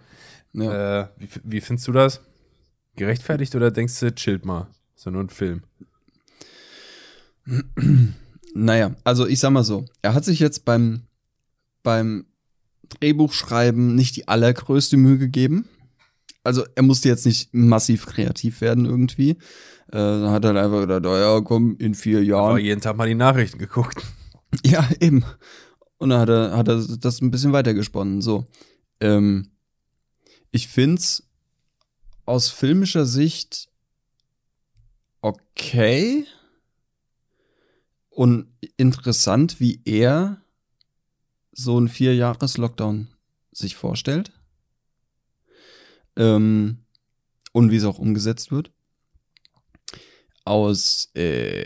Ja. 0.54 1.02
Äh, 1.02 1.08
wie, 1.18 1.30
wie 1.44 1.62
findest 1.62 1.88
du 1.88 1.92
das? 1.92 2.22
Gerechtfertigt 2.96 3.56
oder 3.56 3.72
denkst 3.72 4.00
du, 4.00 4.16
chillt 4.16 4.46
mal? 4.46 4.68
So 4.96 5.10
nur 5.10 5.24
ein 5.24 5.30
Film. 5.30 5.64
Naja, 8.58 8.96
also 9.04 9.28
ich 9.28 9.40
sag 9.40 9.52
mal 9.52 9.66
so, 9.66 9.86
er 10.02 10.14
hat 10.14 10.24
sich 10.24 10.40
jetzt 10.40 10.64
beim, 10.64 11.02
beim 11.84 12.26
Drehbuchschreiben 12.88 13.96
nicht 13.96 14.16
die 14.16 14.30
allergrößte 14.30 14.96
Mühe 14.96 15.18
gegeben. 15.18 15.68
Also 16.46 16.64
er 16.76 16.84
musste 16.84 17.10
jetzt 17.10 17.26
nicht 17.26 17.54
massiv 17.54 18.06
kreativ 18.06 18.62
werden 18.62 18.86
irgendwie. 18.86 19.32
Äh, 19.32 19.38
dann 19.92 20.30
hat 20.30 20.46
er 20.46 20.54
halt 20.54 20.66
einfach 20.66 20.82
gedacht, 20.82 21.06
oh 21.06 21.18
ja, 21.18 21.42
komm, 21.42 21.76
in 21.78 21.94
vier 21.96 22.18
Aber 22.20 22.26
Jahren. 22.26 22.60
jeden 22.60 22.82
Tag 22.82 22.96
mal 22.98 23.08
die 23.08 23.16
Nachrichten 23.16 23.58
geguckt. 23.58 24.02
Ja, 24.64 24.88
eben. 25.02 25.26
Und 25.98 26.12
dann 26.12 26.22
hat 26.22 26.30
er, 26.30 26.56
hat 26.56 26.70
er 26.70 26.82
das 26.98 27.20
ein 27.20 27.30
bisschen 27.30 27.52
weitergesponnen. 27.52 28.22
So. 28.22 28.46
Ähm, 29.02 29.50
ich 30.52 30.70
find's 30.70 31.24
aus 32.26 32.50
filmischer 32.50 33.06
Sicht 33.06 33.68
okay 35.20 36.26
und 38.10 38.48
interessant, 38.78 39.60
wie 39.60 39.82
er 39.84 40.42
so 41.52 41.76
einen 41.76 41.90
Vier-Jahres-Lockdown 41.90 43.10
sich 43.52 43.76
vorstellt. 43.76 44.32
Ähm, 46.18 46.80
und 47.52 47.72
wie 47.72 47.78
es 47.78 47.86
auch 47.86 48.00
umgesetzt 48.00 48.52
wird. 48.52 48.72
Aus 50.44 51.10
äh, 51.14 51.64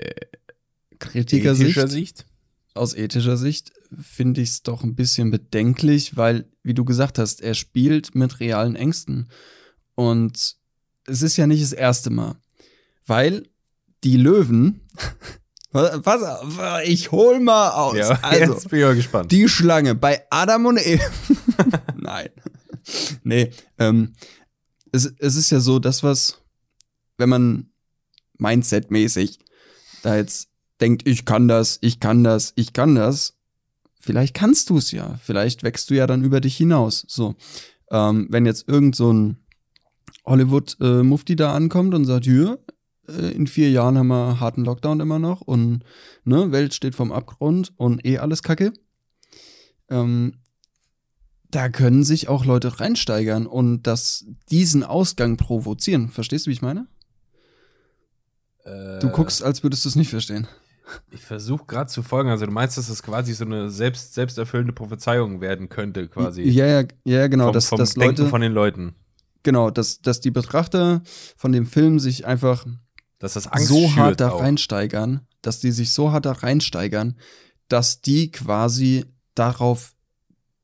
Kritikersicht 0.99 1.71
Ethischer 1.71 1.87
Sicht? 1.87 2.25
aus 2.73 2.93
ethischer 2.93 3.37
Sicht 3.37 3.71
finde 3.99 4.41
ich 4.41 4.49
es 4.49 4.63
doch 4.63 4.83
ein 4.83 4.95
bisschen 4.95 5.31
bedenklich, 5.31 6.15
weil, 6.15 6.45
wie 6.63 6.73
du 6.73 6.85
gesagt 6.85 7.19
hast, 7.19 7.41
er 7.41 7.55
spielt 7.55 8.15
mit 8.15 8.39
realen 8.39 8.75
Ängsten. 8.75 9.29
Und 9.95 10.55
es 11.05 11.21
ist 11.21 11.37
ja 11.37 11.47
nicht 11.47 11.63
das 11.63 11.73
erste 11.73 12.09
Mal. 12.09 12.35
Weil 13.05 13.47
die 14.03 14.17
Löwen, 14.17 14.81
auf, 15.73 16.59
ich 16.85 17.11
hol 17.11 17.39
mal 17.39 17.71
aus. 17.71 17.97
Ja, 17.97 18.19
also, 18.21 18.53
jetzt 18.53 18.69
bin 18.69 18.79
ich 18.79 18.85
mal 18.85 18.95
gespannt. 18.95 19.31
die 19.31 19.49
Schlange 19.49 19.95
bei 19.95 20.23
Adam 20.29 20.67
und 20.67 20.77
Eve. 20.77 21.03
Nein. 21.97 22.29
Nee, 23.23 23.51
ähm, 23.77 24.13
es, 24.91 25.13
es 25.17 25.35
ist 25.35 25.49
ja 25.49 25.59
so, 25.59 25.79
das, 25.79 26.03
was, 26.03 26.41
wenn 27.17 27.29
man 27.29 27.71
Mindset-mäßig 28.37 29.39
da 30.01 30.15
jetzt 30.15 30.49
denkt, 30.79 31.07
ich 31.07 31.25
kann 31.25 31.47
das, 31.47 31.77
ich 31.81 31.99
kann 31.99 32.23
das, 32.23 32.53
ich 32.55 32.73
kann 32.73 32.95
das, 32.95 33.37
vielleicht 33.99 34.33
kannst 34.33 34.69
du 34.69 34.77
es 34.77 34.91
ja. 34.91 35.19
Vielleicht 35.21 35.63
wächst 35.63 35.89
du 35.89 35.95
ja 35.95 36.07
dann 36.07 36.23
über 36.23 36.41
dich 36.41 36.55
hinaus. 36.55 37.05
So, 37.07 37.35
ähm, 37.91 38.27
wenn 38.29 38.45
jetzt 38.45 38.67
irgend 38.67 38.95
so 38.95 39.11
ein 39.11 39.37
Hollywood-Mufti 40.25 41.35
da 41.35 41.53
ankommt 41.53 41.93
und 41.93 42.05
sagt, 42.05 42.25
hier, 42.25 42.59
äh, 43.07 43.31
in 43.31 43.47
vier 43.47 43.69
Jahren 43.71 43.97
haben 43.97 44.07
wir 44.07 44.39
harten 44.39 44.63
Lockdown 44.63 44.99
immer 44.99 45.19
noch 45.19 45.41
und 45.41 45.83
ne, 46.23 46.51
Welt 46.51 46.73
steht 46.73 46.95
vom 46.95 47.11
Abgrund 47.11 47.73
und 47.77 48.05
eh 48.05 48.19
alles 48.19 48.43
Kacke. 48.43 48.73
Ähm, 49.89 50.35
da 51.51 51.69
können 51.69 52.03
sich 52.03 52.27
auch 52.27 52.45
Leute 52.45 52.79
reinsteigern 52.79 53.47
und 53.47 53.83
das 53.83 54.25
diesen 54.51 54.83
Ausgang 54.83 55.37
provozieren. 55.37 56.09
Verstehst 56.09 56.45
du, 56.45 56.49
wie 56.49 56.53
ich 56.53 56.61
meine? 56.61 56.87
Äh, 58.65 58.99
Du 58.99 59.09
guckst, 59.09 59.43
als 59.43 59.63
würdest 59.63 59.85
du 59.85 59.89
es 59.89 59.95
nicht 59.95 60.09
verstehen. 60.09 60.47
Ich 61.11 61.21
versuche 61.21 61.65
gerade 61.65 61.89
zu 61.89 62.01
folgen. 62.01 62.29
Also 62.29 62.45
du 62.47 62.51
meinst, 62.51 62.77
dass 62.77 62.89
es 62.89 63.03
quasi 63.03 63.33
so 63.33 63.45
eine 63.45 63.69
selbst, 63.69 64.13
selbsterfüllende 64.15 64.73
Prophezeiung 64.73 65.39
werden 65.39 65.69
könnte, 65.69 66.07
quasi. 66.07 66.41
Ja, 66.43 66.65
ja, 66.65 66.83
ja, 67.03 67.27
genau, 67.27 67.45
vom, 67.45 67.53
dass, 67.53 67.67
vom 67.67 67.77
dass 67.77 67.93
Denken 67.93 68.17
Leute, 68.21 68.29
von 68.29 68.41
den 68.41 68.51
Leuten. 68.53 68.95
genau, 69.43 69.69
dass, 69.69 70.01
dass 70.01 70.19
die 70.19 70.31
Betrachter 70.31 71.01
von 71.37 71.51
dem 71.51 71.67
Film 71.67 71.99
sich 71.99 72.25
einfach 72.25 72.65
Dass 73.19 73.33
das 73.33 73.47
so 73.67 73.95
hart 73.95 74.19
da 74.19 74.31
auch. 74.31 74.41
reinsteigern, 74.41 75.27
dass 75.43 75.59
die 75.59 75.71
sich 75.71 75.91
so 75.91 76.11
hart 76.11 76.25
da 76.25 76.31
reinsteigern, 76.31 77.17
dass 77.67 78.01
die 78.01 78.31
quasi 78.31 79.05
darauf 79.35 79.93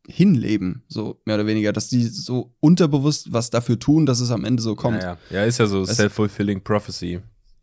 hinleben, 0.07 0.83
so 0.87 1.19
mehr 1.25 1.35
oder 1.35 1.47
weniger, 1.47 1.73
dass 1.73 1.87
die 1.87 2.03
so 2.03 2.53
unterbewusst 2.59 3.33
was 3.33 3.49
dafür 3.49 3.79
tun, 3.79 4.05
dass 4.05 4.19
es 4.19 4.31
am 4.31 4.45
Ende 4.45 4.61
so 4.61 4.75
kommt. 4.75 5.01
Ja, 5.01 5.17
ja. 5.29 5.37
ja, 5.39 5.43
ist 5.45 5.57
ja 5.59 5.65
so 5.65 5.83
self-fulfilling 5.85 6.63
prophecy. 6.63 7.21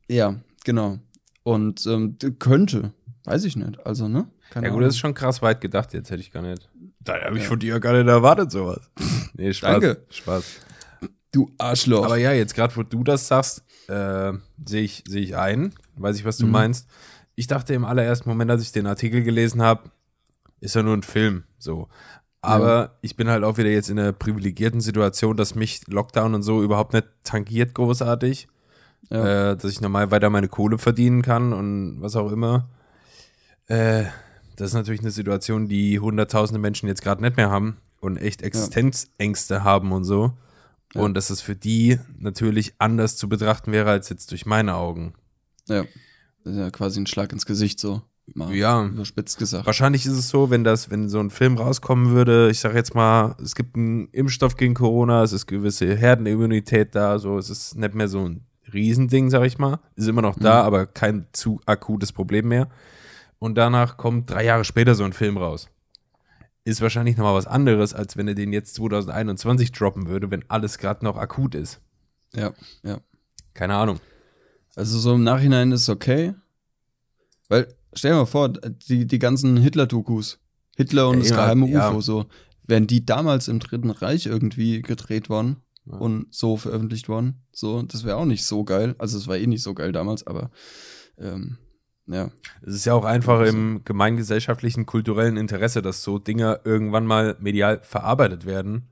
Ja, 0.09 0.36
genau. 0.64 0.99
Und 1.45 1.86
ähm, 1.86 2.16
könnte, 2.38 2.93
weiß 3.24 3.45
ich 3.45 3.57
nicht. 3.57 3.84
Also, 3.86 4.09
ne? 4.09 4.28
Keine 4.51 4.66
Ja 4.66 4.70
gut, 4.70 4.78
Ahnung. 4.78 4.88
das 4.88 4.95
ist 4.95 5.01
schon 5.01 5.14
krass 5.14 5.40
weit 5.43 5.61
gedacht, 5.61 5.93
jetzt 5.95 6.11
hätte 6.11 6.20
ich 6.20 6.32
gar 6.32 6.43
nicht. 6.43 6.68
Da 7.01 7.20
habe 7.22 7.36
ich 7.36 7.43
Ja. 7.45 7.49
von 7.49 7.59
dir 7.59 7.80
gar 7.80 7.93
nicht 7.95 8.07
erwartet, 8.09 8.51
sowas. 8.51 8.80
Nee, 9.34 9.53
Spaß. 9.55 9.70
Danke. 9.80 10.05
Spaß. 10.11 10.45
du 11.32 11.51
Arschloch. 11.59 12.05
Aber 12.05 12.16
ja, 12.18 12.32
jetzt 12.32 12.55
gerade, 12.55 12.76
wo 12.76 12.82
du 12.82 13.03
das 13.03 13.26
sagst, 13.28 13.64
äh, 13.88 14.32
sehe 14.66 14.82
ich, 14.82 15.03
seh 15.09 15.20
ich 15.20 15.36
ein, 15.36 15.72
weiß 15.97 16.16
ich, 16.18 16.24
was 16.26 16.36
du 16.36 16.45
Mhm. 16.47 16.53
meinst. 16.53 16.88
Ich 17.34 17.47
dachte 17.47 17.72
im 17.72 17.84
allerersten 17.86 18.28
Moment, 18.28 18.51
als 18.51 18.62
ich 18.62 18.72
den 18.72 18.86
Artikel 18.86 19.22
gelesen 19.22 19.62
habe, 19.62 19.90
ist 20.61 20.74
ja 20.74 20.82
nur 20.82 20.95
ein 20.95 21.03
Film, 21.03 21.45
so. 21.59 21.88
Aber 22.43 22.97
ich 23.03 23.16
bin 23.16 23.28
halt 23.28 23.45
auch 23.45 23.57
wieder 23.57 23.70
jetzt 23.70 23.88
in 23.88 23.99
einer 23.99 24.12
privilegierten 24.12 24.80
Situation, 24.80 25.36
dass 25.36 25.55
mich 25.55 25.86
Lockdown 25.86 26.34
und 26.34 26.43
so 26.43 26.62
überhaupt 26.62 26.93
nicht 26.93 27.07
tangiert 27.24 27.74
großartig. 27.74 28.49
Ja. 29.11 29.51
äh, 29.51 29.57
dass 29.57 29.70
ich 29.70 29.80
normal 29.80 30.11
weiter 30.11 30.30
meine 30.30 30.49
Kohle 30.49 30.78
verdienen 30.78 31.22
kann 31.22 31.53
und 31.53 32.01
was 32.01 32.16
auch 32.16 32.30
immer. 32.30 32.68
Äh, 33.66 34.05
das 34.57 34.68
ist 34.70 34.74
natürlich 34.74 35.01
eine 35.01 35.11
Situation, 35.11 35.68
die 35.68 35.99
hunderttausende 35.99 36.61
Menschen 36.61 36.88
jetzt 36.88 37.03
gerade 37.03 37.22
nicht 37.22 37.36
mehr 37.36 37.51
haben 37.51 37.78
und 38.01 38.16
echt 38.16 38.43
Existenzängste 38.43 39.64
haben 39.64 39.93
und 39.93 40.05
so. 40.05 40.32
Ja. 40.95 41.03
Und 41.03 41.14
dass 41.14 41.30
es 41.30 41.40
für 41.40 41.57
die 41.57 41.99
natürlich 42.18 42.74
anders 42.78 43.16
zu 43.16 43.28
betrachten 43.28 43.72
wäre 43.72 43.90
als 43.90 44.09
jetzt 44.09 44.30
durch 44.30 44.47
meine 44.47 44.74
Augen. 44.74 45.14
Ja. 45.68 45.84
Das 46.45 46.55
ist 46.55 46.59
ja 46.59 46.70
quasi 46.70 47.01
ein 47.01 47.07
Schlag 47.07 47.32
ins 47.32 47.47
Gesicht, 47.47 47.80
so. 47.80 48.03
Mal 48.34 48.54
Ja. 48.54 48.84
Überspitzt 48.86 49.38
gesagt. 49.38 49.66
Wahrscheinlich 49.66 50.06
ist 50.06 50.12
es 50.12 50.28
so, 50.28 50.48
wenn 50.50 50.64
das, 50.64 50.90
wenn 50.90 51.08
so 51.08 51.18
ein 51.20 51.30
Film 51.30 51.56
rauskommen 51.58 52.10
würde, 52.14 52.50
ich 52.50 52.60
sage 52.60 52.76
jetzt 52.76 52.94
mal, 52.94 53.34
es 53.42 53.54
gibt 53.54 53.76
einen 53.76 54.08
Impfstoff 54.08 54.56
gegen 54.56 54.74
Corona, 54.74 55.22
es 55.22 55.32
ist 55.32 55.46
gewisse 55.46 55.94
Herdenimmunität 55.96 56.94
da, 56.94 57.18
so 57.18 57.36
es 57.38 57.50
ist 57.50 57.76
nicht 57.76 57.94
mehr 57.94 58.08
so 58.08 58.26
ein 58.28 58.46
Riesending, 58.72 59.28
sag 59.28 59.44
ich 59.44 59.58
mal. 59.58 59.80
Ist 59.96 60.08
immer 60.08 60.22
noch 60.22 60.38
da, 60.38 60.60
Mhm. 60.60 60.66
aber 60.66 60.86
kein 60.86 61.26
zu 61.32 61.60
akutes 61.66 62.12
Problem 62.12 62.48
mehr. 62.48 62.68
Und 63.38 63.56
danach 63.56 63.96
kommt 63.96 64.30
drei 64.30 64.44
Jahre 64.44 64.64
später 64.64 64.94
so 64.94 65.04
ein 65.04 65.12
Film 65.12 65.36
raus. 65.36 65.68
Ist 66.64 66.80
wahrscheinlich 66.80 67.16
nochmal 67.16 67.34
was 67.34 67.48
anderes, 67.48 67.92
als 67.92 68.16
wenn 68.16 68.28
er 68.28 68.34
den 68.36 68.52
jetzt 68.52 68.74
2021 68.76 69.72
droppen 69.72 70.06
würde, 70.06 70.30
wenn 70.30 70.44
alles 70.48 70.78
gerade 70.78 71.04
noch 71.04 71.16
akut 71.16 71.56
ist. 71.56 71.80
Ja, 72.34 72.52
ja. 72.84 73.00
Keine 73.52 73.74
Ahnung. 73.74 73.98
Also 74.76 74.96
so 75.00 75.14
im 75.16 75.24
Nachhinein 75.24 75.72
ist 75.72 75.82
es 75.82 75.88
okay. 75.88 76.34
Weil, 77.48 77.66
stell 77.95 78.12
dir 78.12 78.18
mal 78.18 78.26
vor, 78.26 78.49
die, 78.51 79.07
die 79.07 79.18
ganzen 79.18 79.57
Hitler-Dokus, 79.57 80.38
Hitler 80.76 81.09
und 81.09 81.16
Ja, 81.16 81.20
das 81.20 81.30
ja, 81.30 81.36
geheime 81.36 81.68
ja. 81.68 81.90
UFO, 81.90 82.01
so, 82.01 82.26
wären 82.66 82.86
die 82.86 83.05
damals 83.05 83.49
im 83.49 83.61
Dritten 83.61 83.90
Reich 83.90 84.26
irgendwie 84.26 84.82
gedreht 84.82 85.28
worden 85.28 85.57
und 85.84 86.26
so 86.30 86.57
veröffentlicht 86.57 87.09
worden, 87.09 87.43
so, 87.51 87.82
das 87.82 88.05
wäre 88.05 88.16
auch 88.16 88.24
nicht 88.24 88.45
so 88.45 88.64
geil. 88.64 88.95
Also 88.99 89.18
es 89.18 89.26
war 89.26 89.36
eh 89.36 89.47
nicht 89.47 89.62
so 89.62 89.74
geil 89.74 89.93
damals, 89.93 90.26
aber 90.26 90.51
ähm, 91.18 91.59
ja. 92.07 92.30
Es 92.62 92.74
ist 92.74 92.84
ja 92.84 92.95
auch 92.95 93.05
einfach 93.05 93.45
im 93.47 93.82
gemeingesellschaftlichen, 93.84 94.86
kulturellen 94.86 95.36
Interesse, 95.36 95.82
dass 95.82 96.03
so 96.03 96.18
Dinge 96.18 96.61
irgendwann 96.64 97.07
mal 97.07 97.36
medial 97.40 97.80
verarbeitet 97.82 98.45
werden. 98.47 98.88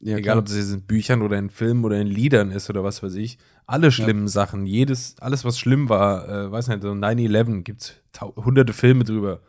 Ja 0.00 0.16
Egal, 0.16 0.22
klar. 0.22 0.38
ob 0.38 0.46
das 0.46 0.56
jetzt 0.56 0.72
in 0.72 0.82
Büchern 0.82 1.22
oder 1.22 1.38
in 1.38 1.50
Filmen 1.50 1.84
oder 1.84 2.00
in 2.00 2.06
Liedern 2.06 2.50
ist 2.50 2.70
oder 2.70 2.84
was 2.84 3.02
weiß 3.02 3.14
ich. 3.14 3.38
Alle 3.66 3.90
schlimmen 3.92 4.28
Sachen, 4.28 4.64
jedes, 4.66 5.16
alles, 5.20 5.44
was 5.44 5.58
schlimm 5.58 5.88
war, 5.88 6.28
äh, 6.28 6.50
weiß 6.50 6.68
nicht, 6.68 6.82
so 6.82 6.90
9-11 6.92 7.62
gibt 7.62 7.82
es 7.82 8.22
hunderte 8.36 8.72
Filme 8.72 9.04
drüber. 9.04 9.40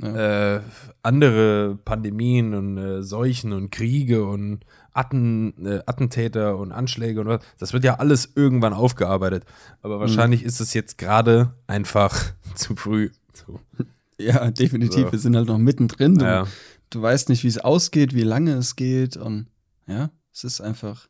Ja. 0.00 0.56
Äh, 0.56 0.60
andere 1.02 1.78
Pandemien 1.84 2.54
und 2.54 2.78
äh, 2.78 3.02
Seuchen 3.02 3.52
und 3.52 3.70
Kriege 3.70 4.24
und 4.24 4.60
Atten, 4.92 5.54
äh, 5.64 5.82
Attentäter 5.86 6.56
und 6.56 6.72
Anschläge 6.72 7.20
und 7.20 7.26
was. 7.28 7.40
Das 7.58 7.72
wird 7.72 7.84
ja 7.84 7.96
alles 7.96 8.32
irgendwann 8.34 8.72
aufgearbeitet. 8.72 9.44
Aber 9.82 10.00
wahrscheinlich 10.00 10.42
ist 10.42 10.60
es 10.60 10.74
jetzt 10.74 10.98
gerade 10.98 11.54
einfach 11.66 12.32
zu 12.56 12.74
früh. 12.76 13.10
So. 13.32 13.60
ja, 14.18 14.50
definitiv. 14.50 15.06
So. 15.06 15.12
Wir 15.12 15.18
sind 15.18 15.36
halt 15.36 15.46
noch 15.48 15.58
mittendrin. 15.58 16.16
Du, 16.16 16.24
Ja. 16.24 16.46
du 16.90 17.02
weißt 17.02 17.28
nicht, 17.28 17.44
wie 17.44 17.48
es 17.48 17.58
ausgeht, 17.58 18.14
wie 18.14 18.22
lange 18.22 18.54
es 18.54 18.74
geht 18.76 19.16
und 19.16 19.46
ja, 19.86 20.10
es 20.32 20.44
ist 20.44 20.60
einfach 20.60 21.08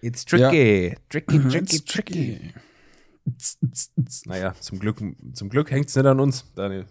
It's 0.00 0.24
tricky. 0.24 0.96
Tricky, 1.08 1.38
tricky, 1.38 1.58
It's 1.58 1.84
tricky. 1.84 2.52
Naja, 4.26 4.54
zum 4.58 4.78
Glück, 4.80 5.00
zum 5.32 5.48
Glück 5.48 5.70
hängt 5.70 5.88
es 5.88 5.94
nicht 5.96 6.06
an 6.06 6.18
uns, 6.18 6.44
Daniel. 6.56 6.86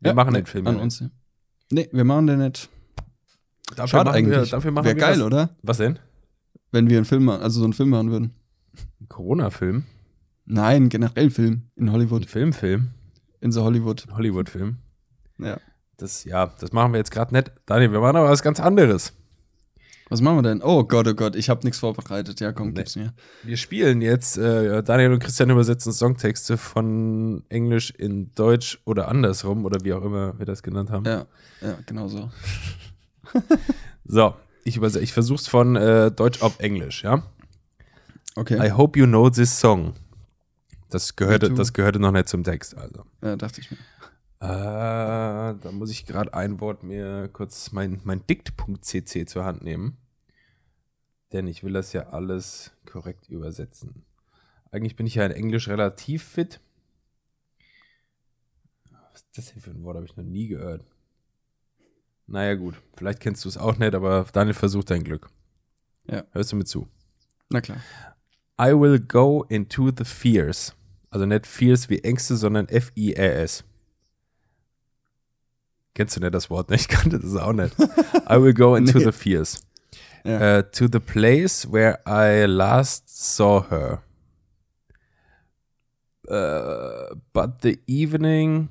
Wir 0.00 0.10
Ja, 0.10 0.14
machen 0.14 0.32
nee, 0.32 0.40
den 0.40 0.46
Film. 0.46 0.66
an 0.68 0.76
ja 0.76 0.82
uns. 0.82 1.02
Nee, 1.72 1.88
wir 1.92 2.04
machen 2.04 2.26
den 2.28 2.38
nicht. 2.38 2.68
Dafür 3.74 3.88
Schade 3.88 4.10
machen 4.10 4.26
wir, 4.26 4.36
eigentlich. 4.36 4.50
dafür 4.50 4.70
machen 4.70 4.84
Wäre 4.84 4.96
wir 4.96 5.00
geil, 5.00 5.16
was, 5.18 5.22
oder? 5.22 5.56
Was 5.62 5.78
denn? 5.78 5.98
Wenn 6.70 6.88
wir 6.88 6.98
einen 6.98 7.06
Film 7.06 7.24
machen, 7.24 7.42
also 7.42 7.58
so 7.58 7.64
einen 7.64 7.72
Film 7.72 7.88
machen 7.90 8.10
würden. 8.10 8.34
Ein 9.00 9.08
Corona-Film? 9.08 9.84
Nein, 10.44 10.88
generell 10.90 11.30
Film 11.30 11.70
in 11.74 11.88
Ein 11.88 11.92
Hollywood. 11.92 12.26
Filmfilm? 12.26 12.90
In 13.40 13.50
so 13.50 13.64
Hollywood. 13.64 14.06
Hollywood-Film? 14.12 14.76
Ja. 15.38 15.58
Das, 15.96 16.24
ja, 16.24 16.46
das 16.60 16.72
machen 16.72 16.92
wir 16.92 16.98
jetzt 16.98 17.10
gerade 17.10 17.34
nicht. 17.34 17.52
Daniel, 17.66 17.92
wir 17.92 18.00
machen 18.00 18.16
aber 18.16 18.28
was 18.28 18.42
ganz 18.42 18.60
anderes. 18.60 19.12
Was 20.10 20.20
machen 20.20 20.36
wir 20.38 20.42
denn? 20.42 20.62
Oh 20.62 20.84
Gott, 20.84 21.08
oh 21.08 21.14
Gott, 21.14 21.34
ich 21.34 21.48
habe 21.48 21.62
nichts 21.64 21.78
vorbereitet. 21.80 22.38
Ja, 22.40 22.52
komm, 22.52 22.68
Nee. 22.68 22.74
gib's 22.74 22.94
mir. 22.94 23.14
Wir 23.42 23.56
spielen 23.56 24.02
jetzt, 24.02 24.36
äh, 24.36 24.82
Daniel 24.82 25.12
und 25.12 25.18
Christian 25.20 25.48
übersetzen 25.50 25.92
Songtexte 25.92 26.56
von 26.58 27.42
Englisch 27.48 27.90
in 27.90 28.30
Deutsch 28.34 28.78
oder 28.84 29.08
andersrum 29.08 29.64
oder 29.64 29.82
wie 29.82 29.94
auch 29.94 30.04
immer 30.04 30.38
wir 30.38 30.44
das 30.46 30.62
genannt 30.62 30.90
haben. 30.90 31.04
Ja, 31.06 31.26
ja, 31.62 31.78
genau 31.86 32.08
so. 32.08 32.30
So, 34.04 34.34
ich, 34.64 34.76
überse- 34.78 35.00
ich 35.00 35.12
versuch's 35.14 35.46
von 35.48 35.76
äh, 35.76 36.10
Deutsch 36.10 36.42
auf 36.42 36.60
Englisch, 36.60 37.04
ja? 37.04 37.22
Okay. 38.36 38.58
I 38.66 38.72
hope 38.72 38.98
you 38.98 39.06
know 39.06 39.30
this 39.30 39.58
song. 39.58 39.94
Das 40.90 41.16
gehörte, 41.16 41.50
das 41.50 41.72
gehörte 41.72 41.98
noch 41.98 42.12
nicht 42.12 42.28
zum 42.28 42.44
Text, 42.44 42.76
also. 42.76 43.04
Ja, 43.22 43.36
dachte 43.36 43.60
ich 43.62 43.70
mir. 43.70 43.78
Äh, 44.44 45.54
da 45.58 45.72
muss 45.72 45.90
ich 45.90 46.04
gerade 46.04 46.34
ein 46.34 46.60
Wort 46.60 46.82
mir 46.82 47.28
kurz 47.32 47.72
mein, 47.72 48.02
mein 48.04 48.26
Dikt.cc 48.26 49.26
zur 49.26 49.44
Hand 49.44 49.62
nehmen. 49.62 49.96
Denn 51.32 51.46
ich 51.46 51.64
will 51.64 51.72
das 51.72 51.94
ja 51.94 52.10
alles 52.10 52.72
korrekt 52.84 53.30
übersetzen. 53.30 54.04
Eigentlich 54.70 54.96
bin 54.96 55.06
ich 55.06 55.14
ja 55.14 55.24
in 55.24 55.32
Englisch 55.32 55.68
relativ 55.68 56.24
fit. 56.24 56.60
Was 58.90 59.22
ist 59.22 59.38
das 59.38 59.52
denn 59.52 59.62
für 59.62 59.70
ein 59.70 59.82
Wort? 59.82 59.96
Habe 59.96 60.04
ich 60.04 60.16
noch 60.16 60.24
nie 60.24 60.48
gehört. 60.48 60.84
Naja, 62.26 62.54
gut. 62.54 62.74
Vielleicht 62.96 63.20
kennst 63.20 63.46
du 63.46 63.48
es 63.48 63.56
auch 63.56 63.78
nicht, 63.78 63.94
aber 63.94 64.26
Daniel 64.30 64.54
versucht 64.54 64.90
dein 64.90 65.04
Glück. 65.04 65.30
Ja. 66.06 66.24
Hörst 66.32 66.52
du 66.52 66.56
mir 66.56 66.64
zu? 66.64 66.86
Na 67.48 67.62
klar. 67.62 67.78
I 68.60 68.78
will 68.78 69.00
go 69.00 69.44
into 69.48 69.90
the 69.96 70.04
fears. 70.04 70.74
Also 71.08 71.24
nicht 71.24 71.46
Fears 71.46 71.88
wie 71.88 72.00
Ängste, 72.00 72.36
sondern 72.36 72.68
F-I-R-S. 72.68 73.64
Kennst 75.94 76.16
du 76.16 76.20
nicht 76.20 76.34
das 76.34 76.50
Wort? 76.50 76.70
Ne, 76.70 76.76
Ich 76.80 76.88
kannte 76.88 77.18
das 77.18 77.36
auch 77.36 77.52
nicht. 77.52 77.74
I 77.78 78.40
will 78.42 78.54
go 78.54 78.74
into 78.76 78.98
Nee. 78.98 79.04
the 79.04 79.12
fears. 79.12 79.62
Ja. 80.24 80.58
Uh, 80.58 80.62
to 80.62 80.86
the 80.90 81.00
place 81.00 81.70
where 81.70 81.98
I 82.06 82.46
last 82.46 83.04
saw 83.08 83.62
her. 83.70 84.02
Uh, 86.28 87.14
but 87.32 87.62
the 87.62 87.78
evening. 87.86 88.68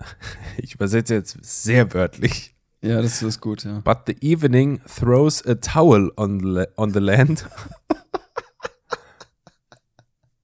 Ich 0.58 0.74
übersetze 0.74 1.14
jetzt 1.14 1.36
sehr 1.42 1.92
wörtlich. 1.94 2.54
ja, 2.82 3.00
das 3.00 3.22
ist 3.22 3.40
gut, 3.40 3.64
ja. 3.64 3.80
But 3.80 4.00
the 4.06 4.16
evening 4.20 4.80
throws 4.86 5.44
a 5.46 5.54
towel 5.54 6.10
on 6.16 6.40
the, 6.40 6.66
on 6.76 6.92
the 6.92 7.00
land 7.00 7.46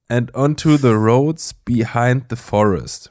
and 0.09 0.35
onto 0.35 0.77
the 0.77 0.93
roads 0.95 1.53
behind 1.53 2.27
the 2.31 2.37
forest. 2.37 3.11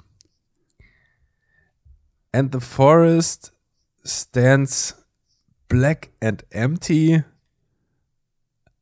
And 2.32 2.51
the 2.51 2.59
forest 2.59 3.51
stands 4.03 4.95
black 5.67 6.11
and 6.21 6.43
empty. 6.51 7.23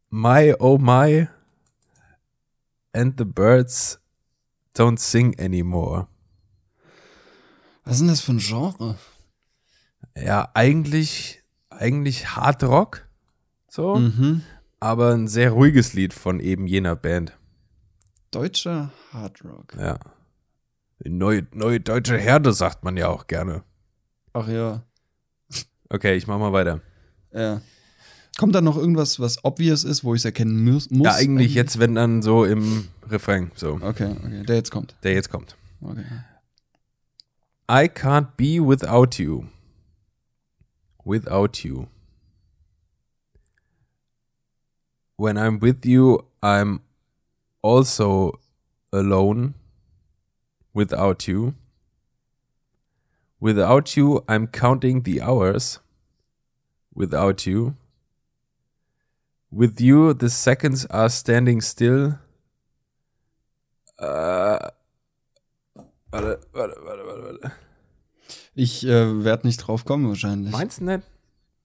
My 0.09 0.53
oh 0.59 0.77
my. 0.77 1.29
And 2.93 3.17
the 3.17 3.25
birds 3.25 3.99
don't 4.73 4.99
sing 4.99 5.39
anymore. 5.39 6.07
Was 7.83 7.95
ist 7.95 8.01
denn 8.01 8.07
das 8.09 8.21
für 8.21 8.33
ein 8.33 8.39
Genre? 8.39 8.97
Ja, 10.17 10.49
eigentlich, 10.53 11.41
eigentlich 11.69 12.35
Hard 12.35 12.63
Rock. 12.63 13.07
So. 13.69 13.95
Mhm. 13.95 14.43
aber 14.79 15.13
ein 15.13 15.27
sehr 15.27 15.51
ruhiges 15.51 15.93
Lied 15.93 16.13
von 16.13 16.39
eben 16.39 16.67
jener 16.67 16.95
Band. 16.95 17.37
Deutscher 18.31 18.91
Hardrock. 19.11 19.75
Ja. 19.79 19.97
Neue, 21.05 21.47
neue 21.53 21.79
deutsche 21.79 22.17
Herde 22.17 22.53
sagt 22.53 22.83
man 22.83 22.97
ja 22.97 23.07
auch 23.09 23.27
gerne. 23.27 23.63
Ach 24.33 24.47
ja. 24.47 24.83
Okay, 25.89 26.15
ich 26.15 26.27
mach 26.27 26.37
mal 26.39 26.53
weiter. 26.53 26.81
Ja. 27.33 27.61
Kommt 28.37 28.53
da 28.55 28.61
noch 28.61 28.77
irgendwas, 28.77 29.19
was 29.19 29.43
obvious 29.43 29.83
ist, 29.83 30.03
wo 30.03 30.13
ich 30.13 30.21
es 30.21 30.25
erkennen 30.25 30.63
muss? 30.63 30.87
ja, 30.91 31.13
eigentlich 31.15 31.53
jetzt, 31.55 31.79
wenn 31.79 31.95
dann 31.95 32.21
so 32.21 32.45
im 32.45 32.87
Refrain, 33.09 33.51
so, 33.55 33.79
Okay, 33.81 34.11
okay. 34.23 34.43
Der 34.43 34.55
jetzt 34.57 34.69
kommt. 34.71 34.95
der 35.03 35.13
jetzt 35.13 35.29
kommt. 35.29 35.55
Okay. 35.81 36.03
I 37.69 37.87
can't 37.89 38.35
be 38.37 38.59
without 38.65 39.17
you. 39.21 39.45
Without 41.03 41.63
you. 41.63 41.87
When 45.17 45.37
I'm 45.37 45.61
with 45.61 45.83
you, 45.85 46.19
I'm 46.41 46.81
also 47.63 48.37
alone. 48.91 49.55
Without 50.77 51.27
you. 51.27 51.55
Without 53.39 53.97
you, 53.97 54.23
I'm 54.27 54.45
counting 54.45 55.01
the 55.01 55.19
hours. 55.19 55.79
Without 56.93 57.47
you. 57.47 57.75
With 59.49 59.81
you, 59.81 60.13
the 60.13 60.29
seconds 60.29 60.85
are 60.91 61.09
standing 61.09 61.61
still. 61.61 62.19
Äh, 63.97 64.03
warte, 66.11 66.41
warte, 66.51 66.75
warte, 66.83 67.05
warte. 67.23 67.51
Ich 68.53 68.85
äh, 68.85 69.23
werde 69.23 69.47
nicht 69.47 69.57
drauf 69.57 69.83
kommen 69.83 70.07
wahrscheinlich. 70.07 70.51
Meinst 70.51 70.81
du 70.81 70.83
nicht? 70.83 71.01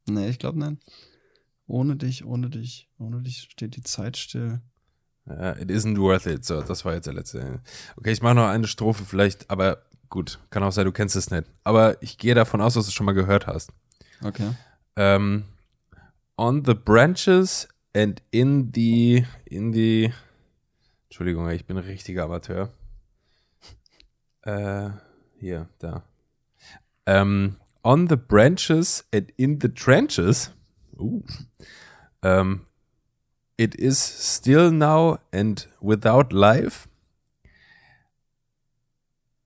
Nee, 0.09 0.31
ich 0.31 0.39
glaube 0.39 0.59
nein. 0.59 0.81
Ohne 1.67 1.97
dich, 1.97 2.25
ohne 2.25 2.49
dich, 2.49 2.89
ohne 2.99 3.21
dich 3.21 3.49
steht 3.51 3.77
die 3.77 3.83
Zeit 3.83 4.17
still. 4.17 4.63
Ja, 5.27 5.53
it 5.53 5.71
isn't 5.71 5.99
worth 5.99 6.27
it. 6.27 6.45
So, 6.45 6.63
das 6.63 6.85
war 6.85 6.95
jetzt 6.95 7.07
der 7.07 7.15
letzte. 7.15 7.61
Okay, 7.97 8.13
ich 8.13 8.23
mache 8.23 8.35
noch 8.35 8.49
eine 8.49 8.67
Strophe 8.67 9.05
vielleicht, 9.05 9.51
aber 9.51 9.83
gut, 10.09 10.39
kann 10.51 10.63
auch 10.63 10.73
sein, 10.73 10.85
du 10.85 10.93
kennst 10.93 11.17
es 11.17 11.31
nicht. 11.31 11.45
Aber 11.65 12.03
ich 12.03 12.19
gehe 12.19 12.35
davon 12.35 12.61
aus, 12.61 12.75
dass 12.75 12.85
du 12.87 12.89
es 12.89 12.95
schon 12.95 13.07
mal 13.07 13.13
gehört 13.13 13.47
hast. 13.47 13.73
Okay. 14.23 14.51
Ähm, 14.97 15.45
on 16.37 16.65
the 16.65 16.75
branches 16.75 17.69
and 17.95 18.23
in 18.31 18.73
the, 18.75 19.25
in 19.45 19.73
the, 19.73 20.13
Entschuldigung, 21.05 21.49
ich 21.51 21.67
bin 21.67 21.79
ein 21.79 21.85
richtiger 21.85 22.25
Amateur. 22.25 22.69
Äh, 24.45 24.91
hier, 25.39 25.69
da. 25.79 26.03
Ähm, 27.07 27.59
on 27.85 28.09
the 28.09 28.17
branches 28.17 29.05
and 29.15 29.31
in 29.37 29.61
the 29.61 29.69
trenches. 29.69 30.51
Uh. 30.99 31.23
Ähm, 32.23 32.67
it 33.59 33.75
is 33.79 33.99
still 33.99 34.71
now 34.71 35.19
and 35.33 35.67
without 35.81 36.33
life. 36.33 36.89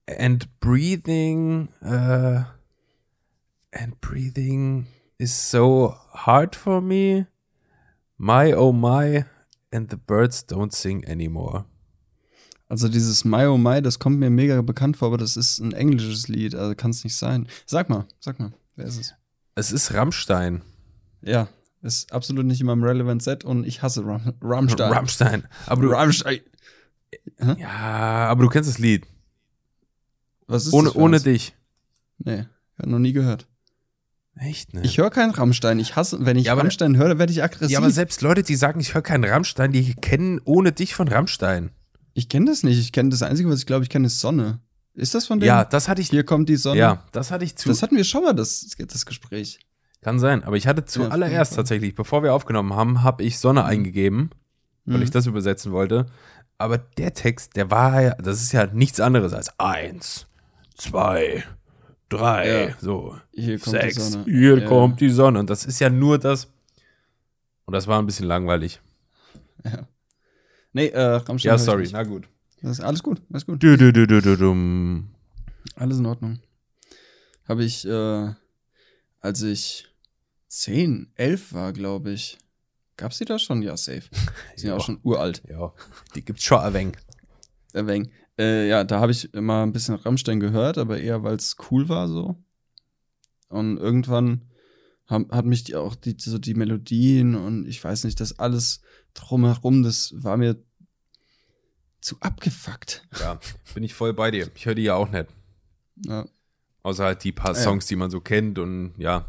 And 0.06 0.46
breathing, 0.60 1.68
uh, 1.84 2.44
and 3.72 4.00
breathing 4.00 4.86
is 5.18 5.34
so 5.34 5.96
hard 6.12 6.54
for 6.54 6.80
me. 6.80 7.26
My 8.16 8.52
oh 8.52 8.72
my, 8.72 9.24
and 9.72 9.88
the 9.88 9.96
birds 9.96 10.42
don't 10.42 10.72
sing 10.72 11.04
anymore. 11.06 11.64
Also 12.68 12.88
dieses 12.88 13.24
My 13.24 13.44
Oh 13.46 13.56
My, 13.56 13.80
das 13.80 13.98
kommt 13.98 14.18
mir 14.18 14.30
mega 14.30 14.60
bekannt 14.60 14.96
vor, 14.96 15.08
aber 15.08 15.18
das 15.18 15.36
ist 15.36 15.60
ein 15.60 15.72
englisches 15.72 16.26
Lied, 16.28 16.54
also 16.54 16.74
kann 16.74 16.90
es 16.90 17.04
nicht 17.04 17.16
sein. 17.16 17.46
Sag 17.64 17.88
mal, 17.88 18.06
sag 18.18 18.40
mal, 18.40 18.52
wer 18.74 18.86
ist 18.86 18.98
es? 18.98 19.14
Es 19.54 19.70
ist 19.70 19.94
Rammstein. 19.94 20.62
Ja, 21.22 21.48
ist 21.86 22.12
absolut 22.12 22.44
nicht 22.46 22.60
in 22.60 22.66
meinem 22.66 22.82
Relevant 22.82 23.22
Set 23.22 23.44
und 23.44 23.64
ich 23.66 23.82
hasse 23.82 24.04
Ram 24.04 24.34
Rammstein. 24.42 24.92
Rammstein. 24.92 25.48
Aber 25.66 25.82
du, 25.82 25.88
Rammstein. 25.90 26.40
ja, 27.58 27.68
aber 28.28 28.42
du 28.44 28.48
kennst 28.48 28.68
das 28.68 28.78
Lied. 28.78 29.06
Was 30.46 30.66
ist 30.66 30.72
Ohne, 30.72 30.88
das 30.88 30.96
ohne 30.96 31.20
dich. 31.20 31.54
Nee, 32.18 32.44
hab 32.78 32.86
noch 32.86 32.98
nie 32.98 33.12
gehört. 33.12 33.46
Echt, 34.38 34.74
ne? 34.74 34.82
Ich 34.84 34.98
höre 34.98 35.10
keinen 35.10 35.30
Rammstein. 35.30 35.78
Ich 35.78 35.96
hasse, 35.96 36.18
wenn 36.24 36.36
ich 36.36 36.46
Ja, 36.46 36.54
Rammstein 36.54 36.96
höre, 36.96 37.18
werde 37.18 37.32
ich 37.32 37.42
aggressiv. 37.42 37.70
ja, 37.70 37.78
aber 37.78 37.90
selbst 37.90 38.20
Leute, 38.20 38.42
die 38.42 38.54
sagen, 38.54 38.80
ich 38.80 38.94
höre 38.94 39.02
keinen 39.02 39.24
Rammstein, 39.24 39.72
die 39.72 39.94
kennen 39.94 40.40
ohne 40.44 40.72
dich 40.72 40.94
von 40.94 41.08
Rammstein. 41.08 41.70
ich 42.12 42.28
kenne 42.28 42.46
das 42.46 42.62
nicht. 42.62 42.78
Ich 42.78 42.92
kenne 42.92 43.08
das 43.10 43.22
Einzige, 43.22 43.48
was 43.48 43.60
ich 43.60 43.66
glaube, 43.66 43.82
ich 43.84 43.88
kenne, 43.90 44.06
ist 44.06 44.20
Sonne. 44.20 44.60
Ist 44.94 45.14
das 45.14 45.26
von 45.26 45.40
dem? 45.40 45.46
Ja, 45.46 45.64
das 45.64 45.88
hatte 45.88 46.00
ich. 46.00 46.08
Hier 46.10 46.24
kommt 46.24 46.48
die 46.48 46.56
Sonne. 46.56 46.78
Ja, 46.78 47.04
das 47.12 47.30
hatte 47.30 47.44
ich 47.44 47.56
zu. 47.56 47.68
Das 47.68 47.82
hatten 47.82 47.96
wir 47.96 48.04
schon 48.04 48.22
mal, 48.24 48.32
das, 48.34 48.66
das 48.78 49.04
Gespräch. 49.06 49.58
Kann 50.02 50.18
sein. 50.18 50.44
Aber 50.44 50.56
ich 50.56 50.66
hatte 50.66 50.82
Ja, 50.82 50.86
zuallererst 50.86 51.52
jeden 51.52 51.56
tatsächlich, 51.56 51.94
bevor 51.94 52.22
wir 52.22 52.32
aufgenommen 52.34 52.74
haben, 52.74 53.02
habe 53.02 53.22
ich 53.24 53.38
Sonne 53.38 53.64
eingegeben, 53.64 54.30
weil 54.84 54.98
Mhm. 54.98 55.02
ich 55.02 55.10
das 55.10 55.26
übersetzen 55.26 55.72
wollte. 55.72 56.06
Aber 56.58 56.78
der 56.78 57.12
Text, 57.12 57.56
der 57.56 57.70
war 57.70 58.00
ja, 58.00 58.14
das 58.14 58.40
ist 58.40 58.52
ja 58.52 58.66
nichts 58.66 59.00
anderes 59.00 59.32
als 59.34 59.58
eins, 59.58 60.26
zwei, 60.76 61.44
drei, 62.08 62.68
Ja. 62.68 62.74
so, 62.80 63.16
Hier 63.32 63.58
kommt 63.58 63.76
die 63.76 63.80
sechs. 63.90 64.12
Sonne. 64.12 64.24
Hier 64.24 64.58
Ja. 64.58 64.66
kommt 64.68 65.00
die 65.00 65.10
Sonne. 65.10 65.40
Und 65.40 65.50
das 65.50 65.64
ist 65.66 65.80
ja 65.80 65.90
nur 65.90 66.18
das. 66.18 66.52
Und 67.64 67.72
das 67.74 67.86
war 67.88 67.98
ein 67.98 68.06
bisschen 68.06 68.26
langweilig. 68.26 68.80
Ja. 69.64 69.88
Nee, 70.72 70.88
äh, 70.88 71.00
Rammstein. 71.00 71.48
Ja, 71.48 71.52
hör 71.52 71.58
ich 71.58 71.64
sorry. 71.64 71.82
nicht. 71.82 71.92
Na 71.94 72.02
gut. 72.04 72.28
Das 72.62 72.78
ist 72.78 72.80
alles 72.84 73.02
gut, 73.02 73.20
alles 73.30 73.44
gut. 73.44 73.62
Du, 73.62 73.76
du, 73.76 73.92
du, 73.92 74.06
du, 74.06 74.20
du, 74.22 74.36
dum. 74.36 75.10
Alles 75.74 75.98
in 75.98 76.06
Ordnung. 76.06 76.38
Habe 77.48 77.64
ich, 77.64 77.86
äh, 77.86 78.30
als 79.26 79.42
ich 79.42 79.88
10, 80.46 81.10
11 81.16 81.52
war, 81.52 81.72
glaube 81.72 82.12
ich. 82.12 82.38
Gab's 82.96 83.18
die 83.18 83.24
da 83.24 83.40
schon? 83.40 83.60
Ja, 83.60 83.76
safe. 83.76 84.04
Die 84.54 84.60
sind 84.60 84.68
ja 84.68 84.76
auch 84.76 84.84
schon 84.84 85.00
uralt. 85.02 85.42
Ja, 85.48 85.72
die 86.14 86.24
gibt's 86.24 86.44
schon 86.44 86.60
ein 86.60 86.72
wenig. 86.72 86.96
Äh, 87.72 87.86
wegen. 87.86 88.12
Äh, 88.38 88.68
ja, 88.68 88.84
da 88.84 89.00
habe 89.00 89.10
ich 89.10 89.34
immer 89.34 89.64
ein 89.64 89.72
bisschen 89.72 89.96
Rammstein 89.96 90.38
gehört, 90.38 90.78
aber 90.78 91.00
eher, 91.00 91.24
weil 91.24 91.34
es 91.34 91.56
cool 91.70 91.88
war 91.88 92.06
so. 92.06 92.36
Und 93.48 93.78
irgendwann 93.78 94.42
haben, 95.08 95.28
hat 95.32 95.44
mich 95.44 95.64
die 95.64 95.74
auch 95.74 95.96
die, 95.96 96.16
so 96.18 96.38
die 96.38 96.54
Melodien 96.54 97.34
und 97.34 97.66
ich 97.66 97.82
weiß 97.82 98.04
nicht, 98.04 98.20
das 98.20 98.38
alles 98.38 98.80
drumherum, 99.14 99.82
das 99.82 100.14
war 100.16 100.36
mir 100.36 100.62
zu 102.00 102.16
abgefuckt. 102.20 103.08
Ja, 103.18 103.40
bin 103.74 103.82
ich 103.82 103.94
voll 103.94 104.14
bei 104.14 104.30
dir. 104.30 104.48
Ich 104.54 104.66
höre 104.66 104.76
die 104.76 104.82
ja 104.82 104.94
auch 104.94 105.10
nicht. 105.10 105.26
Ja. 106.04 106.26
Außer 106.86 107.02
halt 107.02 107.24
die 107.24 107.32
paar. 107.32 107.52
Songs, 107.56 107.86
die 107.86 107.96
man 107.96 108.12
so 108.12 108.20
kennt 108.20 108.60
und 108.60 108.94
ja. 108.96 109.24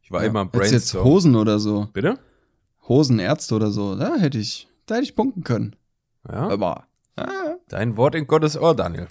Ich 0.00 0.12
war 0.12 0.22
ja. 0.22 0.28
immer 0.28 0.40
am 0.40 0.50
Hättest 0.52 0.72
jetzt 0.72 0.92
Brainstorm. 0.92 1.04
Hosen 1.04 1.34
oder 1.34 1.58
so, 1.58 1.88
Bitte? 1.92 2.20
Hosenärzte 2.86 3.56
oder 3.56 3.72
so, 3.72 3.96
da 3.96 4.14
hätte 4.14 4.38
ich, 4.38 4.68
da 4.86 4.94
hätte 4.94 5.04
ich 5.04 5.16
punkten 5.16 5.42
können. 5.42 5.74
Ja. 6.28 6.48
Aber, 6.50 6.86
ah. 7.16 7.56
Dein 7.66 7.96
Wort 7.96 8.14
in 8.14 8.28
Gottes 8.28 8.56
Ohr, 8.56 8.76
Daniel. 8.76 9.08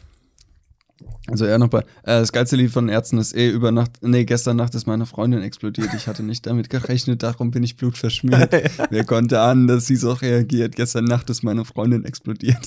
also 1.28 1.44
eher 1.44 1.60
noch 1.60 1.68
bei, 1.68 1.80
äh, 1.80 1.84
das 2.22 2.32
geilste 2.32 2.56
Lied 2.56 2.72
von 2.72 2.88
Ärzten 2.88 3.18
ist 3.18 3.36
eh 3.36 3.50
über 3.50 3.74
Nacht, 3.74 3.98
nee, 4.00 4.24
gestern 4.24 4.56
Nacht 4.56 4.76
ist 4.76 4.88
meine 4.88 5.06
Freundin 5.06 5.42
explodiert. 5.42 5.94
Ich 5.94 6.08
hatte 6.08 6.24
nicht 6.24 6.46
damit 6.48 6.70
gerechnet, 6.70 7.22
darum 7.22 7.52
bin 7.52 7.64
ich 7.64 7.76
blutverschmiert. 7.76 8.54
Wer 8.92 9.04
konnte 9.04 9.42
ahnen, 9.42 9.68
dass 9.68 9.88
sie 9.88 9.98
so 9.98 10.14
reagiert? 10.14 10.78
Gestern 10.78 11.04
Nacht 11.04 11.30
ist 11.30 11.44
meine 11.44 11.66
Freundin 11.66 12.06
explodiert. 12.06 12.66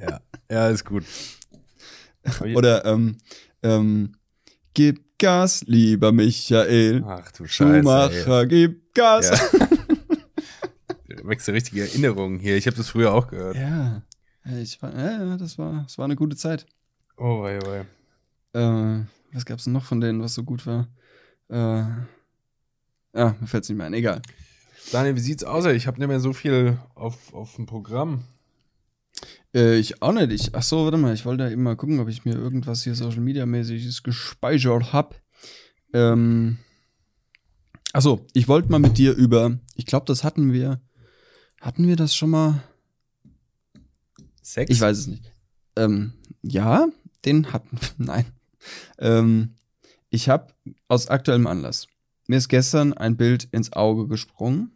Ja, 0.00 0.20
ja, 0.50 0.68
ist 0.70 0.84
gut. 0.84 1.04
Oder, 2.56 2.84
ähm, 2.84 3.18
ähm, 3.62 4.16
gib 4.74 5.18
Gas, 5.18 5.64
lieber 5.66 6.12
Michael. 6.12 7.02
Ach 7.06 7.30
du 7.32 7.46
Scheiße. 7.46 7.76
Ey. 7.76 7.82
Schumacher, 7.82 8.46
gib 8.46 8.94
Gas. 8.94 9.30
Ja. 9.30 9.68
Du 11.08 11.30
wächst 11.30 11.48
richtige 11.48 11.80
Erinnerungen 11.80 12.38
hier. 12.38 12.54
Ich 12.56 12.66
habe 12.66 12.76
das 12.76 12.90
früher 12.90 13.14
auch 13.14 13.28
gehört. 13.28 13.56
Ja. 13.56 14.02
Ich 14.60 14.82
war, 14.82 14.94
ja, 14.94 15.38
das 15.38 15.56
war, 15.56 15.84
das 15.84 15.96
war 15.96 16.04
eine 16.04 16.16
gute 16.16 16.36
Zeit. 16.36 16.66
Oh, 17.16 17.42
wei, 17.42 17.58
wei. 17.62 17.86
Äh, 18.52 19.04
was 19.32 19.46
gab's 19.46 19.64
denn 19.64 19.72
noch 19.72 19.86
von 19.86 20.02
denen, 20.02 20.20
was 20.20 20.34
so 20.34 20.42
gut 20.44 20.66
war? 20.66 20.86
Äh, 21.48 21.56
ja, 23.18 23.36
mir 23.40 23.46
fällt's 23.46 23.70
nicht 23.70 23.78
mehr 23.78 23.86
ein. 23.86 23.94
Egal. 23.94 24.20
Daniel, 24.92 25.16
wie 25.16 25.20
sieht's 25.20 25.44
aus? 25.44 25.64
ey? 25.64 25.74
Ich 25.74 25.86
habe 25.86 25.98
nicht 25.98 26.08
mehr 26.08 26.20
so 26.20 26.34
viel 26.34 26.76
auf, 26.94 27.32
auf 27.32 27.54
dem 27.56 27.64
Programm. 27.64 28.24
Äh, 29.54 29.78
ich 29.78 30.02
auch 30.02 30.12
nicht. 30.12 30.32
Ich, 30.32 30.54
ach 30.54 30.62
so, 30.62 30.84
warte 30.84 30.96
mal. 30.96 31.14
Ich 31.14 31.24
wollte 31.24 31.48
eben 31.50 31.62
mal 31.62 31.76
gucken, 31.76 32.00
ob 32.00 32.08
ich 32.08 32.24
mir 32.24 32.34
irgendwas 32.34 32.82
hier 32.82 32.94
Social 32.94 33.20
Media 33.20 33.46
mäßiges 33.46 34.02
gespeichert 34.02 34.92
hab. 34.92 35.20
Ähm, 35.92 36.58
ach 37.92 38.02
so, 38.02 38.26
ich 38.32 38.48
wollte 38.48 38.70
mal 38.70 38.80
mit 38.80 38.98
dir 38.98 39.14
über, 39.14 39.58
ich 39.76 39.86
glaube, 39.86 40.06
das 40.06 40.24
hatten 40.24 40.52
wir, 40.52 40.80
hatten 41.60 41.86
wir 41.86 41.96
das 41.96 42.14
schon 42.14 42.30
mal? 42.30 42.62
Sex? 44.42 44.70
Ich 44.70 44.80
weiß 44.80 44.98
es 44.98 45.06
nicht. 45.06 45.32
Ähm, 45.76 46.14
ja, 46.42 46.88
den 47.24 47.52
hatten 47.52 47.78
wir. 47.80 47.88
Nein. 48.06 48.26
Ähm, 48.98 49.54
ich 50.10 50.28
habe 50.28 50.52
aus 50.88 51.08
aktuellem 51.08 51.46
Anlass. 51.46 51.86
Mir 52.26 52.36
ist 52.36 52.48
gestern 52.48 52.92
ein 52.92 53.16
Bild 53.16 53.44
ins 53.52 53.72
Auge 53.72 54.08
gesprungen. 54.08 54.72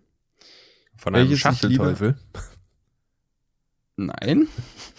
Von 0.97 1.15
einem 1.15 1.37
Schachtelteufel. 1.37 2.17
Nein. 3.99 4.49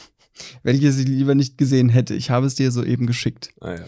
Welches 0.63 0.97
ich 0.99 1.07
lieber 1.07 1.35
nicht 1.35 1.57
gesehen 1.57 1.89
hätte. 1.89 2.13
Ich 2.15 2.29
habe 2.29 2.45
es 2.45 2.55
dir 2.55 2.71
soeben 2.71 3.07
geschickt. 3.07 3.53
Ah, 3.61 3.75
ja. 3.75 3.85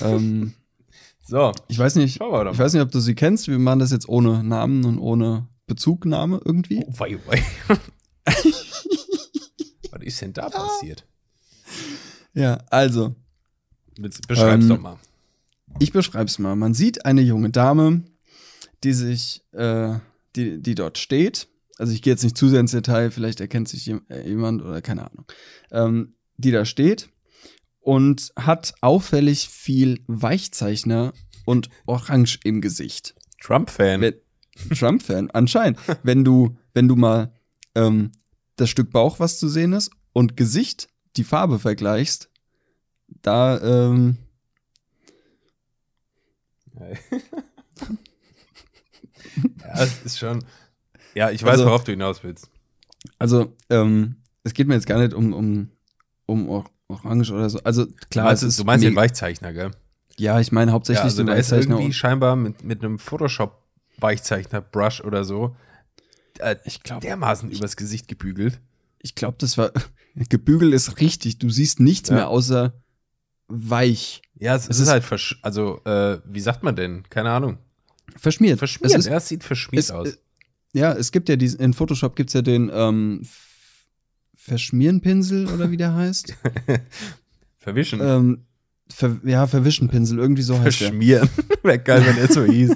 ähm, 0.00 0.52
So, 1.26 1.52
ich 1.68 1.78
weiß 1.78 1.94
nicht, 1.94 2.16
ich 2.16 2.20
weiß 2.20 2.72
nicht, 2.72 2.82
ob 2.82 2.90
du 2.90 2.98
sie 2.98 3.14
kennst. 3.14 3.46
Wir 3.46 3.58
machen 3.60 3.78
das 3.78 3.92
jetzt 3.92 4.08
ohne 4.08 4.42
Namen 4.42 4.84
und 4.84 4.98
ohne 4.98 5.46
Bezugnahme 5.68 6.40
irgendwie. 6.44 6.84
Oh, 6.84 6.92
wei, 6.98 7.18
wei. 7.26 7.40
Was 9.92 10.02
ist 10.02 10.20
denn 10.22 10.32
da 10.32 10.48
passiert? 10.48 11.04
Ja, 12.34 12.58
also, 12.70 13.14
Be- 13.96 14.10
Beschreib's 14.26 14.64
Ähm, 14.64 14.68
doch 14.70 14.80
mal. 14.80 14.98
ich 15.78 15.92
beschreib's 15.92 16.38
mal. 16.40 16.56
Man 16.56 16.74
sieht 16.74 17.04
eine 17.04 17.20
junge 17.20 17.50
Dame, 17.50 18.02
die 18.82 18.92
sich, 18.92 19.44
äh, 19.52 19.98
die, 20.36 20.60
die 20.60 20.74
dort 20.74 20.98
steht. 20.98 21.46
Also 21.80 21.94
ich 21.94 22.02
gehe 22.02 22.12
jetzt 22.12 22.22
nicht 22.22 22.36
zu 22.36 22.50
sehr 22.50 22.60
ins 22.60 22.72
Detail, 22.72 23.10
vielleicht 23.10 23.40
erkennt 23.40 23.66
sich 23.66 23.88
äh, 23.88 24.28
jemand 24.28 24.60
oder 24.60 24.82
keine 24.82 25.10
Ahnung. 25.10 25.24
Ähm, 25.70 26.14
die 26.36 26.50
da 26.50 26.66
steht 26.66 27.08
und 27.80 28.32
hat 28.36 28.74
auffällig 28.82 29.48
viel 29.48 30.04
Weichzeichner 30.06 31.14
und 31.46 31.70
Orange 31.86 32.38
im 32.44 32.60
Gesicht. 32.60 33.14
Trump-Fan. 33.40 34.12
Trump-Fan, 34.78 35.30
anscheinend. 35.30 35.78
Wenn 36.02 36.22
du, 36.22 36.58
wenn 36.74 36.86
du 36.86 36.96
mal 36.96 37.32
ähm, 37.74 38.12
das 38.56 38.68
Stück 38.68 38.90
Bauch, 38.90 39.18
was 39.18 39.38
zu 39.38 39.48
sehen 39.48 39.72
ist, 39.72 39.90
und 40.12 40.36
Gesicht, 40.36 40.90
die 41.16 41.24
Farbe 41.24 41.58
vergleichst, 41.58 42.28
da, 43.22 43.86
ähm, 43.86 44.18
Ja, 49.60 49.82
es 49.82 50.02
ist 50.02 50.18
schon. 50.18 50.44
Ja, 51.14 51.30
ich 51.30 51.42
weiß, 51.42 51.52
Also- 51.52 51.66
worauf 51.66 51.84
du 51.84 51.92
hinaus 51.92 52.22
willst. 52.24 52.50
also, 53.18 53.56
ähm, 53.70 54.16
es 54.44 54.52
geht 54.54 54.66
mir 54.68 54.74
jetzt 54.74 54.86
gar 54.86 54.98
nicht 54.98 55.14
um, 55.14 55.32
um, 55.32 55.70
um 56.26 56.48
Or- 56.48 56.70
Orange 56.88 57.30
oder 57.32 57.48
so. 57.50 57.60
Also 57.62 57.86
klar, 57.86 58.24
du 58.24 58.28
meinst, 58.30 58.42
es 58.42 58.48
ist 58.50 58.58
du 58.60 58.64
meinst 58.64 58.84
den 58.84 58.96
Weichzeichner, 58.96 59.52
gell? 59.52 59.70
Ja, 60.18 60.40
ich 60.40 60.50
meine 60.52 60.72
hauptsächlich 60.72 60.98
Ja, 61.00 61.04
also 61.04 61.16
den 61.18 61.26
da 61.28 61.32
ist 61.34 61.50
Weichzeichner. 61.50 61.74
irgendwie 61.76 61.86
und- 61.86 61.92
scheinbar 61.94 62.36
mit, 62.36 62.62
mit 62.64 62.82
einem 62.84 62.98
Photoshop-Weichzeichner-Brush 62.98 65.00
oder 65.02 65.24
so 65.24 65.54
äh, 66.38 66.56
Ich 66.64 66.82
glaube, 66.82 67.00
dermaßen 67.02 67.50
übers 67.50 67.76
Gesicht 67.76 68.08
gebügelt. 68.08 68.60
ich 68.98 69.14
glaube, 69.14 69.36
das 69.38 69.56
war, 69.58 69.72
gebügelt 70.14 70.72
ist 70.74 71.00
richtig. 71.00 71.38
Du 71.38 71.50
siehst 71.50 71.80
nichts 71.80 72.08
Ja. 72.08 72.14
mehr 72.16 72.28
außer 72.28 72.72
weich. 73.48 74.22
Ja, 74.36 74.54
es, 74.56 74.64
Es 74.64 74.76
ist, 74.76 74.82
ist- 74.84 74.88
halt, 74.90 75.04
versch 75.04 75.38
also, 75.42 75.80
äh, 75.84 76.18
wie 76.24 76.40
sagt 76.40 76.62
man 76.62 76.76
denn? 76.76 77.02
Keine 77.10 77.30
Ahnung. 77.30 77.58
Verschmiert. 78.16 78.58
Verschmiert. 78.58 78.92
Es 78.92 78.98
ist, 79.00 79.06
ja, 79.06 79.16
es 79.18 79.28
sieht 79.28 79.44
verschmiert 79.44 79.84
es, 79.84 79.90
aus. 79.90 80.18
Ja, 80.72 80.92
es 80.92 81.12
gibt 81.12 81.28
ja 81.28 81.36
diesen, 81.36 81.60
in 81.60 81.74
Photoshop 81.74 82.16
gibt's 82.16 82.32
ja 82.32 82.42
den 82.42 82.70
ähm, 82.72 83.22
Verschmierenpinsel 84.34 85.48
oder 85.48 85.70
wie 85.70 85.76
der 85.76 85.94
heißt. 85.94 86.34
Verwischen. 87.58 88.00
ähm, 88.02 88.44
ver, 88.88 89.20
ja, 89.24 89.46
Verwischenpinsel, 89.46 90.18
irgendwie 90.18 90.42
so 90.42 90.58
heißt 90.58 90.80
der. 90.80 90.88
Verschmieren. 90.88 91.28
Wäre 91.62 91.78
geil, 91.78 92.04
wenn 92.06 92.16
er 92.16 92.32
so 92.32 92.44
hieß. 92.44 92.74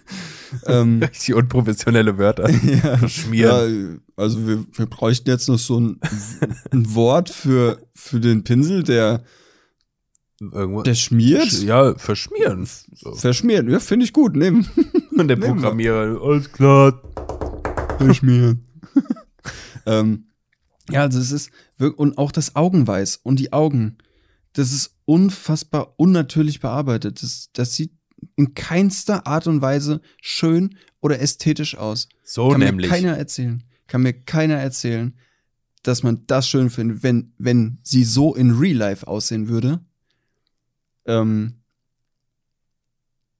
ähm, 0.66 1.02
Richtig 1.02 1.34
unprofessionelle 1.34 2.18
Wörter. 2.18 2.50
ja, 2.50 2.98
Verschmieren. 2.98 4.00
Ja, 4.16 4.22
also 4.22 4.46
wir, 4.46 4.64
wir 4.72 4.86
bräuchten 4.86 5.30
jetzt 5.30 5.48
noch 5.48 5.58
so 5.58 5.80
ein, 5.80 6.00
ein 6.70 6.94
Wort 6.94 7.30
für, 7.30 7.80
für 7.94 8.20
den 8.20 8.44
Pinsel, 8.44 8.82
der, 8.82 9.22
Irgendwo. 10.40 10.82
der 10.82 10.94
schmiert. 10.94 11.62
ja, 11.62 11.94
verschmieren. 11.96 12.68
So. 12.92 13.14
Verschmiert, 13.14 13.68
ja, 13.68 13.80
finde 13.80 14.04
ich 14.04 14.12
gut, 14.12 14.36
nehmen. 14.36 14.68
Und 15.16 15.28
der. 15.28 15.36
Programmierer, 15.36 16.20
alles 16.22 16.52
klar. 16.52 17.00
Verschmieren. 18.06 18.64
ähm, 19.86 20.26
ja, 20.90 21.02
also 21.02 21.18
es 21.18 21.32
ist 21.32 21.50
und 21.78 22.18
auch 22.18 22.32
das 22.32 22.56
Augenweiß 22.56 23.20
und 23.22 23.38
die 23.38 23.52
Augen, 23.52 23.98
das 24.52 24.72
ist 24.72 24.96
unfassbar 25.04 25.94
unnatürlich 25.96 26.60
bearbeitet. 26.60 27.22
Das, 27.22 27.50
das 27.52 27.74
sieht 27.74 27.92
in 28.36 28.54
keinster 28.54 29.26
Art 29.26 29.46
und 29.46 29.62
Weise 29.62 30.00
schön 30.20 30.76
oder 31.00 31.20
ästhetisch 31.20 31.76
aus. 31.76 32.08
So 32.22 32.50
Kann 32.50 32.60
nämlich. 32.60 32.90
mir 32.90 32.96
keiner 32.96 33.16
erzählen. 33.16 33.62
Kann 33.86 34.02
mir 34.02 34.12
keiner 34.12 34.56
erzählen, 34.56 35.16
dass 35.82 36.02
man 36.02 36.26
das 36.26 36.48
schön 36.48 36.70
findet, 36.70 37.02
wenn, 37.02 37.32
wenn 37.38 37.78
sie 37.82 38.04
so 38.04 38.34
in 38.34 38.52
Real 38.52 38.76
Life 38.76 39.06
aussehen 39.06 39.48
würde. 39.48 39.80
Ähm, 41.06 41.60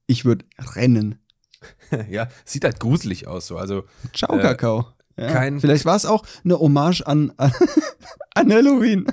ich 0.07 0.25
würde 0.25 0.45
rennen. 0.57 1.20
ja, 2.09 2.27
sieht 2.45 2.63
halt 2.63 2.79
gruselig 2.79 3.27
aus 3.27 3.47
so. 3.47 3.57
Also, 3.57 3.83
Ciao, 4.13 4.37
Äh, 4.37 4.41
Kakao. 4.41 4.87
Ja. 5.17 5.27
kein- 5.31 5.59
Vielleicht 5.59 5.85
war 5.85 5.95
es 5.95 6.05
auch 6.05 6.25
eine 6.43 6.57
Hommage 6.59 7.01
an, 7.05 7.33
an, 7.37 7.51
an 8.35 8.51
Halloween. 8.51 9.05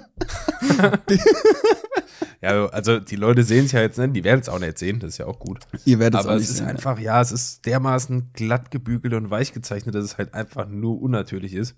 ja, 2.40 2.66
also 2.66 3.00
die 3.00 3.16
Leute 3.16 3.42
sehen 3.42 3.64
es 3.66 3.72
ja 3.72 3.80
jetzt 3.80 3.98
nicht, 3.98 4.14
die 4.14 4.24
werden 4.24 4.40
es 4.40 4.48
auch 4.48 4.58
nicht 4.60 4.78
sehen, 4.78 5.00
das 5.00 5.10
ist 5.10 5.18
ja 5.18 5.26
auch 5.26 5.38
gut. 5.38 5.60
Ihr 5.84 5.98
werdet 5.98 6.20
Aber 6.20 6.30
auch 6.30 6.36
es 6.36 6.48
ist 6.48 6.58
sehen. 6.58 6.66
einfach, 6.66 6.98
ja, 6.98 7.20
es 7.20 7.32
ist 7.32 7.66
dermaßen 7.66 8.30
glatt 8.32 8.70
gebügelt 8.70 9.14
und 9.14 9.30
weich 9.30 9.52
gezeichnet, 9.52 9.94
dass 9.94 10.04
es 10.04 10.18
halt 10.18 10.34
einfach 10.34 10.68
nur 10.68 11.00
unnatürlich 11.00 11.54
ist. 11.54 11.74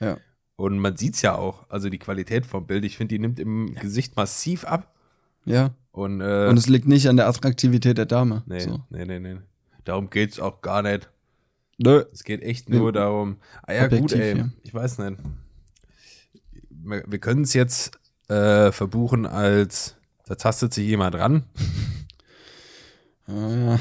Ja. 0.00 0.18
Und 0.56 0.78
man 0.78 0.96
sieht 0.96 1.14
es 1.14 1.22
ja 1.22 1.34
auch, 1.34 1.68
also 1.68 1.88
die 1.90 1.98
Qualität 1.98 2.46
vom 2.46 2.66
Bild, 2.66 2.84
ich 2.84 2.96
finde, 2.96 3.14
die 3.14 3.18
nimmt 3.18 3.38
im 3.40 3.74
Gesicht 3.74 4.16
massiv 4.16 4.64
ab. 4.64 4.94
Ja. 5.44 5.70
Und, 5.92 6.20
äh, 6.20 6.46
Und 6.48 6.58
es 6.58 6.68
liegt 6.68 6.86
nicht 6.86 7.08
an 7.08 7.16
der 7.16 7.28
Attraktivität 7.28 7.98
der 7.98 8.06
Dame. 8.06 8.42
nee, 8.46 8.60
So. 8.60 8.80
nee, 8.90 9.04
nee, 9.04 9.18
nee. 9.18 9.36
Darum 9.86 10.10
geht 10.10 10.32
es 10.32 10.40
auch 10.40 10.60
gar 10.60 10.82
nicht. 10.82 11.08
Nö. 11.78 12.04
Es 12.12 12.24
geht 12.24 12.42
echt 12.42 12.68
nur 12.68 12.92
darum. 12.92 13.36
Ah 13.62 13.72
ja, 13.72 13.86
gut, 13.86 14.00
Objektiv, 14.12 14.20
ey. 14.20 14.38
ja. 14.38 14.48
Ich 14.62 14.74
weiß 14.74 14.98
nicht. 14.98 15.16
Wir, 16.70 17.04
wir 17.06 17.18
können 17.18 17.42
es 17.42 17.54
jetzt 17.54 17.98
äh, 18.28 18.72
verbuchen 18.72 19.26
als, 19.26 19.96
da 20.26 20.34
tastet 20.34 20.74
sich 20.74 20.86
jemand 20.86 21.14
ran. 21.14 21.44
Ah, 23.26 23.48
ja. 23.50 23.78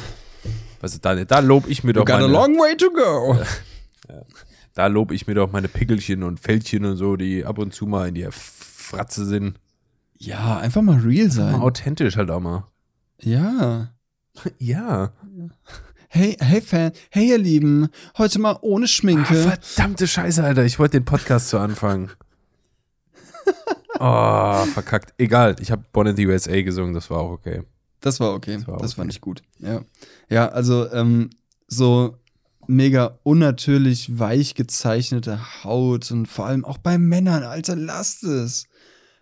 Also 0.81 0.99
da, 1.01 1.15
da 1.25 1.39
lob 1.39 1.67
ich 1.67 1.83
mir 1.83 1.93
doch 1.93 2.05
got 2.05 2.15
a 2.15 2.19
meine, 2.21 2.33
long 2.33 2.55
way 2.57 2.77
to 2.77 2.91
go. 2.91 3.39
da 4.75 4.87
lob 4.87 5.11
ich 5.11 5.25
mir 5.25 5.33
doch 5.33 5.51
meine 5.51 5.67
Pickelchen 5.67 6.21
und 6.21 6.39
Fältchen 6.39 6.85
und 6.85 6.97
so, 6.97 7.15
die 7.15 7.45
ab 7.45 7.57
und 7.57 7.73
zu 7.73 7.87
mal 7.87 8.07
in 8.07 8.13
die 8.15 8.27
Fratze 8.29 9.25
sind. 9.25 9.59
Ja, 10.17 10.57
einfach 10.57 10.81
mal 10.83 10.99
real 10.99 11.25
Mal 11.27 11.31
sein. 11.31 11.55
authentisch 11.55 12.17
halt 12.17 12.29
auch 12.29 12.39
mal. 12.41 12.67
Ja. 13.21 13.91
Ja. 14.59 15.13
Hey, 16.15 16.37
hey 16.39 16.61
Fan, 16.61 16.93
hey 17.09 17.27
ihr 17.27 17.37
Lieben, 17.37 17.89
heute 18.17 18.39
mal 18.39 18.57
ohne 18.61 18.85
Ah, 18.85 18.87
Schminke. 18.87 19.35
verdammte 19.35 20.07
Scheiße, 20.07 20.41
Alter. 20.41 20.63
Ich 20.63 20.79
wollte 20.79 20.97
den 20.97 21.03
Podcast 21.03 21.49
zu 21.49 21.57
anfangen. 21.59 22.09
Oh, 23.99 24.65
verkackt. 24.73 25.13
Egal, 25.17 25.57
ich 25.59 25.71
habe 25.71 25.83
Born 25.91 26.07
in 26.07 26.15
the 26.15 26.25
USA 26.27 26.61
gesungen, 26.61 26.93
das 26.93 27.09
war 27.09 27.19
auch 27.19 27.31
okay. 27.31 27.63
Das 27.99 28.19
war 28.21 28.33
okay. 28.33 28.55
Das 28.55 28.65
Das, 28.65 28.67
war 28.67 28.75
okay. 28.81 28.93
fand 28.95 29.11
ich 29.11 29.19
gut. 29.19 29.41
Ja, 29.59 29.81
ja 30.29 30.47
also 30.49 30.89
ähm, 30.91 31.31
so 31.67 32.17
mega 32.65 33.19
unnatürlich 33.23 34.17
weich 34.17 34.55
gezeichnete 34.55 35.63
Haut 35.65 36.11
und 36.11 36.27
vor 36.27 36.45
allem 36.45 36.63
auch 36.65 36.77
bei 36.77 36.97
Männern, 36.97 37.43
Alter, 37.43 37.75
lasst 37.75 38.23
es. 38.23 38.67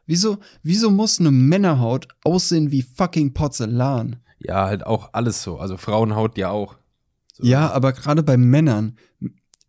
Wieso, 0.05 0.37
wieso 0.61 0.91
muss 0.91 1.19
eine 1.19 1.31
Männerhaut 1.31 2.07
aussehen 2.23 2.69
wie 2.71 2.83
fucking 2.83 3.33
Porzellan? 3.33 4.17
Ja, 4.39 4.65
halt 4.65 4.85
auch 4.85 5.09
alles 5.13 5.41
so. 5.41 5.57
Also 5.57 5.77
Frauenhaut 5.77 6.37
ja 6.37 6.49
auch. 6.49 6.75
Ja, 7.43 7.71
aber 7.71 7.93
gerade 7.93 8.23
bei 8.23 8.37
Männern, 8.37 8.97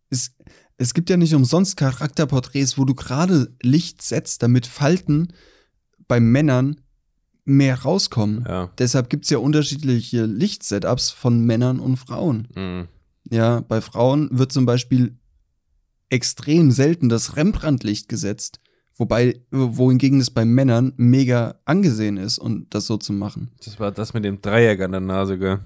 es, 0.09 0.35
es 0.77 0.93
gibt 0.93 1.09
ja 1.09 1.17
nicht 1.17 1.33
umsonst 1.33 1.77
Charakterporträts, 1.77 2.77
wo 2.77 2.85
du 2.85 2.93
gerade 2.95 3.53
Licht 3.61 4.01
setzt, 4.01 4.43
damit 4.43 4.65
Falten 4.65 5.33
bei 6.07 6.19
Männern 6.19 6.81
mehr 7.45 7.81
rauskommen. 7.81 8.43
Ja. 8.47 8.71
Deshalb 8.77 9.09
gibt's 9.09 9.29
ja 9.29 9.37
unterschiedliche 9.37 10.25
Lichtsetups 10.25 11.11
von 11.11 11.45
Männern 11.45 11.79
und 11.79 11.97
Frauen. 11.97 12.47
Mhm. 12.55 12.87
Ja, 13.29 13.61
bei 13.61 13.81
Frauen 13.81 14.29
wird 14.31 14.51
zum 14.51 14.65
Beispiel 14.65 15.17
extrem 16.09 16.71
selten 16.71 17.09
das 17.09 17.35
Rembrandt-Licht 17.35 18.09
gesetzt, 18.09 18.59
wobei, 18.95 19.41
wohingegen 19.51 20.19
es 20.19 20.29
bei 20.29 20.45
Männern 20.45 20.93
mega 20.97 21.55
angesehen 21.65 22.17
ist, 22.17 22.37
und 22.37 22.73
das 22.73 22.87
so 22.87 22.97
zu 22.97 23.13
machen. 23.13 23.51
Das 23.63 23.79
war 23.79 23.91
das 23.91 24.13
mit 24.13 24.25
dem 24.25 24.41
Dreieck 24.41 24.81
an 24.81 24.91
der 24.91 25.01
Nase, 25.01 25.37
gell? 25.37 25.59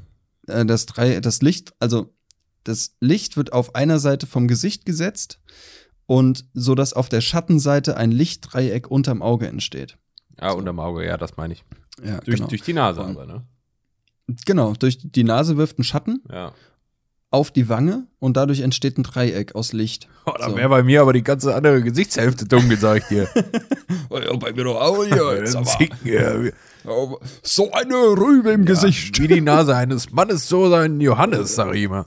Äh, 0.50 0.66
Das, 0.66 0.86
drei, 0.86 1.20
das 1.20 1.42
Licht, 1.42 1.74
also 1.80 2.14
das 2.64 2.96
Licht 3.00 3.38
wird 3.38 3.54
auf 3.54 3.76
einer 3.76 4.00
Seite 4.00 4.28
vom 4.28 4.48
Gesicht 4.48 4.86
gesetzt 4.86 5.40
und 6.06 6.46
so 6.54 6.76
dass 6.76 6.94
auf 6.94 7.10
der 7.10 7.22
Schattenseite 7.22 7.96
ein 7.98 8.12
Lichtdreieck 8.12 8.90
unterm 8.92 9.22
Auge 9.22 9.48
entsteht. 9.48 9.98
Ah, 10.38 10.52
unterm 10.52 10.80
Auge, 10.80 11.06
ja, 11.06 11.18
das 11.18 11.38
meine 11.38 11.54
ich. 11.54 11.64
Ja, 12.04 12.20
Durch, 12.22 12.38
genau. 12.38 12.48
durch 12.50 12.62
die 12.62 12.74
Nase 12.74 13.02
Und- 13.02 13.12
aber, 13.18 13.26
ne? 13.26 13.44
genau, 14.46 14.74
durch 14.74 15.00
die 15.02 15.24
Nase 15.24 15.58
wirft 15.58 15.80
ein 15.80 15.84
Schatten 15.84 16.22
Ja. 16.32 16.54
auf 17.32 17.52
die 17.52 17.68
Wange 17.70 18.08
und 18.20 18.38
dadurch 18.38 18.62
entsteht 18.62 18.98
ein 18.98 19.04
Dreieck 19.04 19.56
aus 19.56 19.74
Licht. 19.74 20.08
Oh, 20.26 20.32
da 20.38 20.50
So. 20.50 20.56
wäre 20.56 20.70
bei 20.70 20.84
mir 20.84 21.02
aber 21.02 21.14
die 21.14 21.24
ganze 21.24 21.56
andere 21.56 21.82
Gesichtshälfte 21.82 22.46
dunkel, 22.46 22.78
sag 22.78 22.98
ich 23.04 23.08
dir. 23.08 23.30
Ja, 24.12 24.36
bei 24.38 24.52
mir 24.54 24.64
doch 24.64 24.82
auch 24.82 25.06
ja, 26.04 26.42
So 27.44 27.72
eine 27.72 27.96
Rübe 27.96 28.52
im 28.52 28.68
Wie 28.68 29.28
die 29.28 29.42
Nase 29.42 29.76
eines 29.76 30.12
Mannes, 30.12 30.48
so 30.48 30.70
sein 30.70 31.02
Johannes, 31.02 31.56
sag 31.56 31.76
ich 31.76 31.84
immer. 31.84 32.06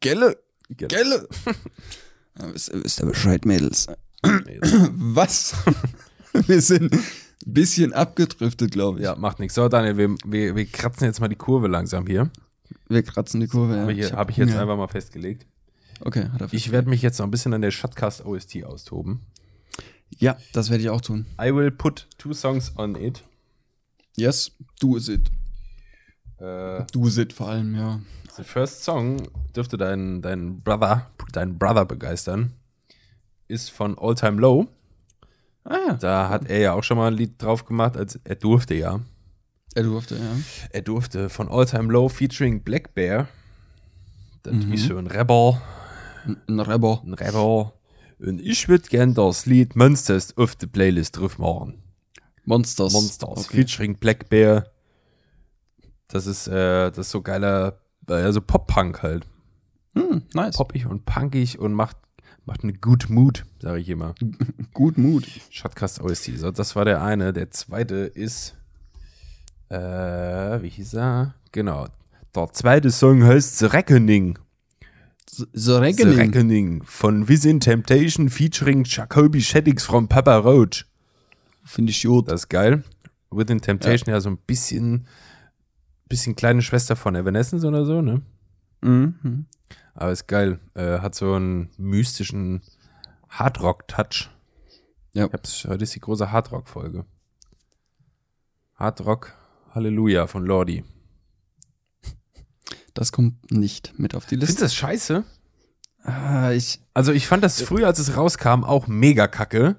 Gelle, 0.00 0.36
Gelle. 0.70 0.88
Gelle. 0.88 1.28
Ja, 2.36 2.52
wisst, 2.52 2.72
wisst 2.74 3.00
ihr 3.00 3.06
Bescheid, 3.06 3.44
Mädels? 3.44 3.86
Was? 4.92 5.54
Wir 6.46 6.60
sind 6.60 6.92
ein 6.92 7.04
bisschen 7.46 7.92
abgedriftet, 7.92 8.72
glaube 8.72 8.98
ich. 8.98 9.04
Ja, 9.04 9.14
macht 9.14 9.38
nichts. 9.38 9.54
So, 9.54 9.68
Daniel, 9.68 9.96
wir, 9.96 10.16
wir, 10.26 10.56
wir 10.56 10.66
kratzen 10.66 11.04
jetzt 11.04 11.20
mal 11.20 11.28
die 11.28 11.36
Kurve 11.36 11.68
langsam 11.68 12.08
hier. 12.08 12.30
Wir 12.88 13.04
kratzen 13.04 13.40
die 13.40 13.46
Kurve. 13.46 13.76
Ja. 13.76 13.82
Habe 13.82 13.92
ich, 13.92 14.04
hab 14.06 14.18
hab 14.18 14.30
ich 14.30 14.36
jetzt 14.38 14.56
einfach 14.56 14.76
mal 14.76 14.88
festgelegt. 14.88 15.46
Okay, 16.00 16.28
hat 16.32 16.40
er 16.40 16.52
Ich 16.52 16.72
werde 16.72 16.88
mich 16.88 17.02
jetzt 17.02 17.18
noch 17.18 17.26
ein 17.26 17.30
bisschen 17.30 17.54
an 17.54 17.62
der 17.62 17.70
Shotcast 17.70 18.24
OST 18.24 18.64
austoben. 18.64 19.20
Ja, 20.18 20.36
das 20.52 20.70
werde 20.70 20.82
ich 20.82 20.90
auch 20.90 21.00
tun. 21.00 21.26
I 21.40 21.54
will 21.54 21.70
put 21.70 22.08
two 22.18 22.32
songs 22.32 22.72
on 22.76 22.96
it. 22.96 23.22
Yes, 24.16 24.52
do 24.80 24.96
it. 24.96 25.30
Äh, 26.38 26.84
Do 26.92 27.06
it 27.08 27.32
vor 27.32 27.48
allem, 27.48 27.74
ja. 27.74 28.00
the 28.36 28.42
first 28.44 28.84
song 28.84 29.28
dürfte 29.54 29.76
dein, 29.76 30.20
dein 30.22 30.60
Brother, 30.62 31.10
dein 31.32 31.58
Brother 31.58 31.84
begeistern. 31.84 32.52
Ist 33.48 33.70
von 33.70 33.98
All 33.98 34.14
Time 34.14 34.40
Low. 34.40 34.66
Ah 35.64 35.76
ja. 35.88 35.94
Da 35.94 36.28
hat 36.28 36.48
er 36.48 36.58
ja 36.58 36.72
auch 36.74 36.82
schon 36.84 36.96
mal 36.98 37.08
ein 37.08 37.16
Lied 37.16 37.40
drauf 37.42 37.64
gemacht, 37.64 37.96
als 37.96 38.18
er 38.24 38.34
durfte 38.36 38.74
ja. 38.74 39.00
Er 39.74 39.82
durfte, 39.84 40.16
ja. 40.16 40.36
Er 40.70 40.82
durfte 40.82 41.28
von 41.28 41.48
All 41.48 41.66
Time 41.66 41.92
Low 41.92 42.08
featuring 42.08 42.62
Black 42.62 42.94
Bear. 42.94 43.28
Das 44.42 44.54
Mhm. 44.54 44.72
ist 44.72 44.86
so 44.86 44.96
ein 44.96 45.06
Rebel. 45.06 45.60
Ein- 46.26 46.36
Ein 46.48 46.60
Rebel. 46.60 46.98
Ein 47.04 47.14
Rebel. 47.14 47.72
Und 48.18 48.40
ich 48.40 48.68
würde 48.68 48.88
gern 48.88 49.14
das 49.14 49.46
Lied 49.46 49.74
Monsters 49.76 50.36
auf 50.36 50.54
die 50.56 50.66
Playlist 50.66 51.16
drauf 51.18 51.38
machen. 51.38 51.82
Monsters. 52.44 52.92
Monsters 52.92 53.46
Okay. 53.46 53.56
featuring 53.64 53.96
Black 53.96 54.28
Bear. 54.28 54.66
Das 56.08 56.26
ist, 56.26 56.46
äh, 56.48 56.90
das 56.90 56.98
ist 57.06 57.10
so 57.10 57.22
geiler, 57.22 57.78
also 58.06 58.40
Pop-Punk 58.40 59.02
halt. 59.02 59.26
Hm, 59.94 60.22
nice. 60.34 60.56
Poppig 60.56 60.86
und 60.86 61.04
punkig 61.04 61.58
und 61.58 61.72
macht, 61.72 61.96
macht 62.44 62.62
eine 62.62 62.72
good 62.74 63.08
Mood, 63.08 63.44
sage 63.60 63.80
ich 63.80 63.88
immer. 63.88 64.14
Gut 64.74 64.98
Mut. 64.98 65.26
Shotcast 65.50 66.00
OST. 66.00 66.36
So, 66.38 66.50
das 66.50 66.74
war 66.76 66.84
der 66.84 67.00
eine. 67.02 67.32
Der 67.32 67.50
zweite 67.52 67.94
ist, 67.94 68.54
äh, 69.68 69.76
wie 70.62 70.68
hieß 70.68 70.94
er? 70.94 71.34
Genau. 71.52 71.86
Der 72.34 72.52
zweite 72.52 72.90
Song 72.90 73.22
heißt 73.24 73.58
The 73.58 73.66
Reckoning. 73.66 74.38
The 75.30 75.46
The 75.52 75.72
Reckoning. 75.72 76.16
Reckoning 76.18 76.82
von 76.84 77.28
Within 77.28 77.60
Temptation 77.60 78.28
featuring 78.28 78.82
Jacoby 78.84 79.40
Shaddix 79.40 79.84
from 79.84 80.08
Papa 80.08 80.36
Roach. 80.38 80.84
Finde 81.64 81.90
ich 81.90 82.02
gut. 82.02 82.28
Das 82.28 82.42
ist 82.42 82.48
geil. 82.48 82.84
Within 83.30 83.60
Temptation 83.60 84.12
ja, 84.12 84.20
so 84.20 84.28
ein 84.30 84.36
bisschen, 84.38 85.06
bisschen 86.08 86.36
kleine 86.36 86.62
Schwester 86.62 86.94
von 86.94 87.16
Evanescence 87.16 87.64
oder 87.64 87.84
so, 87.84 88.00
ne? 88.00 88.22
Mhm. 88.82 89.46
Aber 89.94 90.12
ist 90.12 90.26
geil. 90.28 90.60
Äh, 90.74 90.98
hat 91.00 91.14
so 91.14 91.34
einen 91.34 91.70
mystischen 91.78 92.62
Hardrock-Touch. 93.30 94.30
Ja. 95.14 95.26
Ich 95.26 95.32
hab's, 95.32 95.64
heute 95.64 95.84
ist 95.84 95.94
die 95.94 96.00
große 96.00 96.30
Hardrock-Folge. 96.30 97.04
Hardrock 98.74 99.32
Halleluja 99.74 100.26
von 100.26 100.44
Lordi. 100.44 100.84
Das 102.92 103.10
kommt 103.10 103.50
nicht 103.50 103.98
mit 103.98 104.14
auf 104.14 104.24
die 104.26 104.30
Findest 104.36 104.50
Liste. 104.50 104.60
du 104.60 104.64
das 104.66 104.74
scheiße? 104.74 105.24
Ah, 106.02 106.52
ich, 106.52 106.80
Also 106.92 107.12
ich 107.12 107.26
fand 107.26 107.42
das 107.42 107.62
früher, 107.62 107.86
als 107.86 107.98
es 107.98 108.16
rauskam, 108.16 108.62
auch 108.62 108.86
mega 108.86 109.26
kacke. 109.26 109.76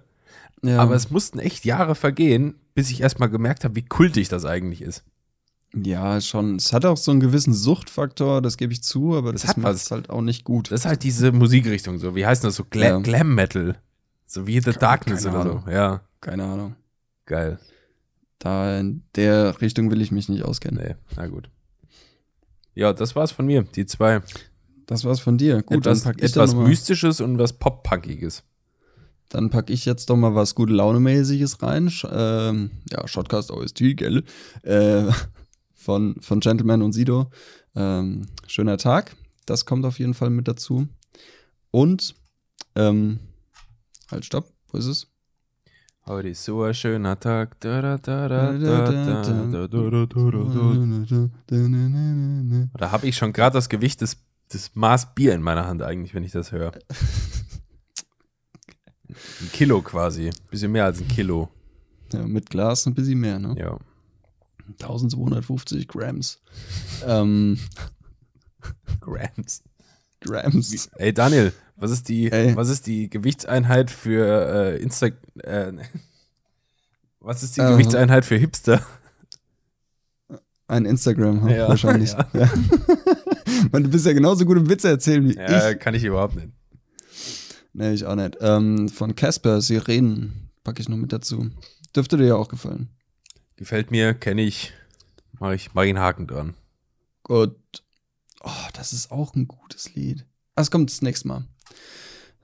Ja. 0.67 0.79
Aber 0.79 0.95
es 0.95 1.09
mussten 1.11 1.39
echt 1.39 1.65
Jahre 1.65 1.95
vergehen, 1.95 2.55
bis 2.73 2.89
ich 2.91 3.01
erstmal 3.01 3.29
gemerkt 3.29 3.63
habe, 3.63 3.75
wie 3.75 3.85
kultig 3.85 4.29
das 4.29 4.45
eigentlich 4.45 4.81
ist. 4.81 5.03
ja, 5.73 6.19
schon. 6.21 6.55
Es 6.57 6.71
hat 6.73 6.85
auch 6.85 6.97
so 6.97 7.11
einen 7.11 7.19
gewissen 7.19 7.53
Suchtfaktor, 7.53 8.41
das 8.41 8.57
gebe 8.57 8.73
ich 8.73 8.83
zu, 8.83 9.15
aber 9.15 9.31
Das 9.31 9.41
das, 9.41 9.49
hat 9.51 9.57
macht 9.57 9.75
es 9.75 9.91
halt 9.91 10.09
auch 10.09 10.21
nicht 10.21 10.43
gut. 10.43 10.71
Das 10.71 10.81
ist 10.81 10.85
halt 10.85 11.03
diese 11.03 11.31
Musikrichtung 11.31 11.97
so. 11.99 12.15
Wie 12.15 12.25
heißt 12.25 12.43
das 12.43 12.55
so? 12.55 12.65
Gla 12.69 12.87
Ja. 12.87 12.97
Glam 12.99 13.35
Metal. 13.35 13.77
So 14.25 14.47
wie 14.47 14.59
The 14.59 14.71
Darkness 14.71 15.23
keine 15.23 15.37
oder 15.37 15.49
Ahnung. 15.51 15.63
so. 15.65 15.71
Ja, 15.71 16.01
Keine 16.21 16.43
Ahnung. 16.45 16.75
geil. 17.25 17.59
Da 18.39 18.79
in 18.79 19.03
der 19.15 19.59
Richtung 19.61 19.89
will 19.91 20.01
ich 20.01 20.11
mich 20.11 20.29
nicht 20.29 20.43
auskennen. 20.43 20.83
Nee, 20.83 20.95
na 21.15 21.27
gut. 21.27 21.49
Ja, 22.73 22.91
das 22.93 23.15
war's 23.15 23.31
von 23.31 23.45
mir. 23.45 23.63
Die 23.63 23.85
zwei. 23.85 24.21
Das 24.85 25.03
war's 25.05 25.19
von 25.19 25.37
dir. 25.37 25.63
Gut, 25.63 25.77
etwas 25.77 26.03
dann 26.03 26.13
pack 26.13 26.23
ich 26.23 26.31
etwas 26.31 26.53
Mystisches 26.53 27.21
und 27.21 27.37
was 27.39 27.53
Pop-Punkiges. 27.53 28.43
Dann 29.29 29.49
packe 29.49 29.73
ich 29.73 29.85
jetzt 29.85 30.09
doch 30.09 30.15
mal 30.15 30.35
was 30.35 30.55
gute 30.55 30.73
Launemäßiges 30.73 31.61
rein. 31.61 31.89
Sch 31.89 32.07
ähm, 32.11 32.71
ja, 32.89 33.07
Shotcast 33.07 33.51
OST, 33.51 33.95
gell? 33.95 34.23
Äh, 34.63 35.11
von, 35.73 36.15
von 36.21 36.39
Gentleman 36.39 36.81
und 36.81 36.93
Sido. 36.93 37.29
Ähm, 37.75 38.27
schöner 38.47 38.77
Tag. 38.77 39.15
Das 39.45 39.65
kommt 39.65 39.85
auf 39.85 39.99
jeden 39.99 40.13
Fall 40.13 40.29
mit 40.29 40.47
dazu. 40.47 40.87
Und, 41.71 42.15
ähm, 42.75 43.19
halt, 44.09 44.25
stopp. 44.25 44.51
Wo 44.71 44.77
ist 44.77 44.85
es? 44.85 45.07
Heute 46.07 46.29
ist 46.29 46.43
so 46.43 46.61
ein 46.61 46.75
schöner 46.75 47.19
Tag. 47.19 47.59
Da 47.59 47.81
habe 52.91 53.07
ich 53.07 53.17
schon 53.17 53.33
gerade 53.33 53.55
das 53.55 53.69
Gewicht 53.69 54.01
des, 54.01 54.17
des 54.53 54.75
Maß 54.75 55.15
Bier 55.15 55.33
in 55.33 55.41
meiner 55.41 55.65
Hand 55.65 55.81
eigentlich, 55.81 56.13
wenn 56.13 56.23
ich 56.23 56.31
das 56.31 56.51
höre. 56.51 56.73
Ein 59.09 59.51
Kilo 59.51 59.81
quasi. 59.81 60.31
Bisschen 60.49 60.71
mehr 60.71 60.85
als 60.85 60.99
ein 61.01 61.07
Kilo. 61.07 61.49
Ja, 62.13 62.25
mit 62.25 62.49
Glas 62.49 62.85
ein 62.85 62.93
bisschen 62.95 63.19
mehr, 63.19 63.39
ne? 63.39 63.55
Ja. 63.57 63.77
1250 64.81 65.87
Grams. 65.87 66.41
ähm, 67.05 67.59
Grams. 69.01 69.63
Grams. 70.21 70.89
Ey, 70.95 71.13
Daniel, 71.13 71.53
was 71.75 71.91
ist 71.91 72.09
die, 72.09 72.31
Ey. 72.31 72.55
was 72.55 72.69
ist 72.69 72.87
die 72.87 73.09
Gewichtseinheit 73.09 73.91
für 73.91 74.73
äh, 74.75 74.81
Insta. 74.81 75.07
Äh, 75.43 75.73
was 77.19 77.43
ist 77.43 77.57
die 77.57 77.61
Äh. 77.61 77.71
Gewichtseinheit 77.71 78.25
für 78.25 78.35
Hipster? 78.37 78.81
Ein 80.67 80.85
Instagram 80.85 81.47
Ja, 81.47 81.67
wahrscheinlich. 81.67 82.11
ja. 82.13 82.27
Ja. 82.33 82.49
Man, 83.71 83.83
du 83.83 83.89
bist 83.89 84.05
ja 84.07 84.13
genauso 84.13 84.45
gut 84.45 84.57
im 84.57 84.67
Witze 84.67 84.89
erzählen 84.89 85.27
wie 85.29 85.35
Ja, 85.35 85.69
ich. 85.71 85.79
kann 85.79 85.93
ich 85.93 86.03
überhaupt 86.03 86.35
nicht. 86.35 86.49
Nee, 87.77 87.91
ich 87.93 88.05
auch 88.05 88.15
nicht. 88.15 88.37
Ähm, 88.39 88.87
von 88.87 89.15
Casper, 89.15 89.59
Sirenen, 89.59 90.49
packe 90.63 90.81
ich 90.81 90.87
noch 90.87 90.95
mit 90.95 91.11
dazu. 91.11 91.49
Dürfte 91.93 92.15
dir 92.15 92.27
ja 92.27 92.35
auch 92.35 92.47
gefallen. 92.47 92.87
Gefällt 93.57 93.91
mir, 93.91 94.13
kenne 94.13 94.43
ich. 94.43 94.71
Mach 95.39 95.51
ich, 95.51 95.73
mach 95.73 95.83
ich 95.83 95.89
einen 95.89 95.99
Haken 95.99 96.25
dran. 96.27 96.53
Gut. 97.23 97.57
Oh, 98.41 98.49
das 98.73 98.93
ist 98.93 99.11
auch 99.11 99.35
ein 99.35 99.47
gutes 99.49 99.93
Lied. 99.93 100.25
Ah, 100.55 100.61
es 100.61 100.71
kommt 100.71 100.89
das 100.89 101.01
nächste 101.01 101.27
Mal. 101.27 101.45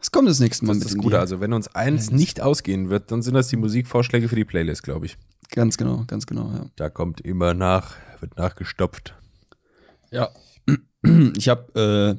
Es 0.01 0.11
kommt 0.11 0.27
das 0.27 0.39
nächste 0.41 0.65
Mal 0.65 0.73
Das 0.73 0.79
ist 0.83 0.91
das 0.91 0.97
Gute. 0.97 1.15
Lied. 1.15 1.19
Also, 1.21 1.39
wenn 1.39 1.53
uns 1.53 1.69
eins 1.69 2.07
Playlist. 2.07 2.11
nicht 2.11 2.41
ausgehen 2.41 2.89
wird, 2.89 3.09
dann 3.11 3.21
sind 3.21 3.33
das 3.35 3.47
die 3.47 3.55
Musikvorschläge 3.55 4.27
für 4.27 4.35
die 4.35 4.43
Playlist, 4.45 4.83
glaube 4.83 5.05
ich. 5.05 5.17
Ganz 5.51 5.77
genau, 5.77 6.03
ganz 6.07 6.25
genau, 6.25 6.51
ja. 6.51 6.65
Da 6.75 6.89
kommt 6.89 7.21
immer 7.21 7.53
nach, 7.53 7.95
wird 8.19 8.35
nachgestopft. 8.37 9.15
Ja. 10.11 10.29
Ich 11.35 11.49
hab, 11.49 11.75
äh, 11.75 12.15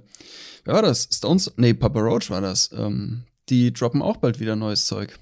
wer 0.64 0.74
war 0.74 0.82
das? 0.82 1.08
Stones? 1.12 1.52
Nee, 1.56 1.74
Papa 1.74 2.00
Roach 2.00 2.30
war 2.30 2.40
das. 2.40 2.70
Ähm, 2.72 3.24
die 3.48 3.72
droppen 3.72 4.02
auch 4.02 4.16
bald 4.18 4.40
wieder 4.40 4.56
neues 4.56 4.86
Zeug. 4.86 5.18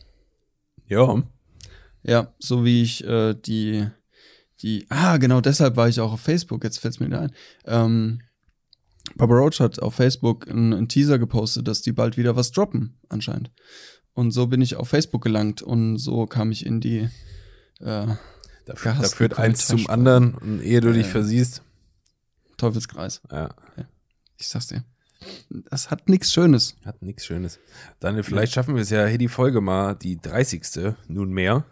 Ja. 0.86 1.22
Ja, 2.02 2.32
so 2.38 2.64
wie 2.64 2.82
ich 2.82 3.04
äh, 3.04 3.34
die, 3.34 3.86
die, 4.62 4.86
ah, 4.88 5.16
genau 5.18 5.40
deshalb 5.40 5.76
war 5.76 5.88
ich 5.88 6.00
auch 6.00 6.12
auf 6.12 6.20
Facebook, 6.20 6.64
jetzt 6.64 6.78
fällt 6.78 6.94
es 6.94 7.00
mir 7.00 7.06
wieder 7.06 7.20
ein. 7.20 7.32
Ähm, 7.66 8.20
Papa 9.16 9.34
Roach 9.34 9.60
hat 9.60 9.80
auf 9.80 9.94
Facebook 9.94 10.48
einen, 10.48 10.72
einen 10.72 10.88
Teaser 10.88 11.18
gepostet, 11.18 11.68
dass 11.68 11.82
die 11.82 11.92
bald 11.92 12.16
wieder 12.16 12.36
was 12.36 12.52
droppen, 12.52 12.98
anscheinend. 13.08 13.50
Und 14.14 14.30
so 14.32 14.46
bin 14.46 14.60
ich 14.62 14.76
auf 14.76 14.88
Facebook 14.88 15.22
gelangt 15.22 15.62
und 15.62 15.98
so 15.98 16.26
kam 16.26 16.50
ich 16.52 16.64
in 16.66 16.80
die, 16.80 17.08
äh, 17.80 18.06
Da, 18.06 18.16
da 18.66 18.74
führt 19.08 19.38
eins 19.38 19.66
zum 19.66 19.88
anderen 19.88 20.34
und 20.34 20.62
ehe 20.62 20.80
du 20.80 20.92
dich 20.92 21.06
Ja. 21.06 21.12
versiehst. 21.12 21.62
Teufelskreis. 22.56 23.20
Ja, 23.30 23.50
Ich 24.36 24.48
sag's 24.48 24.68
dir. 24.68 24.84
Das 25.70 25.90
hat 25.90 26.08
nichts 26.08 26.32
Schönes. 26.32 26.76
hat 26.84 27.02
nichts 27.02 27.24
Schönes. 27.26 27.58
Daniel, 28.00 28.22
vielleicht 28.22 28.52
schaffen 28.52 28.74
wir 28.74 28.82
es 28.82 28.90
ja 28.90 29.06
hier 29.06 29.18
die 29.18 29.28
Folge 29.28 29.60
mal, 29.60 29.94
die 29.94 30.20
30. 30.20 30.94
nunmehr. 31.08 31.64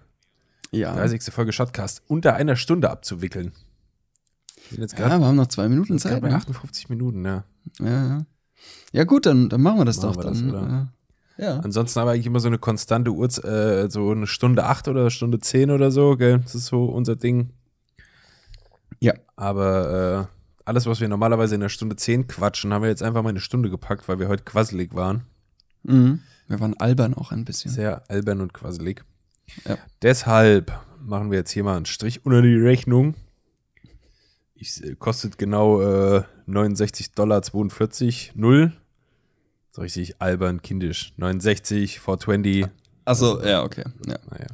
Ja. 0.70 0.94
30. 0.94 1.32
Folge 1.32 1.53
Shotcast 1.53 2.03
unter 2.09 2.34
einer 2.34 2.57
Stunde 2.57 2.90
abzuwickeln. 2.90 3.53
Wir 4.70 4.80
jetzt 4.80 4.99
Ja, 4.99 5.18
wir 5.18 5.26
haben 5.26 5.36
noch 5.36 5.46
zwei 5.46 5.68
Minuten 5.68 5.99
Zeit. 5.99 6.20
bei 6.20 6.28
Ne? 6.28 6.34
58 6.36 6.90
Minuten, 6.90 7.24
ja. 7.24 7.44
Ja, 7.80 7.86
ja. 8.09 8.26
ja, 8.92 9.05
gut, 9.05 9.24
dann, 9.24 9.49
dann 9.49 9.62
machen 9.62 9.78
wir 9.78 9.84
das 9.86 9.96
Machen 9.99 10.12
doch. 10.12 10.16
wir 10.24 10.28
das, 10.28 10.38
dann, 10.40 10.51
oder? 10.51 10.88
Äh, 11.38 11.42
ja. 11.42 11.59
Ansonsten 11.61 12.01
haben 12.01 12.09
wir 12.09 12.12
eigentlich 12.12 12.26
immer 12.26 12.40
so 12.40 12.49
eine 12.49 12.59
konstante 12.59 13.12
Uhr, 13.12 13.26
äh, 13.44 13.88
so 13.90 14.11
eine 14.11 14.26
Stunde 14.26 14.64
8 14.64 14.88
oder 14.88 15.09
Stunde 15.11 15.38
10 15.38 15.70
oder 15.70 15.90
so, 15.90 16.16
gell? 16.16 16.40
Das 16.40 16.55
ist 16.55 16.66
so 16.66 16.84
unser 16.84 17.16
Ding. 17.16 17.51
Ja. 19.01 19.14
Aber 19.36 20.28
äh, 20.30 20.38
alles, 20.68 20.86
was 20.86 21.00
wir 21.00 21.08
normalerweise 21.08 21.54
in 21.54 21.62
der 21.62 21.70
Stunde 21.70 21.96
10 21.96 22.28
quatschen, 22.28 22.72
haben 22.72 22.82
wir 22.82 22.90
jetzt 22.90 23.02
einfach 23.02 23.22
mal 23.22 23.30
in 23.30 23.36
eine 23.36 23.40
Stunde 23.40 23.70
gepackt, 23.70 24.06
weil 24.08 24.18
wir 24.18 24.28
heute 24.28 24.44
quasselig 24.44 24.94
waren. 24.94 25.22
Mhm. 25.82 26.20
Wir 26.46 26.60
waren 26.60 26.78
albern 26.78 27.14
auch 27.14 27.32
ein 27.32 27.44
bisschen. 27.44 27.70
Sehr 27.70 28.08
albern 28.10 28.40
und 28.42 28.52
quasselig. 28.52 29.02
Ja. 29.66 29.78
Deshalb 30.02 30.78
machen 31.00 31.30
wir 31.30 31.38
jetzt 31.38 31.50
hier 31.52 31.64
mal 31.64 31.76
einen 31.76 31.86
Strich 31.86 32.24
unter 32.24 32.42
die 32.42 32.54
Rechnung. 32.54 33.14
Ich, 34.54 34.84
äh, 34.84 34.94
kostet 34.94 35.38
genau 35.38 35.80
äh, 35.80 36.22
69 36.46 37.12
Dollar 37.12 37.42
42, 37.42 38.32
0. 38.34 38.72
So 39.70 39.82
richtig 39.82 40.20
albern, 40.20 40.60
kindisch. 40.60 41.14
69, 41.16 41.98
420. 42.00 42.66
Achso, 43.06 43.42
ja, 43.42 43.62
okay. 43.62 43.84
Ja. 44.06 44.16
Naja. 44.30 44.46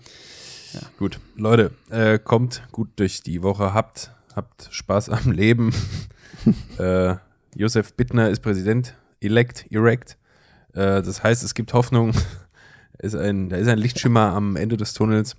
Gut, 0.99 1.19
Leute, 1.37 1.73
äh, 1.91 2.19
kommt 2.19 2.63
gut 2.73 2.89
durch 2.97 3.23
die 3.23 3.43
Woche, 3.43 3.75
habt, 3.75 4.14
habt 4.35 4.69
Spaß 4.71 5.09
am 5.11 5.31
Leben. 5.31 5.73
äh, 6.79 7.17
Josef 7.55 7.95
Bittner 7.95 8.31
ist 8.31 8.41
Präsident, 8.41 8.95
elect, 9.21 9.67
erect. 9.71 10.19
Äh, 10.73 11.03
das 11.03 11.23
heißt, 11.23 11.43
es 11.45 11.55
gibt 11.55 11.73
Hoffnung. 11.73 12.13
ist 12.99 13.15
ein, 13.15 13.49
da 13.49 13.57
ist 13.57 13.69
ein 13.69 13.79
Lichtschimmer 13.79 14.33
am 14.33 14.57
Ende 14.57 14.77
des 14.77 14.95
Tunnels. 14.95 15.37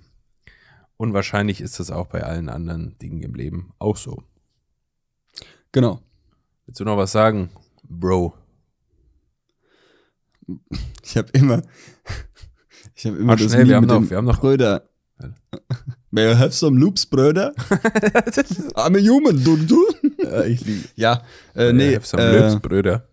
Und 0.96 1.12
wahrscheinlich 1.12 1.60
ist 1.60 1.78
das 1.78 1.90
auch 1.90 2.06
bei 2.06 2.22
allen 2.22 2.48
anderen 2.48 2.96
Dingen 2.98 3.22
im 3.22 3.34
Leben 3.34 3.72
auch 3.78 3.96
so. 3.98 4.22
Genau. 5.72 6.00
Willst 6.64 6.80
du 6.80 6.84
noch 6.84 6.96
was 6.96 7.12
sagen, 7.12 7.50
Bro? 7.84 8.34
Ich 11.04 11.16
habe 11.16 11.28
immer. 11.32 11.62
Ich 12.98 13.04
habe 13.04 13.16
immer 13.18 13.32
Mach 13.34 13.36
das 13.38 13.48
schnell, 13.52 13.66
Meme 13.66 13.68
wir 13.68 13.76
haben 13.76 13.86
noch- 14.04 14.10
wir 14.10 14.16
haben 14.16 14.24
noch- 14.24 14.40
Bröder. 14.40 14.88
May 16.10 16.30
I 16.32 16.34
have 16.36 16.52
some 16.52 16.78
loops, 16.78 17.04
Bröder? 17.04 17.52
I'm 18.76 18.96
a 18.96 19.00
human, 19.00 19.42
du, 19.42 19.56
du. 19.56 19.86
Äh, 20.24 20.52
ich 20.52 20.64
liebe. 20.64 20.88
Ja, 20.94 21.22
äh, 21.54 21.72
nee. 21.72 21.94
Äh, 21.94 22.56
Brüder. 22.60 23.08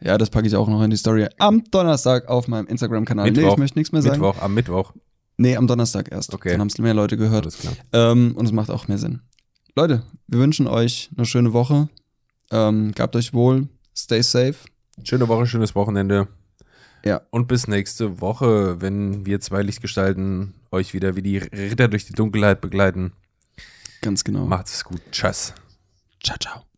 ja, 0.00 0.18
das 0.18 0.30
packe 0.30 0.46
ich 0.46 0.54
auch 0.54 0.68
noch 0.68 0.82
in 0.82 0.90
die 0.90 0.96
Story. 0.96 1.26
Am 1.38 1.64
Donnerstag 1.70 2.28
auf 2.28 2.46
meinem 2.46 2.66
Instagram-Kanal. 2.66 3.30
Nee, 3.30 3.48
ich 3.48 3.56
möchte 3.56 3.78
nichts 3.78 3.92
mehr 3.92 4.02
sagen. 4.02 4.20
Mittwoch, 4.20 4.42
am 4.42 4.54
Mittwoch. 4.54 4.92
Nee, 5.38 5.56
am 5.56 5.66
Donnerstag 5.66 6.12
erst. 6.12 6.34
Okay. 6.34 6.50
Dann 6.50 6.60
haben 6.60 6.68
es 6.68 6.78
mehr 6.78 6.92
Leute 6.92 7.16
gehört. 7.16 7.44
Alles 7.44 7.58
klar. 7.58 7.72
Ähm, 7.92 8.34
und 8.36 8.44
es 8.44 8.52
macht 8.52 8.70
auch 8.70 8.88
mehr 8.88 8.98
Sinn. 8.98 9.20
Leute, 9.74 10.02
wir 10.26 10.38
wünschen 10.38 10.66
euch 10.66 11.10
eine 11.16 11.24
schöne 11.24 11.54
Woche. 11.54 11.88
Ähm, 12.50 12.92
gabt 12.92 13.16
euch 13.16 13.32
wohl. 13.32 13.68
Stay 13.96 14.20
safe. 14.22 14.56
Schöne 15.02 15.28
Woche, 15.28 15.46
schönes 15.46 15.74
Wochenende. 15.74 16.28
Ja. 17.04 17.22
Und 17.30 17.48
bis 17.48 17.68
nächste 17.68 18.20
Woche, 18.20 18.80
wenn 18.82 19.24
wir 19.24 19.40
zwei 19.40 19.62
Lichtgestalten 19.62 20.54
euch 20.72 20.94
wieder 20.94 21.16
wie 21.16 21.22
die 21.22 21.38
Ritter 21.38 21.88
durch 21.88 22.06
die 22.06 22.12
Dunkelheit 22.12 22.60
begleiten. 22.60 23.12
Ganz 24.00 24.24
genau. 24.24 24.46
Macht 24.46 24.66
es 24.66 24.84
gut. 24.84 25.00
Tschüss. 25.10 25.54
Ciao, 26.22 26.38
ciao. 26.38 26.69